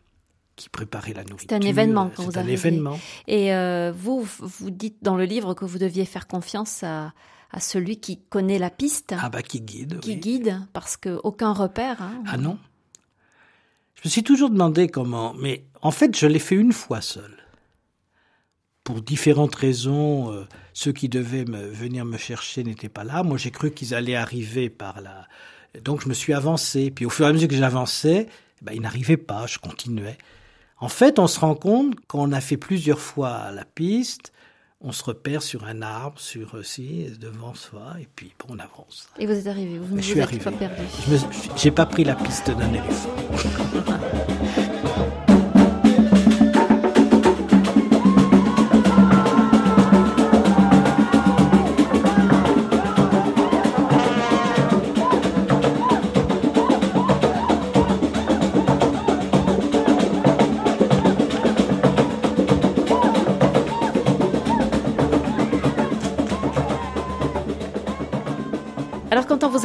qui 0.56 0.70
préparait 0.70 1.14
la 1.14 1.24
nourriture. 1.24 1.48
C'est 1.50 1.56
un 1.56 1.68
événement 1.68 2.12
quand 2.16 2.24
vous 2.24 2.38
un 2.38 2.48
événement. 2.48 3.00
Et 3.28 3.54
euh, 3.54 3.92
vous, 3.92 4.22
vous 4.40 4.70
dites 4.70 4.98
dans 5.02 5.16
le 5.16 5.26
livre 5.26 5.54
que 5.54 5.66
vous 5.66 5.80
deviez 5.80 6.06
faire 6.06 6.28
confiance 6.28 6.84
à, 6.84 7.14
à 7.52 7.60
celui 7.60 7.98
qui 7.98 8.20
connaît 8.30 8.60
la 8.60 8.70
piste. 8.70 9.16
Ah 9.20 9.30
bah 9.30 9.42
qui 9.42 9.62
guide. 9.62 10.00
Qui 10.00 10.18
guide, 10.18 10.60
parce 10.74 10.98
que 10.98 11.20
aucun 11.24 11.54
repère. 11.54 12.02
Hein. 12.02 12.24
Ah 12.28 12.38
non. 12.38 12.58
Je 13.96 14.02
me 14.06 14.10
suis 14.10 14.24
toujours 14.24 14.50
demandé 14.50 14.88
comment, 14.88 15.34
mais 15.34 15.66
en 15.82 15.90
fait, 15.90 16.16
je 16.16 16.28
l'ai 16.28 16.40
fait 16.40 16.56
une 16.56 16.74
fois 16.74 17.02
seul. 17.02 17.32
Pour 18.86 19.02
différentes 19.02 19.56
raisons, 19.56 20.32
euh, 20.32 20.46
ceux 20.74 20.94
qui 20.94 21.10
devaient 21.10 21.44
me, 21.44 21.68
venir 21.68 22.06
me 22.06 22.18
chercher 22.18 22.64
n'étaient 22.64 22.88
pas 22.88 23.04
là. 23.04 23.24
Moi, 23.24 23.38
j'ai 23.38 23.52
cru 23.52 23.72
qu'ils 23.72 23.94
allaient 23.94 24.16
arriver 24.16 24.70
par 24.70 25.02
là. 25.02 25.28
Donc, 25.84 26.04
je 26.04 26.08
me 26.08 26.14
suis 26.14 26.34
avancé. 26.34 26.92
Puis, 26.92 27.06
au 27.06 27.10
fur 27.10 27.26
et 27.26 27.30
à 27.30 27.34
mesure 27.34 27.50
que 27.50 27.56
j'avançais, 27.56 28.28
ben, 28.62 28.72
ils 28.74 28.82
n'arrivaient 28.82 29.18
pas. 29.18 29.48
Je 29.48 29.58
continuais. 29.58 30.18
En 30.80 30.88
fait, 30.88 31.20
on 31.20 31.28
se 31.28 31.40
rend 31.40 31.56
compte 31.56 31.96
qu'on 32.08 32.32
a 32.32 32.40
fait 32.42 32.58
plusieurs 32.58 33.00
fois 33.00 33.52
la 33.52 33.66
piste, 33.66 34.32
on 34.82 34.92
se 34.92 35.04
repère 35.04 35.42
sur 35.42 35.66
un 35.66 35.82
arbre, 35.82 36.20
sur 36.20 36.54
aussi, 36.54 37.08
devant 37.20 37.56
soi, 37.56 37.96
et 38.00 38.08
puis 38.16 38.34
bon, 38.38 38.56
on 38.56 38.60
avance. 38.60 39.10
Et 39.18 39.26
vous 39.26 39.34
êtes 39.34 39.48
arrivé, 39.48 39.80
vous 39.80 39.96
ne 39.96 40.02
je 40.02 40.08
vous 40.08 40.12
suis 40.12 40.20
êtes 40.20 40.28
arrivé. 40.28 40.44
pas 40.44 40.52
perdu. 40.52 40.84
Je 41.58 41.66
n'ai 41.66 41.72
pas 41.72 41.86
pris 41.88 42.04
la 42.04 42.16
piste 42.16 42.52
d'un 42.52 42.70
éléphant. 42.70 43.16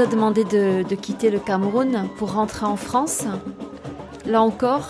A 0.00 0.06
demandé 0.06 0.44
de, 0.44 0.82
de 0.82 0.94
quitter 0.94 1.30
le 1.30 1.38
Cameroun 1.38 2.08
pour 2.16 2.32
rentrer 2.32 2.64
en 2.64 2.76
France, 2.76 3.24
là 4.24 4.40
encore, 4.40 4.88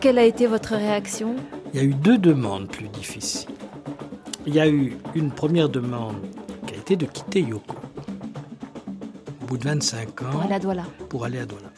quelle 0.00 0.16
a 0.16 0.24
été 0.24 0.46
votre 0.46 0.76
réaction? 0.76 1.36
Il 1.74 1.76
y 1.78 1.82
a 1.82 1.84
eu 1.84 1.92
deux 1.92 2.16
demandes 2.16 2.66
plus 2.66 2.88
difficiles. 2.88 3.50
Il 4.46 4.54
y 4.54 4.60
a 4.60 4.66
eu 4.66 4.96
une 5.14 5.30
première 5.30 5.68
demande 5.68 6.16
qui 6.66 6.72
a 6.72 6.78
été 6.78 6.96
de 6.96 7.04
quitter 7.04 7.42
Yoko. 7.42 7.76
Au 9.42 9.46
bout 9.46 9.58
de 9.58 9.64
25 9.64 10.22
ans, 10.22 10.58
Douala. 10.58 10.84
pour 11.10 11.26
aller 11.26 11.40
à 11.40 11.44
Douala. 11.44 11.70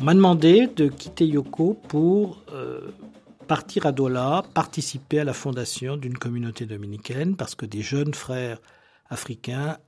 On 0.00 0.04
m'a 0.04 0.12
demandé 0.12 0.66
de 0.66 0.88
quitter 0.88 1.24
Yoko 1.24 1.80
pour 1.88 2.42
euh, 2.52 2.90
partir 3.48 3.86
à 3.86 3.92
Douala, 3.92 4.42
participer 4.52 5.20
à 5.20 5.24
la 5.24 5.32
fondation 5.32 5.96
d'une 5.96 6.18
communauté 6.18 6.66
dominicaine, 6.66 7.36
parce 7.36 7.54
que 7.54 7.64
des 7.64 7.80
jeunes 7.80 8.12
frères 8.12 8.58
africains 9.08 9.78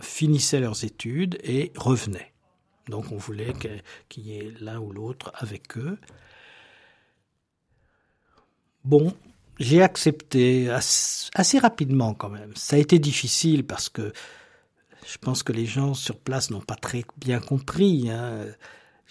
finissaient 0.00 0.60
leurs 0.60 0.84
études 0.84 1.38
et 1.42 1.72
revenaient. 1.76 2.32
Donc 2.88 3.12
on 3.12 3.16
voulait 3.16 3.52
qu'il 4.08 4.26
y 4.26 4.38
ait 4.38 4.52
l'un 4.60 4.80
ou 4.80 4.92
l'autre 4.92 5.32
avec 5.34 5.76
eux. 5.76 5.98
Bon, 8.84 9.14
j'ai 9.60 9.82
accepté 9.82 10.68
assez, 10.68 11.58
rapidement 11.58 12.14
quand 12.14 12.28
même. 12.28 12.54
Ça 12.56 12.76
a 12.76 12.78
été 12.78 12.98
difficile 12.98 13.64
parce 13.64 13.88
que 13.88 14.12
je 15.06 15.18
pense 15.18 15.42
que 15.42 15.52
les 15.52 15.66
gens 15.66 15.94
sur 15.94 16.18
place 16.18 16.50
n'ont 16.50 16.60
pas 16.60 16.74
très 16.74 17.04
bien 17.16 17.40
compris. 17.40 18.10
hein. 18.10 18.46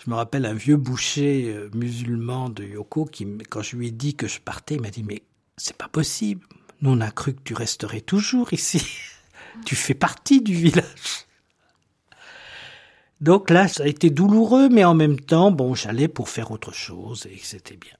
Je 0.04 0.10
me 0.10 0.16
rappelle 0.16 0.46
un 0.46 0.54
vieux 0.54 0.78
boucher 0.78 1.54
euh, 1.54 1.70
musulman 1.76 2.50
de 2.50 2.64
Yoko 2.64 3.06
qui, 3.06 3.28
quand 3.50 3.62
je 3.62 3.76
lui 3.76 3.90
ai 3.90 3.92
dit 3.92 4.16
que 4.16 4.28
je 4.28 4.40
partais, 4.40 4.76
il 4.76 4.82
m'a 4.82 4.90
dit 4.90 5.04
mais 5.04 5.22
c'est 5.58 5.78
pas 5.78 5.88
possible. 5.88 6.46
Nous 6.82 6.92
on 6.92 7.02
a 7.02 7.12
cru 7.12 7.36
que 7.36 7.42
tu 7.44 7.54
resterais 7.54 8.02
toujours 8.02 8.52
ici. 8.52 8.82
tu 9.66 9.76
fais 9.76 9.94
partie 9.94 10.42
du 10.42 10.54
village. 10.54 11.26
Donc 13.20 13.50
là, 13.50 13.68
ça 13.68 13.84
a 13.84 13.88
été 13.88 14.10
douloureux, 14.10 14.70
mais 14.70 14.84
en 14.84 14.96
même 14.96 15.20
temps, 15.20 15.52
bon, 15.52 15.76
j'allais 15.76 16.08
pour 16.08 16.30
faire 16.30 16.52
autre 16.52 16.74
chose 16.74 17.28
et 17.28 17.38
c'était 17.42 17.78
bien. 17.78 17.96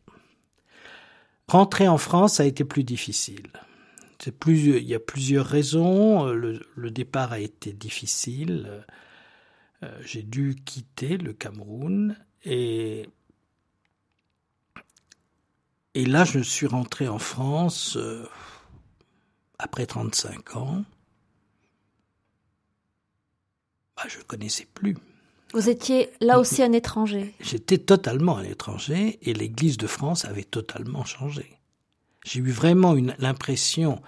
Rentrer 1.48 1.88
en 1.88 1.98
France 1.98 2.40
a 2.40 2.46
été 2.46 2.64
plus 2.64 2.84
difficile. 2.84 3.48
Plus, 4.40 4.78
il 4.78 4.88
y 4.88 4.96
a 4.96 5.00
plusieurs 5.00 5.46
raisons. 5.46 6.26
Le, 6.28 6.62
le 6.76 6.92
départ 6.92 7.32
a 7.34 7.40
été 7.40 7.74
difficile. 7.74 8.84
Euh, 9.84 10.00
J'ai 10.06 10.24
dû 10.24 10.56
quitter 10.56 11.18
le 11.18 11.34
Cameroun 11.34 12.16
et 12.46 13.08
et 15.94 16.06
là, 16.06 16.24
je 16.24 16.40
suis 16.40 16.68
rentré 16.68 17.10
en 17.10 17.20
France 17.20 17.98
euh, 17.98 18.26
après 19.60 19.86
35 19.86 20.56
ans. 20.56 20.84
Bah, 24.02 24.10
je 24.10 24.18
ne 24.18 24.24
connaissais 24.24 24.66
plus. 24.74 24.98
Vous 25.54 25.70
étiez 25.70 26.10
là 26.22 26.40
aussi 26.40 26.64
un 26.64 26.72
étranger. 26.72 27.36
J'étais 27.40 27.78
totalement 27.78 28.38
un 28.38 28.44
étranger 28.44 29.20
et 29.22 29.34
l'Église 29.34 29.78
de 29.78 29.86
France 29.86 30.26
avait 30.26 30.44
totalement 30.46 31.04
changé. 31.06 31.58
J'ai 32.26 32.40
eu 32.40 32.52
vraiment 32.52 32.96
l'impression. 33.20 34.02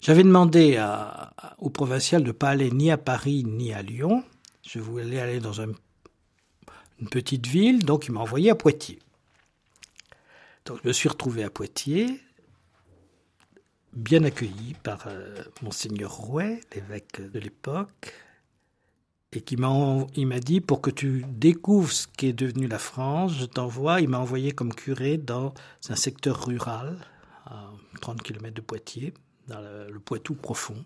J'avais 0.00 0.22
demandé 0.24 0.76
à- 0.78 1.32
au 1.58 1.68
provincial 1.70 2.22
de 2.22 2.28
ne 2.28 2.32
pas 2.32 2.48
aller 2.48 2.70
ni 2.70 2.90
à 2.90 2.96
Paris 2.96 3.44
ni 3.46 3.72
à 3.72 3.82
Lyon. 3.82 4.24
Je 4.66 4.78
voulais 4.80 5.20
aller 5.20 5.38
dans 5.38 5.60
un- 5.60 5.72
une 7.00 7.08
petite 7.08 7.46
ville, 7.46 7.84
donc 7.84 8.06
il 8.06 8.12
m'a 8.12 8.20
envoyé 8.20 8.50
à 8.50 8.54
Poitiers. 8.54 8.98
Donc 10.64 10.78
je 10.82 10.88
me 10.88 10.92
suis 10.92 11.08
retrouvé 11.08 11.44
à 11.44 11.50
Poitiers, 11.50 12.20
bien 13.92 14.24
accueilli 14.24 14.74
par 14.82 15.04
euh, 15.08 15.42
monseigneur 15.62 16.12
Rouet, 16.12 16.60
l'évêque 16.74 17.20
de 17.20 17.38
l'époque, 17.38 18.14
et 19.32 19.40
qui 19.42 19.56
m'a 19.56 20.06
il 20.16 20.26
m'a 20.26 20.40
dit 20.40 20.60
pour 20.60 20.80
que 20.80 20.90
tu 20.90 21.24
découvres 21.28 21.92
ce 21.92 22.06
qu'est 22.16 22.32
devenu 22.32 22.66
la 22.66 22.78
France, 22.78 23.32
je 23.38 23.44
t'envoie. 23.44 24.00
Il 24.00 24.08
m'a 24.08 24.18
envoyé 24.18 24.52
comme 24.52 24.74
curé 24.74 25.18
dans 25.18 25.54
un 25.88 25.96
secteur 25.96 26.46
rural 26.46 26.98
à 27.46 27.70
30 28.00 28.22
km 28.22 28.54
de 28.54 28.60
Poitiers, 28.60 29.14
dans 29.46 29.60
le, 29.60 29.90
le 29.90 30.00
Poitou 30.00 30.34
profond. 30.34 30.84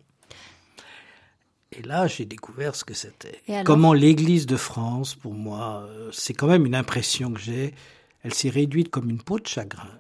Et 1.77 1.83
là, 1.83 2.07
j'ai 2.07 2.25
découvert 2.25 2.77
ce 2.77 2.85
que 2.85 2.95
c'était. 2.95 3.43
Comment 3.65 3.95
l'Église 3.95 4.47
de 4.47 4.57
France, 4.57 5.15
pour 5.15 5.35
moi, 5.35 5.87
euh, 5.89 6.11
c'est 6.13 6.33
quand 6.33 6.47
même 6.47 6.67
une 6.67 6.75
impression 6.75 7.33
que 7.33 7.41
j'ai. 7.41 7.75
Elle 8.23 8.33
s'est 8.33 8.51
réduite 8.51 8.91
comme 8.91 9.11
une 9.11 9.21
peau 9.21 9.39
de 9.39 9.47
chagrin 9.47 9.91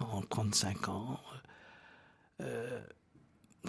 en 0.00 0.22
35 0.22 0.88
ans. 0.88 1.20
Euh, 2.40 2.80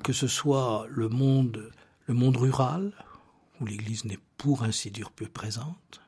que 0.04 0.14
ce 0.14 0.28
soit 0.28 0.86
le 0.89 1.10
monde, 1.10 1.72
le 2.08 2.14
monde 2.14 2.38
rural, 2.38 2.93
où 3.64 3.66
l'Église 3.66 4.05
n'est 4.05 4.20
pour 4.38 4.64
ainsi 4.64 4.91
dire 4.91 5.11
plus 5.11 5.30
présente. 5.30 6.01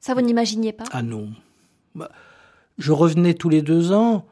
Ça, 0.00 0.14
vous 0.14 0.20
n'imaginiez 0.20 0.72
pas? 0.72 0.84
Ah 0.92 1.02
non. 1.02 1.32
Bah, 1.94 2.10
je 2.78 2.92
revenais 2.92 3.34
tous 3.34 3.48
les 3.48 3.62
deux 3.62 3.92
ans. 3.92 4.26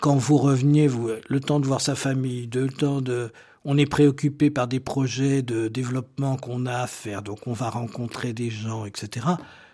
Quand 0.00 0.16
vous 0.16 0.38
reveniez, 0.38 0.88
vous, 0.88 1.10
le 1.28 1.40
temps 1.40 1.60
de 1.60 1.66
voir 1.66 1.80
sa 1.80 1.94
famille, 1.94 2.46
de, 2.46 2.60
le 2.60 2.72
temps 2.72 3.02
de, 3.02 3.30
on 3.64 3.76
est 3.76 3.86
préoccupé 3.86 4.50
par 4.50 4.66
des 4.66 4.80
projets 4.80 5.42
de 5.42 5.68
développement 5.68 6.36
qu'on 6.36 6.64
a 6.66 6.78
à 6.78 6.86
faire, 6.86 7.22
donc 7.22 7.46
on 7.46 7.52
va 7.52 7.68
rencontrer 7.68 8.32
des 8.32 8.50
gens, 8.50 8.86
etc. 8.86 9.26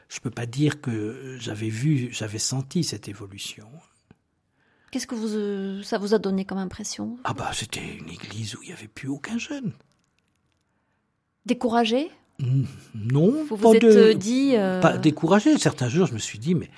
Je 0.09 0.19
peux 0.19 0.31
pas 0.31 0.47
dire 0.47 0.81
que 0.81 1.37
j'avais 1.39 1.69
vu, 1.69 2.09
j'avais 2.11 2.41
senti 2.41 2.83
cette 2.83 3.09
évolution. 3.09 3.69
Qu'est-ce 4.91 5.07
que 5.07 5.15
vous, 5.15 5.35
euh, 5.35 5.83
ça 5.85 5.99
vous 5.99 6.15
a 6.15 6.19
donné 6.19 6.45
comme 6.45 6.59
impression? 6.59 7.17
Ah 7.23 7.33
bah 7.33 7.51
c'était 7.55 7.97
une 7.97 8.09
église 8.09 8.57
où 8.57 8.63
il 8.65 8.71
y 8.71 8.73
avait 8.73 8.89
plus 8.89 9.09
aucun 9.09 9.39
jeune. 9.39 9.73
Découragé? 11.47 12.11
Non, 12.95 13.45
Vous 13.49 13.57
pas 13.57 13.69
vous 13.69 13.75
êtes 13.75 13.83
de- 13.83 13.89
euh, 13.89 14.15
dit... 14.15 14.53
euh, 14.57 14.81
pas 14.81 14.97
découragé. 14.97 15.59
Certains 15.59 15.89
jours, 15.89 16.07
je 16.07 16.15
me 16.15 16.19
suis 16.19 16.39
dit, 16.39 16.55
mais 16.55 16.71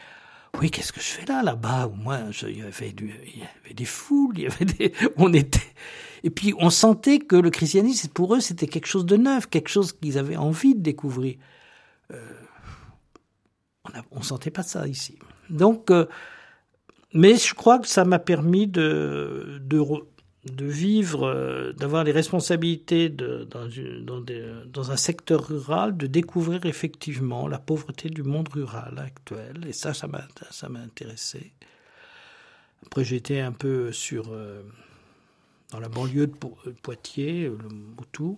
oui, 0.60 0.70
qu'est-ce 0.70 0.92
que 0.92 1.00
je 1.00 1.06
fais 1.06 1.24
là, 1.26 1.42
là-bas? 1.42 1.86
Au 1.86 1.94
moins, 1.94 2.30
je- 2.30 2.46
il 2.48 2.58
y 2.58 2.62
avait 2.62 2.92
des 3.74 3.84
foules, 3.84 4.34
il 4.38 4.44
y 4.44 4.46
avait 4.46 4.64
des, 4.64 4.92
on 5.16 5.32
était. 5.32 5.60
Et 6.24 6.30
puis, 6.30 6.52
on 6.58 6.70
sentait 6.70 7.18
que 7.20 7.36
le 7.36 7.50
christianisme, 7.50 8.08
pour 8.08 8.34
eux, 8.34 8.40
c'était 8.40 8.66
quelque 8.66 8.86
chose 8.86 9.06
de 9.06 9.16
neuf, 9.16 9.46
quelque 9.48 9.68
chose 9.68 9.92
qu'ils 9.92 10.18
avaient 10.18 10.36
envie 10.36 10.74
de 10.74 10.80
découvrir. 10.80 11.36
Euh, 12.12 12.16
on, 13.84 13.98
a, 13.98 14.02
on 14.12 14.22
sentait 14.22 14.50
pas 14.50 14.62
ça 14.62 14.86
ici. 14.86 15.16
Donc, 15.50 15.90
euh, 15.90 16.06
mais 17.14 17.36
je 17.36 17.54
crois 17.54 17.78
que 17.78 17.88
ça 17.88 18.04
m'a 18.04 18.18
permis 18.18 18.66
de, 18.66 19.58
de 20.44 20.66
vivre, 20.66 21.24
euh, 21.24 21.72
d'avoir 21.72 22.02
les 22.02 22.10
responsabilités 22.10 23.08
dans, 23.08 24.90
un 24.90 24.96
secteur 24.96 25.46
rural, 25.46 25.96
de 25.96 26.06
découvrir 26.06 26.66
effectivement 26.66 27.46
la 27.46 27.58
pauvreté 27.58 28.08
du 28.08 28.22
monde 28.22 28.48
rural 28.48 28.98
actuel. 28.98 29.64
Et 29.68 29.72
ça, 29.72 29.94
ça 29.94 30.08
m'a, 30.08 30.26
intéressé. 30.80 31.52
Après, 32.84 33.04
j'étais 33.04 33.38
un 33.40 33.52
peu 33.52 33.92
sur, 33.92 34.32
euh, 34.32 34.62
dans 35.70 35.78
la 35.78 35.88
banlieue 35.88 36.26
de 36.26 36.34
Po- 36.34 36.58
de 36.66 36.72
Poitiers, 36.72 37.44
le 37.44 37.68
Moutou. 37.68 38.36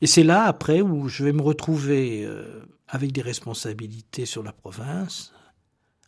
Et 0.00 0.06
c'est 0.06 0.22
là, 0.22 0.44
après, 0.44 0.80
où 0.80 1.08
je 1.08 1.24
vais 1.24 1.32
me 1.32 1.42
retrouver 1.42 2.24
euh, 2.24 2.62
avec 2.86 3.10
des 3.10 3.22
responsabilités 3.22 4.26
sur 4.26 4.44
la 4.44 4.52
province, 4.52 5.32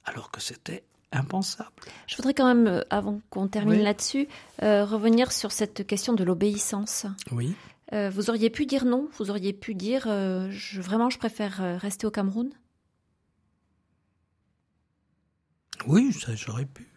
alors 0.05 0.31
que 0.31 0.41
c'était 0.41 0.85
impensable. 1.13 1.71
Je 2.07 2.17
voudrais 2.17 2.35
quand 2.35 2.47
même, 2.47 2.67
euh, 2.67 2.83
avant 2.91 3.21
qu'on 3.31 3.49
termine 3.49 3.79
Oui. 3.79 3.83
là-dessus, 3.85 4.29
euh, 4.63 4.85
revenir 4.85 5.33
sur 5.33 5.53
cette 5.53 5.87
question 5.87 6.13
de 6.15 6.25
l'obéissance. 6.25 7.07
Oui. 7.33 7.55
Euh, 7.93 8.11
vous 8.11 8.31
auriez 8.31 8.51
pu 8.51 8.67
dire 8.67 8.85
non 8.85 9.09
Vous 9.17 9.31
auriez 9.31 9.53
pu 9.53 9.75
dire 9.75 10.07
euh, 10.09 10.49
je, 10.51 10.81
vraiment, 10.81 11.09
je 11.11 11.19
préfère 11.19 11.79
rester 11.81 12.07
au 12.07 12.11
Cameroun? 12.11 12.51
Oui, 15.87 16.13
ça 16.13 16.35
j'aurais 16.35 16.65
pu. 16.67 16.89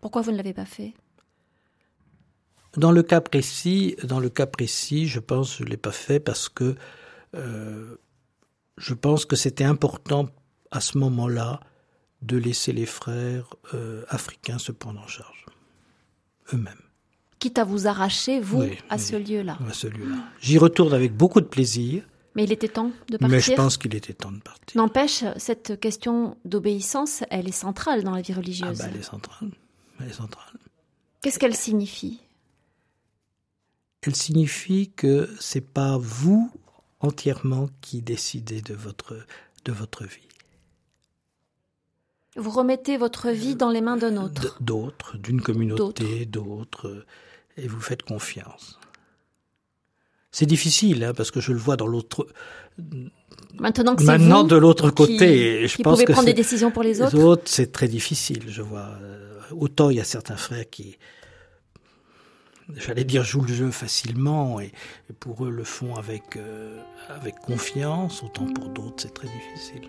Pourquoi 0.00 0.22
vous 0.22 0.30
ne 0.30 0.36
l'avez 0.36 0.54
pas 0.54 0.64
fait? 0.64 0.94
Dans 2.76 2.92
le 2.92 3.02
cas 3.02 3.20
précis, 3.20 3.96
dans 4.04 4.20
le 4.20 4.30
cas 4.30 4.46
précis, 4.46 5.08
je 5.08 5.18
pense 5.18 5.56
que 5.56 5.64
je 5.64 5.68
l'ai 5.68 5.76
pas 5.76 5.90
fait 5.90 6.20
parce 6.20 6.48
que 6.48 6.76
je 7.34 8.94
pense 8.94 9.24
que 9.24 9.34
c'était 9.36 9.64
important 9.64 10.28
à 10.70 10.80
ce 10.80 10.96
moment-là 10.98 11.60
de 12.22 12.36
laisser 12.36 12.72
les 12.72 12.86
frères 12.86 13.54
euh, 13.74 14.04
africains 14.08 14.58
se 14.58 14.72
prendre 14.72 15.00
en 15.00 15.06
charge 15.06 15.46
eux-mêmes. 16.52 16.74
Quitte 17.38 17.58
à 17.58 17.64
vous 17.64 17.86
arracher, 17.86 18.40
vous, 18.40 18.60
Oui, 18.62 18.78
à 18.90 18.96
oui. 18.96 19.00
ce 19.02 19.16
lieu-là. 19.16 19.58
À 19.68 19.72
celui-là. 19.72 20.16
J'y 20.40 20.58
retourne 20.58 20.92
avec 20.92 21.16
beaucoup 21.16 21.40
de 21.40 21.46
plaisir, 21.46 22.04
Mais 22.34 22.44
il 22.44 22.52
était 22.52 22.68
temps 22.68 22.90
de 23.08 23.16
partir. 23.16 23.28
mais 23.28 23.40
je 23.40 23.52
pense 23.54 23.78
qu'il 23.78 23.94
était 23.94 24.12
temps 24.12 24.32
de 24.32 24.40
partir. 24.40 24.76
N'empêche, 24.76 25.24
cette 25.38 25.80
question 25.80 26.36
d'obéissance, 26.44 27.24
elle 27.30 27.48
est 27.48 27.52
centrale 27.52 28.04
dans 28.04 28.10
la 28.14 28.20
vie 28.20 28.32
Ah 28.34 28.36
religieuse. 28.36 28.78
bah, 28.78 28.84
elle 28.90 28.96
est 29.00 29.02
centrale. 29.02 29.50
Elle 30.00 30.08
est 30.08 30.12
centrale. 30.12 30.52
Qu'est-ce 31.22 31.38
qu'elle 31.38 31.56
signifie? 31.56 32.20
Elle 34.02 34.16
signifie 34.16 34.90
que 34.94 35.28
c'est 35.40 35.60
pas 35.66 35.96
vous 35.98 36.50
entièrement 37.00 37.68
qui 37.80 38.02
décidez 38.02 38.60
de 38.62 38.74
votre 38.74 39.16
de 39.64 39.72
votre 39.72 40.04
vie. 40.04 40.26
Vous 42.40 42.50
remettez 42.50 42.96
votre 42.96 43.28
vie 43.30 43.54
dans 43.54 43.70
les 43.70 43.80
mains 43.82 43.96
d'un 43.96 44.16
autre. 44.16 44.56
D'autres, 44.60 45.16
d'une 45.18 45.40
communauté, 45.42 46.24
d'autres, 46.26 46.88
euh, 46.88 47.06
et 47.56 47.68
vous 47.68 47.80
faites 47.80 48.02
confiance. 48.02 48.78
C'est 50.32 50.46
difficile, 50.46 51.04
hein, 51.04 51.12
parce 51.14 51.30
que 51.30 51.40
je 51.40 51.52
le 51.52 51.58
vois 51.58 51.76
dans 51.76 51.86
l'autre, 51.86 52.26
Maintenant 53.58 53.94
que 53.94 54.00
c'est 54.02 54.06
maintenant 54.06 54.42
vous 54.42 54.48
de 54.48 54.56
l'autre 54.56 54.90
côté. 54.90 55.66
je 55.68 55.76
qui 55.76 55.82
pense 55.82 55.94
pouvez 55.94 56.04
que 56.06 56.12
prendre 56.12 56.26
des 56.26 56.32
décisions 56.34 56.70
pour 56.70 56.82
les 56.82 56.94
les 56.94 57.02
autres. 57.02 57.18
autres, 57.18 57.42
c'est 57.46 57.72
très 57.72 57.88
difficile. 57.88 58.44
Je 58.48 58.62
vois. 58.62 58.88
euh, 59.02 59.40
autant 59.50 59.90
il 59.90 59.96
y 59.96 60.00
a 60.00 60.04
certains 60.04 60.36
frères 60.36 60.68
qui, 60.70 60.96
j'allais 62.76 63.04
dire, 63.04 63.24
jouent 63.24 63.42
le 63.42 63.52
jeu 63.52 63.70
facilement 63.70 64.60
et, 64.60 64.72
et 65.10 65.12
pour 65.18 65.44
eux 65.44 65.50
le 65.50 65.64
font 65.64 65.94
avec 65.96 66.36
euh, 66.36 66.80
avec 67.08 67.34
confiance. 67.40 68.22
Autant 68.22 68.46
pour 68.46 68.68
d'autres, 68.68 69.02
c'est 69.02 69.12
très 69.14 69.28
difficile. 69.28 69.88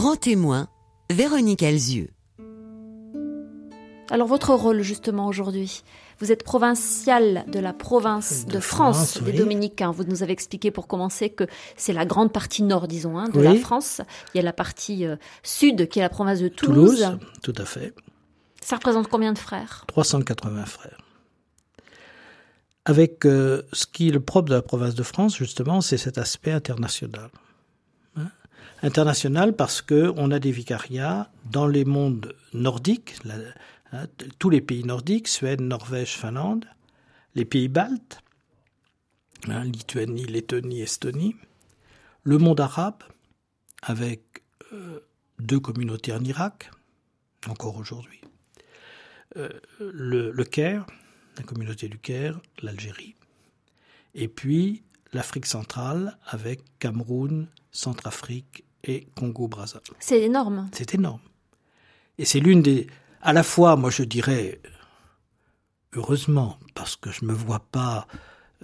Grand 0.00 0.16
témoin, 0.16 0.68
Véronique 1.10 1.62
Elzieux. 1.62 2.08
Alors 4.08 4.26
votre 4.26 4.54
rôle 4.54 4.80
justement 4.80 5.26
aujourd'hui, 5.26 5.82
vous 6.20 6.32
êtes 6.32 6.42
provincial 6.42 7.44
de 7.48 7.58
la 7.58 7.74
province 7.74 8.46
de, 8.46 8.52
De 8.52 8.60
France, 8.60 8.96
France, 8.96 9.22
des 9.22 9.32
oui. 9.32 9.36
Dominicains. 9.36 9.90
Vous 9.90 10.04
nous 10.04 10.22
avez 10.22 10.32
expliqué 10.32 10.70
pour 10.70 10.88
commencer 10.88 11.28
que 11.28 11.44
c'est 11.76 11.92
la 11.92 12.06
grande 12.06 12.32
partie 12.32 12.62
nord, 12.62 12.88
disons, 12.88 13.18
hein, 13.18 13.28
de 13.28 13.40
Oui. 13.40 13.44
la 13.44 13.54
France. 13.56 14.00
Il 14.32 14.38
y 14.38 14.40
a 14.40 14.42
la 14.42 14.54
partie 14.54 15.04
euh, 15.04 15.16
sud 15.42 15.86
qui 15.90 15.98
est 15.98 16.02
la 16.02 16.08
province 16.08 16.40
de 16.40 16.48
Toulouse. 16.48 16.96
Toulouse, 17.02 17.18
tout 17.42 17.54
à 17.58 17.66
fait. 17.66 17.92
Ça 18.62 18.76
représente 18.76 19.06
combien 19.08 19.34
de 19.34 19.38
frères? 19.38 19.84
380 19.88 20.64
frères. 20.64 20.96
Avec 22.86 23.26
euh, 23.26 23.64
ce 23.74 23.84
qui 23.84 24.08
est 24.08 24.12
le 24.12 24.20
propre 24.20 24.48
de 24.48 24.54
la 24.54 24.62
province 24.62 24.94
de 24.94 25.02
France, 25.02 25.36
justement, 25.36 25.82
c'est 25.82 25.98
cet 25.98 26.16
aspect 26.16 26.52
international. 26.52 27.28
International 28.82 29.54
parce 29.54 29.82
que 29.82 30.12
on 30.16 30.30
a 30.30 30.38
des 30.38 30.52
vicariats 30.52 31.30
dans 31.50 31.66
les 31.66 31.84
mondes 31.84 32.34
nordiques, 32.54 33.16
hein, 33.92 34.06
tous 34.38 34.50
les 34.50 34.60
pays 34.60 34.84
nordiques, 34.84 35.28
Suède, 35.28 35.60
Norvège, 35.60 36.16
Finlande, 36.16 36.64
les 37.34 37.44
pays 37.44 37.68
baltes, 37.68 38.22
hein, 39.48 39.64
Lituanie, 39.64 40.24
Lettonie, 40.24 40.80
Estonie, 40.80 41.36
le 42.22 42.38
monde 42.38 42.60
arabe, 42.60 43.02
avec 43.82 44.42
euh, 44.72 45.00
deux 45.38 45.60
communautés 45.60 46.12
en 46.12 46.24
Irak, 46.24 46.70
encore 47.46 47.76
aujourd'hui 47.76 48.20
le, 49.36 50.30
le 50.30 50.44
Caire, 50.44 50.86
la 51.36 51.42
communauté 51.42 51.88
du 51.88 51.98
Caire, 51.98 52.40
l'Algérie, 52.62 53.14
et 54.14 54.28
puis 54.28 54.82
l'Afrique 55.12 55.46
centrale 55.46 56.18
avec 56.26 56.60
Cameroun, 56.78 57.48
Centrafrique 57.72 58.64
et 58.84 59.06
Congo-Brazzaville. 59.16 59.94
C'est 59.98 60.20
énorme. 60.20 60.68
C'est 60.72 60.94
énorme. 60.94 61.20
Et 62.18 62.24
c'est 62.24 62.40
l'une 62.40 62.62
des... 62.62 62.86
À 63.22 63.32
la 63.32 63.42
fois, 63.42 63.76
moi 63.76 63.90
je 63.90 64.02
dirais, 64.02 64.60
heureusement, 65.94 66.58
parce 66.74 66.96
que 66.96 67.10
je 67.10 67.24
me 67.24 67.32
vois 67.32 67.60
pas 67.70 68.06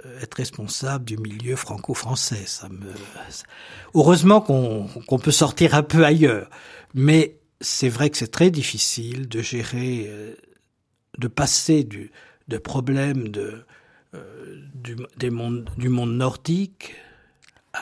euh, 0.05 0.21
être 0.21 0.35
responsable 0.35 1.05
du 1.05 1.17
milieu 1.17 1.57
franco-français. 1.57 2.45
Ça 2.47 2.69
me... 2.69 2.93
Heureusement 3.95 4.41
qu'on 4.41 4.89
qu'on 5.07 5.19
peut 5.19 5.31
sortir 5.31 5.75
un 5.75 5.83
peu 5.83 6.05
ailleurs. 6.05 6.49
Mais 6.95 7.39
c'est 7.61 7.89
vrai 7.89 8.11
que 8.11 8.17
c'est 8.17 8.31
très 8.31 8.51
difficile 8.51 9.29
de 9.29 9.41
gérer, 9.41 10.05
euh, 10.09 10.35
de 11.19 11.29
passer 11.29 11.85
du, 11.85 12.11
de 12.49 12.59
problèmes 12.59 13.29
de, 13.29 13.65
euh, 14.15 14.63
du, 14.75 14.97
des 15.19 15.31
mondes, 15.31 15.69
du 15.77 15.89
monde 15.89 16.15
nordique 16.15 16.95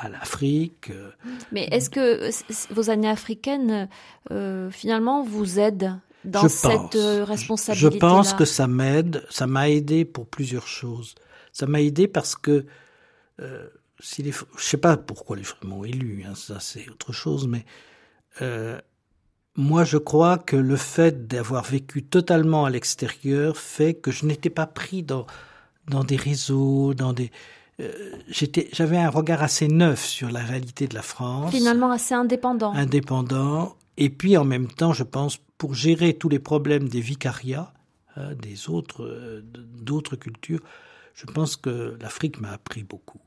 à 0.05 0.09
l'Afrique. 0.09 0.91
euh, 0.91 1.11
Mais 1.53 1.65
est-ce 1.71 1.91
que 1.91 2.31
vos 2.73 2.91
années 2.91 3.09
africaines, 3.09 3.89
euh, 4.31 4.71
finalement, 4.71 5.23
vous 5.23 5.59
aident 5.59 5.99
dans 6.25 6.43
je 6.43 6.49
cette 6.49 6.71
pense. 6.73 6.95
euh, 6.97 7.19
Je 7.19 7.23
responsabilité 7.23 7.99
pense 7.99 8.33
que 8.33 8.45
ça 8.45 8.67
m'aide, 8.67 9.25
ça 9.31 9.47
m'a 9.47 9.69
aidé 9.69 10.05
pour 10.05 10.27
plusieurs 10.27 10.67
choses. 10.67 11.15
Ça 11.53 11.67
m'a 11.67 11.81
aidé 11.81 12.09
parce 12.09 12.35
que 12.35 12.65
euh, 13.41 13.69
si 14.01 14.23
les, 14.23 14.33
je 14.33 14.63
sais 14.65 14.77
pas 14.77 14.97
pourquoi 14.97 15.37
les 15.37 15.45
frères 15.45 15.65
m'ont 15.67 15.85
élu, 15.85 16.25
hein, 16.27 16.35
ça 16.35 16.61
c'est 16.61 16.89
autre 16.91 17.13
chose, 17.13 17.47
mais 17.49 17.65
euh, 18.43 18.81
moi 19.57 19.85
je 19.85 19.99
crois 19.99 20.39
que 20.39 20.57
le 20.57 20.77
fait 20.77 21.27
d'avoir 21.29 21.65
vécu 21.65 22.03
totalement 22.05 22.65
à 22.65 22.71
l'extérieur 22.71 23.57
fait 23.57 23.95
que 23.95 24.11
je 24.11 24.27
n'étais 24.27 24.51
pas 24.51 24.67
pris 24.67 25.03
dans 25.03 25.27
dans 25.89 26.05
des 26.05 26.17
réseaux, 26.17 26.95
dans 26.95 27.13
des 27.13 27.31
j'étais, 28.29 28.69
j'avais 28.73 28.99
un 28.99 29.11
regard 29.11 29.43
assez 29.43 29.69
neuf 29.69 30.05
sur 30.05 30.31
la 30.31 30.41
réalité 30.41 30.87
de 30.87 30.95
la 30.95 31.03
France 31.03 31.51
finalement 31.53 31.91
assez 31.91 32.15
indépendant. 32.15 32.73
indépendant, 32.73 33.77
et 33.97 34.11
puis 34.11 34.37
en 34.37 34.45
même 34.45 34.69
temps, 34.69 34.93
je 34.93 35.05
pense, 35.05 35.39
pour 35.59 35.75
gérer 35.75 36.15
tous 36.15 36.29
les 36.29 36.39
problèmes 36.39 36.89
des 36.89 37.01
vicariats, 37.01 37.73
hein, 38.17 38.35
des 38.35 38.69
autres, 38.69 39.05
euh, 39.05 39.43
d'autres 39.81 40.17
cultures, 40.17 40.61
je 41.15 41.27
pense 41.27 41.57
que 41.57 41.97
l'Afrique 42.01 42.41
m'a 42.41 42.53
appris 42.53 42.83
beaucoup. 42.83 43.21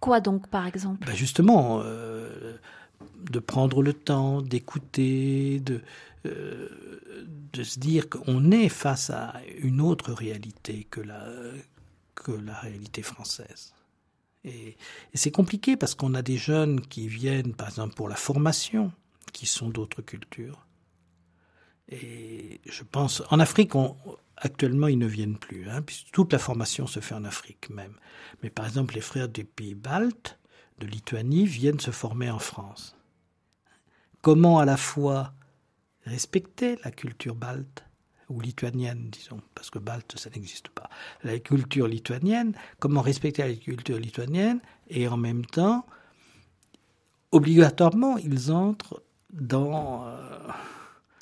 Quoi 0.00 0.20
donc, 0.20 0.48
par 0.48 0.66
exemple? 0.66 1.06
Ben 1.06 1.14
justement, 1.14 1.80
euh, 1.82 2.56
de 3.30 3.38
prendre 3.38 3.82
le 3.82 3.94
temps, 3.94 4.42
d'écouter, 4.42 5.60
de, 5.60 5.80
euh, 6.26 6.68
de 7.52 7.62
se 7.62 7.78
dire 7.78 8.10
qu'on 8.10 8.50
est 8.50 8.68
face 8.68 9.08
à 9.08 9.34
une 9.58 9.80
autre 9.80 10.12
réalité 10.12 10.86
que 10.90 11.00
la, 11.00 11.24
que 12.14 12.32
la 12.32 12.54
réalité 12.54 13.02
française. 13.02 13.74
Et, 14.44 14.76
c'est 15.14 15.30
compliqué 15.30 15.76
parce 15.76 15.94
qu'on 15.94 16.14
a 16.14 16.22
des 16.22 16.36
jeunes 16.36 16.80
qui 16.80 17.08
viennent, 17.08 17.54
par 17.54 17.68
exemple, 17.68 17.94
pour 17.94 18.08
la 18.08 18.16
formation, 18.16 18.92
qui 19.32 19.46
sont 19.46 19.68
d'autres 19.68 20.02
cultures. 20.02 20.66
Et 21.88 22.60
je 22.66 22.82
pense, 22.82 23.22
en 23.30 23.40
Afrique, 23.40 23.72
actuellement, 24.36 24.88
ils 24.88 24.98
ne 24.98 25.06
viennent 25.06 25.38
plus, 25.38 25.68
hein, 25.68 25.82
puisque 25.82 26.10
toute 26.10 26.32
la 26.32 26.38
formation 26.38 26.86
se 26.86 27.00
fait 27.00 27.14
en 27.14 27.24
Afrique 27.24 27.70
même. 27.70 27.96
Mais 28.42 28.50
par 28.50 28.66
exemple, 28.66 28.94
les 28.94 29.00
frères 29.00 29.28
des 29.28 29.44
pays 29.44 29.74
baltes, 29.74 30.38
de 30.78 30.86
Lituanie, 30.86 31.46
viennent 31.46 31.80
se 31.80 31.90
former 31.90 32.30
en 32.30 32.38
France. 32.38 32.96
Comment 34.22 34.58
à 34.58 34.64
la 34.64 34.76
fois 34.76 35.34
respecter 36.04 36.78
la 36.84 36.90
culture 36.90 37.34
balte 37.34 37.84
ou 38.28 38.40
lituanienne, 38.40 39.08
disons, 39.10 39.40
parce 39.54 39.70
que 39.70 39.78
balte, 39.78 40.18
ça 40.18 40.30
n'existe 40.30 40.68
pas. 40.68 40.88
La 41.22 41.38
culture 41.38 41.86
lituanienne, 41.88 42.54
comment 42.78 43.00
respecter 43.02 43.42
la 43.46 43.54
culture 43.54 43.98
lituanienne, 43.98 44.60
et 44.88 45.06
en 45.08 45.16
même 45.16 45.44
temps, 45.44 45.86
obligatoirement, 47.32 48.16
ils 48.18 48.52
entrent 48.52 49.02
dans... 49.32 50.06
euh, 50.06 50.48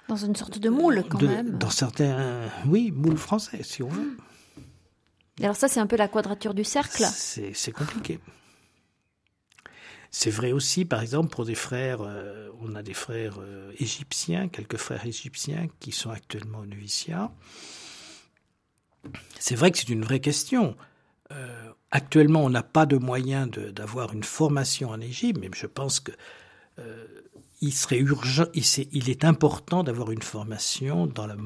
Dans 0.09 0.17
une 0.17 0.37
sorte 0.37 0.59
de 0.59 0.69
moule, 0.69 1.05
quand 1.09 1.19
de- 1.19 1.27
même. 1.27 1.59
Dans 1.59 1.71
certains, 1.71 2.49
oui, 2.67 2.91
moules 2.93 3.17
français, 3.17 3.63
si 3.63 3.83
on 3.83 3.89
veut. 3.89 4.17
Et 5.41 5.45
Alors 5.45 5.57
ça, 5.57 5.69
c'est 5.69 5.81
un 5.81 5.87
peu 5.87 5.97
la 5.97 6.09
quadrature 6.09 6.55
du 6.55 6.65
cercle. 6.65 7.05
C'est 7.05 7.73
compliqué. 7.73 8.21
C'est 10.15 10.31
vrai 10.31 10.53
aussi, 10.53 10.85
par 10.85 11.01
exemple, 11.01 11.31
pour 11.31 11.47
des 11.47 11.55
frères, 11.55 12.03
euh, 12.03 12.51
on 12.61 12.75
a 12.75 12.83
des 12.83 12.93
frères 12.93 13.39
euh, 13.41 13.73
égyptiens, 13.79 14.49
quelques 14.49 14.77
frères 14.77 15.07
égyptiens 15.07 15.69
qui 15.81 15.91
sont 15.91 16.11
actuellement 16.11 16.67
au. 16.67 17.33
C'est 19.39 19.55
vrai 19.55 19.71
que 19.71 19.79
c'est 19.79 19.89
une 19.89 20.05
vraie 20.05 20.21
question. 20.21 20.77
Euh, 21.33 21.73
actuellement, 21.91 22.45
on 22.45 22.51
n'a 22.51 22.63
pas 22.63 22.85
de 22.85 22.99
moyen 22.99 23.47
d'avoir 23.47 24.13
une 24.13 24.23
formation 24.23 24.91
en 24.91 25.01
Égypte, 25.01 25.41
mais 25.41 25.49
je 25.55 25.67
pense 25.67 25.99
que 25.99 26.13
il 27.61 27.73
serait 27.73 27.99
urgent, 27.99 28.47
est, 28.55 28.89
il 28.93 29.09
est 29.09 29.25
important 29.25 29.85
d'avoir 29.85 30.11
une 30.11 30.23
formation 30.23 31.07
dans 31.07 31.27
la 31.27 31.37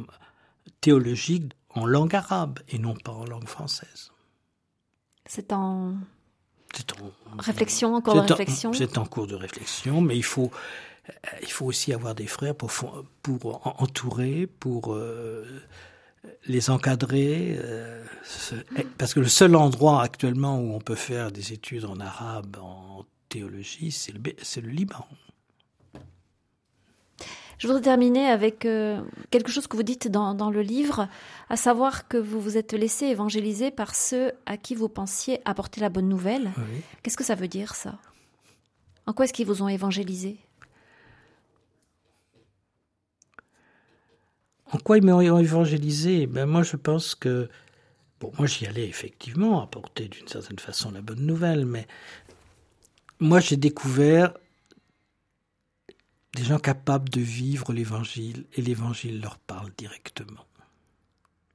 théologique 0.81 1.53
en 1.71 1.85
langue 1.85 2.15
arabe 2.15 2.61
et 2.69 2.79
non 2.79 2.95
pas 2.95 3.13
en 3.13 3.27
langue 3.27 3.49
française. 3.49 4.13
C'est 5.27 5.53
en 5.53 5.97
réflexion, 7.39 7.95
encore 7.95 8.15
de 8.15 8.21
réflexion? 8.21 8.73
C'est 8.73 8.99
en 8.99 9.05
cours 9.05 9.27
de 9.27 9.35
réflexion, 9.35 10.01
mais 10.01 10.17
il 10.17 10.25
faut, 10.25 10.51
il 11.43 11.51
faut 11.51 11.67
aussi 11.67 11.93
avoir 11.93 12.15
des 12.15 12.27
frères 12.27 12.55
pour, 12.55 12.71
pour 13.23 13.83
entourer, 13.83 14.47
pour 14.47 14.95
euh, 14.95 15.45
les 16.47 16.71
encadrer, 16.71 17.59
euh, 17.63 18.05
parce 18.99 19.15
que 19.15 19.21
le 19.21 19.29
seul 19.29 19.57
endroit 19.57 20.03
actuellement 20.03 20.61
où 20.61 20.75
on 20.75 20.81
peut 20.81 20.95
faire 20.95 21.33
des 21.33 21.53
études 21.53 21.85
en 21.85 22.01
arabe, 22.01 22.57
en 22.61 23.05
théologie, 23.29 23.91
c'est 23.91 24.13
le, 24.13 24.21
le 24.21 24.69
Liban. 24.69 25.07
Je 27.59 27.67
voudrais 27.67 27.83
terminer 27.83 28.27
avec 28.27 28.67
euh, 28.67 29.01
quelque 29.31 29.51
chose 29.51 29.67
que 29.67 29.77
vous 29.77 29.83
dites 29.83 30.09
dans, 30.09 30.35
dans, 30.35 30.51
le 30.51 30.61
livre, 30.61 31.09
à 31.49 31.57
savoir 31.57 32.07
que 32.07 32.19
vous 32.19 32.41
vous 32.41 32.59
êtes 32.59 32.75
laissé 32.75 33.07
évangéliser 33.07 33.71
par 33.71 33.95
ceux 33.95 34.33
à 34.45 34.59
qui 34.59 34.75
vous 34.75 34.91
pensiez 34.91 35.41
apporter 35.47 35.81
la 35.81 35.89
bonne 35.89 36.09
nouvelle. 36.09 36.51
Qu'est-ce 37.03 37.17
que 37.17 37.25
ça 37.25 37.35
veut 37.35 37.49
dire 37.49 37.75
ça? 37.75 37.99
En 39.07 39.13
quoi 39.13 39.25
est-ce 39.25 39.33
qu'ils 39.33 39.47
vous 39.47 39.63
ont 39.63 39.69
évangélisé? 39.69 40.37
En 44.73 44.79
quoi 44.79 44.99
ils 44.99 45.05
m'ont 45.05 45.39
évangélisé? 45.39 46.27
Ben 46.27 46.45
Moi, 46.47 46.63
je 46.63 46.77
pense 46.77 47.15
que. 47.15 47.49
Bon, 48.21 48.33
moi, 48.39 48.47
j'y 48.47 48.67
allais 48.67 48.89
effectivement 48.89 49.63
apporter 49.63 50.09
d'une 50.09 50.27
certaine 50.27 50.59
façon 50.59 50.91
la 50.91 51.03
bonne 51.03 51.25
nouvelle, 51.25 51.67
mais 51.67 51.87
moi, 53.21 53.41
j'ai 53.41 53.57
découvert 53.57 54.35
des 56.37 56.45
gens 56.45 56.59
capables 56.59 57.09
de 57.09 57.23
vivre 57.23 57.73
l'évangile 57.73 58.45
et 58.53 58.61
l'évangile 58.61 59.23
leur 59.23 59.39
parle 59.39 59.73
directement, 59.79 60.45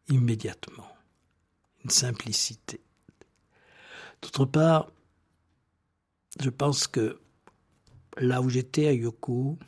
immédiatement, 0.10 0.88
une 1.84 1.92
simplicité. 1.92 2.82
D'autre 4.24 4.46
part, 4.46 4.92
je 6.40 6.50
pense 6.50 6.88
que 6.88 7.20
là 8.18 8.42
où 8.42 8.50
j'étais 8.50 8.88
à 8.88 8.94
Yoko, 8.94 9.60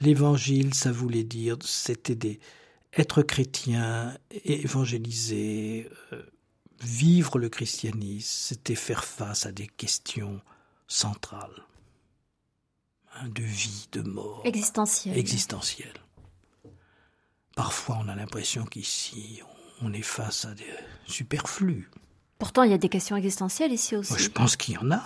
l'évangile, 0.00 0.72
ça 0.72 0.90
voulait 0.90 1.24
dire, 1.24 1.58
c'était 1.62 2.14
des, 2.14 2.40
être 2.94 3.20
chrétien, 3.20 4.16
évangéliser, 4.30 5.90
euh, 6.14 6.22
vivre 6.80 7.38
le 7.38 7.50
christianisme, 7.50 8.26
c'était 8.26 8.74
faire 8.74 9.04
face 9.04 9.44
à 9.44 9.52
des 9.52 9.66
questions 9.66 10.40
centrales 10.88 11.64
de 13.28 13.42
vie, 13.42 13.88
de 13.92 14.02
mort. 14.02 14.42
Existentielle. 14.44 15.18
Existentielle. 15.18 15.94
Parfois, 17.56 17.98
on 18.04 18.08
a 18.08 18.14
l'impression 18.14 18.64
qu'ici, 18.64 19.40
on 19.80 19.92
est 19.92 20.02
face 20.02 20.44
à 20.44 20.54
des 20.54 20.66
superflus. 21.06 21.90
Pourtant, 22.38 22.64
il 22.64 22.70
y 22.70 22.74
a 22.74 22.78
des 22.78 22.88
questions 22.88 23.16
existentielles 23.16 23.72
ici 23.72 23.96
aussi. 23.96 24.14
je 24.18 24.28
pense 24.28 24.56
qu'il 24.56 24.74
y 24.74 24.78
en 24.78 24.90
a, 24.90 25.02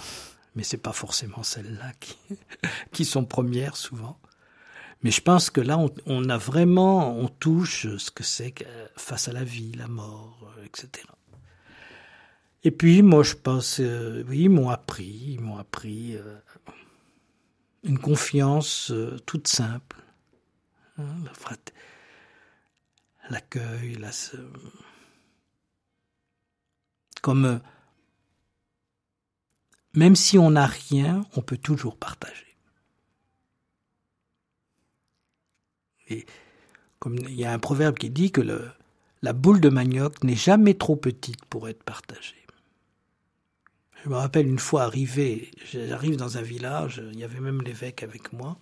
mais 0.55 0.63
c'est 0.63 0.79
pas 0.79 0.93
forcément 0.93 1.43
celles-là 1.43 1.93
qui, 2.01 2.17
qui 2.93 3.05
sont 3.05 3.25
premières 3.25 3.77
souvent. 3.77 4.19
Mais 5.03 5.11
je 5.11 5.21
pense 5.21 5.51
que 5.51 5.61
là, 5.61 5.79
on, 6.07 6.29
a 6.29 6.37
vraiment, 6.37 7.17
on 7.17 7.29
touche 7.29 7.87
ce 7.99 8.11
que 8.11 8.25
c'est 8.25 8.53
face 8.97 9.29
à 9.29 9.33
la 9.33 9.45
vie, 9.45 9.73
la 9.73 9.87
mort, 9.87 10.53
euh, 10.59 10.65
etc. 10.65 11.07
Et 12.65 12.73
puis, 12.73 13.03
moi, 13.03 13.23
je 13.23 13.35
pense, 13.35 13.79
euh, 13.79 14.25
oui, 14.29 14.43
ils 14.43 14.51
m'ont 14.51 14.71
appris, 14.71 15.35
ils 15.35 15.41
m'ont 15.41 15.59
appris 15.59 16.17
euh, 16.17 16.39
une 17.85 17.99
confiance 17.99 18.91
euh, 18.91 19.18
toute 19.26 19.49
simple. 19.49 19.97
Hein, 20.99 21.14
l'accueil, 23.31 23.95
la, 23.95 24.11
comme 27.22 27.45
euh, 27.45 27.59
même 29.95 30.16
si 30.16 30.39
on 30.39 30.51
n'a 30.51 30.66
rien, 30.66 31.26
on 31.37 31.43
peut 31.43 31.57
toujours 31.57 31.97
partager. 31.97 32.57
Et 36.09 36.24
comme 36.99 37.16
il 37.16 37.35
y 37.35 37.45
a 37.45 37.53
un 37.53 37.59
proverbe 37.59 37.99
qui 37.99 38.11
dit 38.11 38.33
que 38.33 38.41
le, 38.41 38.70
la 39.22 39.33
boule 39.33 39.61
de 39.61 39.68
manioc 39.68 40.22
n'est 40.24 40.37
jamais 40.37 40.74
trop 40.74 40.97
petite 40.97 41.45
pour 41.47 41.68
être 41.68 41.83
partagée. 41.83 42.38
Je 44.05 44.09
me 44.09 44.14
rappelle 44.14 44.46
une 44.46 44.59
fois 44.59 44.84
arrivé, 44.84 45.51
j'arrive 45.72 46.16
dans 46.16 46.38
un 46.38 46.42
village, 46.42 47.03
il 47.12 47.18
y 47.18 47.24
avait 47.24 47.40
même 47.40 47.62
l'évêque 47.62 48.03
avec 48.03 48.32
moi, 48.32 48.57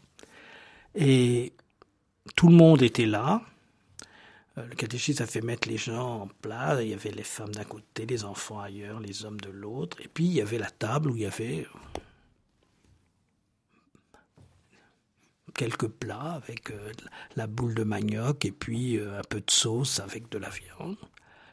et 0.94 1.52
tout 2.34 2.48
le 2.48 2.54
monde 2.54 2.82
était 2.82 3.06
là. 3.06 3.42
Euh, 4.58 4.66
le 4.66 4.74
catéchisme 4.74 5.22
a 5.22 5.26
fait 5.26 5.42
mettre 5.42 5.68
les 5.68 5.76
gens 5.76 6.22
en 6.22 6.28
place. 6.40 6.78
Il 6.82 6.88
y 6.88 6.94
avait 6.94 7.10
les 7.10 7.22
femmes 7.22 7.54
d'un 7.54 7.64
côté, 7.64 8.06
les 8.06 8.24
enfants 8.24 8.60
ailleurs, 8.60 9.00
les 9.00 9.24
hommes 9.24 9.40
de 9.40 9.50
l'autre. 9.50 10.00
Et 10.00 10.08
puis 10.08 10.24
il 10.24 10.32
y 10.32 10.40
avait 10.40 10.58
la 10.58 10.70
table 10.70 11.10
où 11.10 11.16
il 11.16 11.22
y 11.22 11.26
avait 11.26 11.66
quelques 15.54 15.88
plats 15.88 16.32
avec 16.32 16.70
euh, 16.70 16.92
la 17.34 17.46
boule 17.46 17.74
de 17.74 17.82
manioc 17.84 18.44
et 18.44 18.52
puis 18.52 18.98
euh, 18.98 19.18
un 19.18 19.22
peu 19.22 19.40
de 19.40 19.50
sauce 19.50 20.00
avec 20.00 20.30
de 20.30 20.38
la 20.38 20.50
viande. 20.50 20.96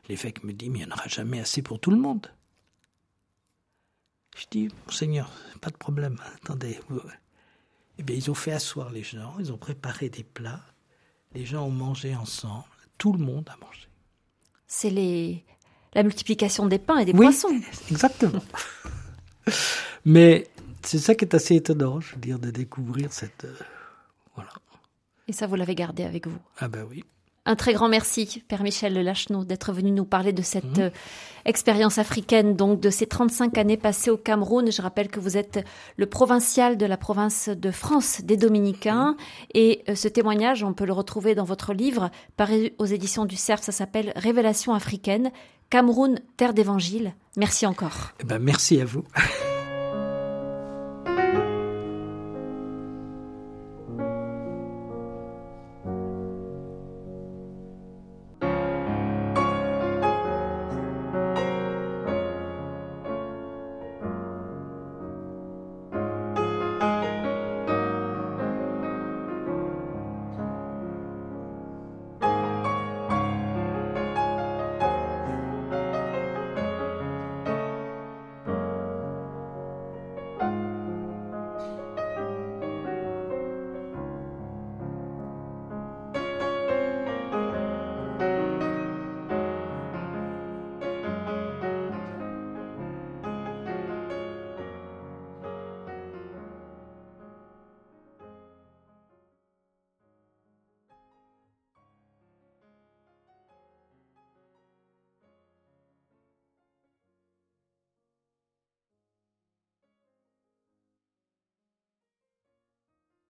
L'évêque 0.10 0.44
me 0.44 0.52
dit, 0.52 0.70
mais 0.70 0.80
il 0.80 0.86
n'y 0.86 0.92
en 0.92 0.96
aura 0.96 1.08
jamais 1.08 1.40
assez 1.40 1.62
pour 1.62 1.80
tout 1.80 1.92
le 1.92 1.98
monde. 1.98 2.28
Je 4.36 4.46
dis, 4.50 4.70
Monseigneur, 4.88 5.32
pas 5.62 5.70
de 5.70 5.78
problème, 5.78 6.18
attendez. 6.36 6.80
Eh 7.98 8.04
bien, 8.04 8.16
ils 8.16 8.32
ont 8.32 8.36
fait 8.36 8.52
asseoir 8.52 8.90
les 8.92 9.04
gens, 9.04 9.36
ils 9.40 9.52
ont 9.52 9.58
préparé 9.58 10.10
des 10.10 10.24
plats, 10.24 10.62
les 11.34 11.46
gens 11.46 11.66
ont 11.68 11.72
mangé 11.72 12.16
ensemble, 12.16 12.66
tout 12.98 13.14
le 13.14 13.20
monde 13.20 13.48
a 13.50 13.58
mangé. 13.64 13.88
C'est 14.68 14.90
les... 14.90 15.46
la 15.94 16.04
multiplication 16.04 16.66
des 16.66 16.80
pains 16.80 16.98
et 16.98 17.06
des 17.06 17.14
poissons. 17.14 17.62
Exactement. 17.92 18.44
Mais 20.06 20.48
c'est 20.84 21.00
ça 21.00 21.16
qui 21.16 21.26
est 21.26 21.36
assez 21.36 21.56
étonnant, 21.56 22.00
je 22.00 22.16
veux 22.16 22.22
dire, 22.22 22.40
de 22.40 22.52
découvrir 22.52 23.14
cette. 23.14 23.46
Euh, 23.46 23.56
voilà. 24.36 24.52
Et 25.28 25.34
ça, 25.34 25.48
vous 25.48 25.56
l'avez 25.56 25.76
gardé 25.76 26.04
avec 26.04 26.28
vous 26.28 26.40
Ah 26.58 26.68
ben 26.68 26.86
oui. 26.90 27.04
Un 27.46 27.56
très 27.58 27.74
grand 27.74 27.90
merci, 27.90 28.42
Père 28.48 28.64
Michel 28.64 28.94
Lachenot, 28.94 29.44
d'être 29.44 29.74
venu 29.74 29.92
nous 29.92 30.06
parler 30.06 30.32
de 30.32 30.42
cette 30.42 30.78
mhm. 30.78 30.84
euh, 30.84 30.90
expérience 31.44 31.98
africaine, 31.98 32.56
donc 32.56 32.80
de 32.80 32.90
ces 32.90 33.06
35 33.06 33.58
années 33.58 33.76
passées 33.76 34.10
au 34.10 34.16
Cameroun. 34.16 34.72
Je 34.72 34.82
rappelle 34.82 35.10
que 35.10 35.20
vous 35.20 35.36
êtes 35.36 35.60
le 35.98 36.06
provincial 36.06 36.78
de 36.78 36.86
la 36.86 36.96
province 36.96 37.50
de 37.50 37.72
France 37.72 38.22
des 38.24 38.38
Dominicains. 38.38 39.12
Mhm. 39.12 39.18
Et 39.56 39.84
euh, 39.90 39.96
ce 39.96 40.08
témoignage, 40.08 40.64
on 40.64 40.74
peut 40.74 40.86
le 40.86 40.94
retrouver 40.94 41.36
dans 41.36 41.44
votre 41.44 41.74
livre, 41.74 42.12
paru 42.38 42.72
aux 42.78 42.86
éditions 42.86 43.26
du 43.26 43.36
CERF. 43.36 43.62
Ça 43.62 43.74
s'appelle 43.74 44.14
Révélation 44.16 44.74
africaine, 44.74 45.32
Cameroun, 45.70 46.20
terre 46.38 46.54
d'évangile. 46.54 47.14
Merci 47.36 47.66
encore. 47.66 48.14
Eh 48.22 48.24
ben, 48.24 48.40
merci 48.40 48.80
à 48.80 48.86
vous. 48.86 49.04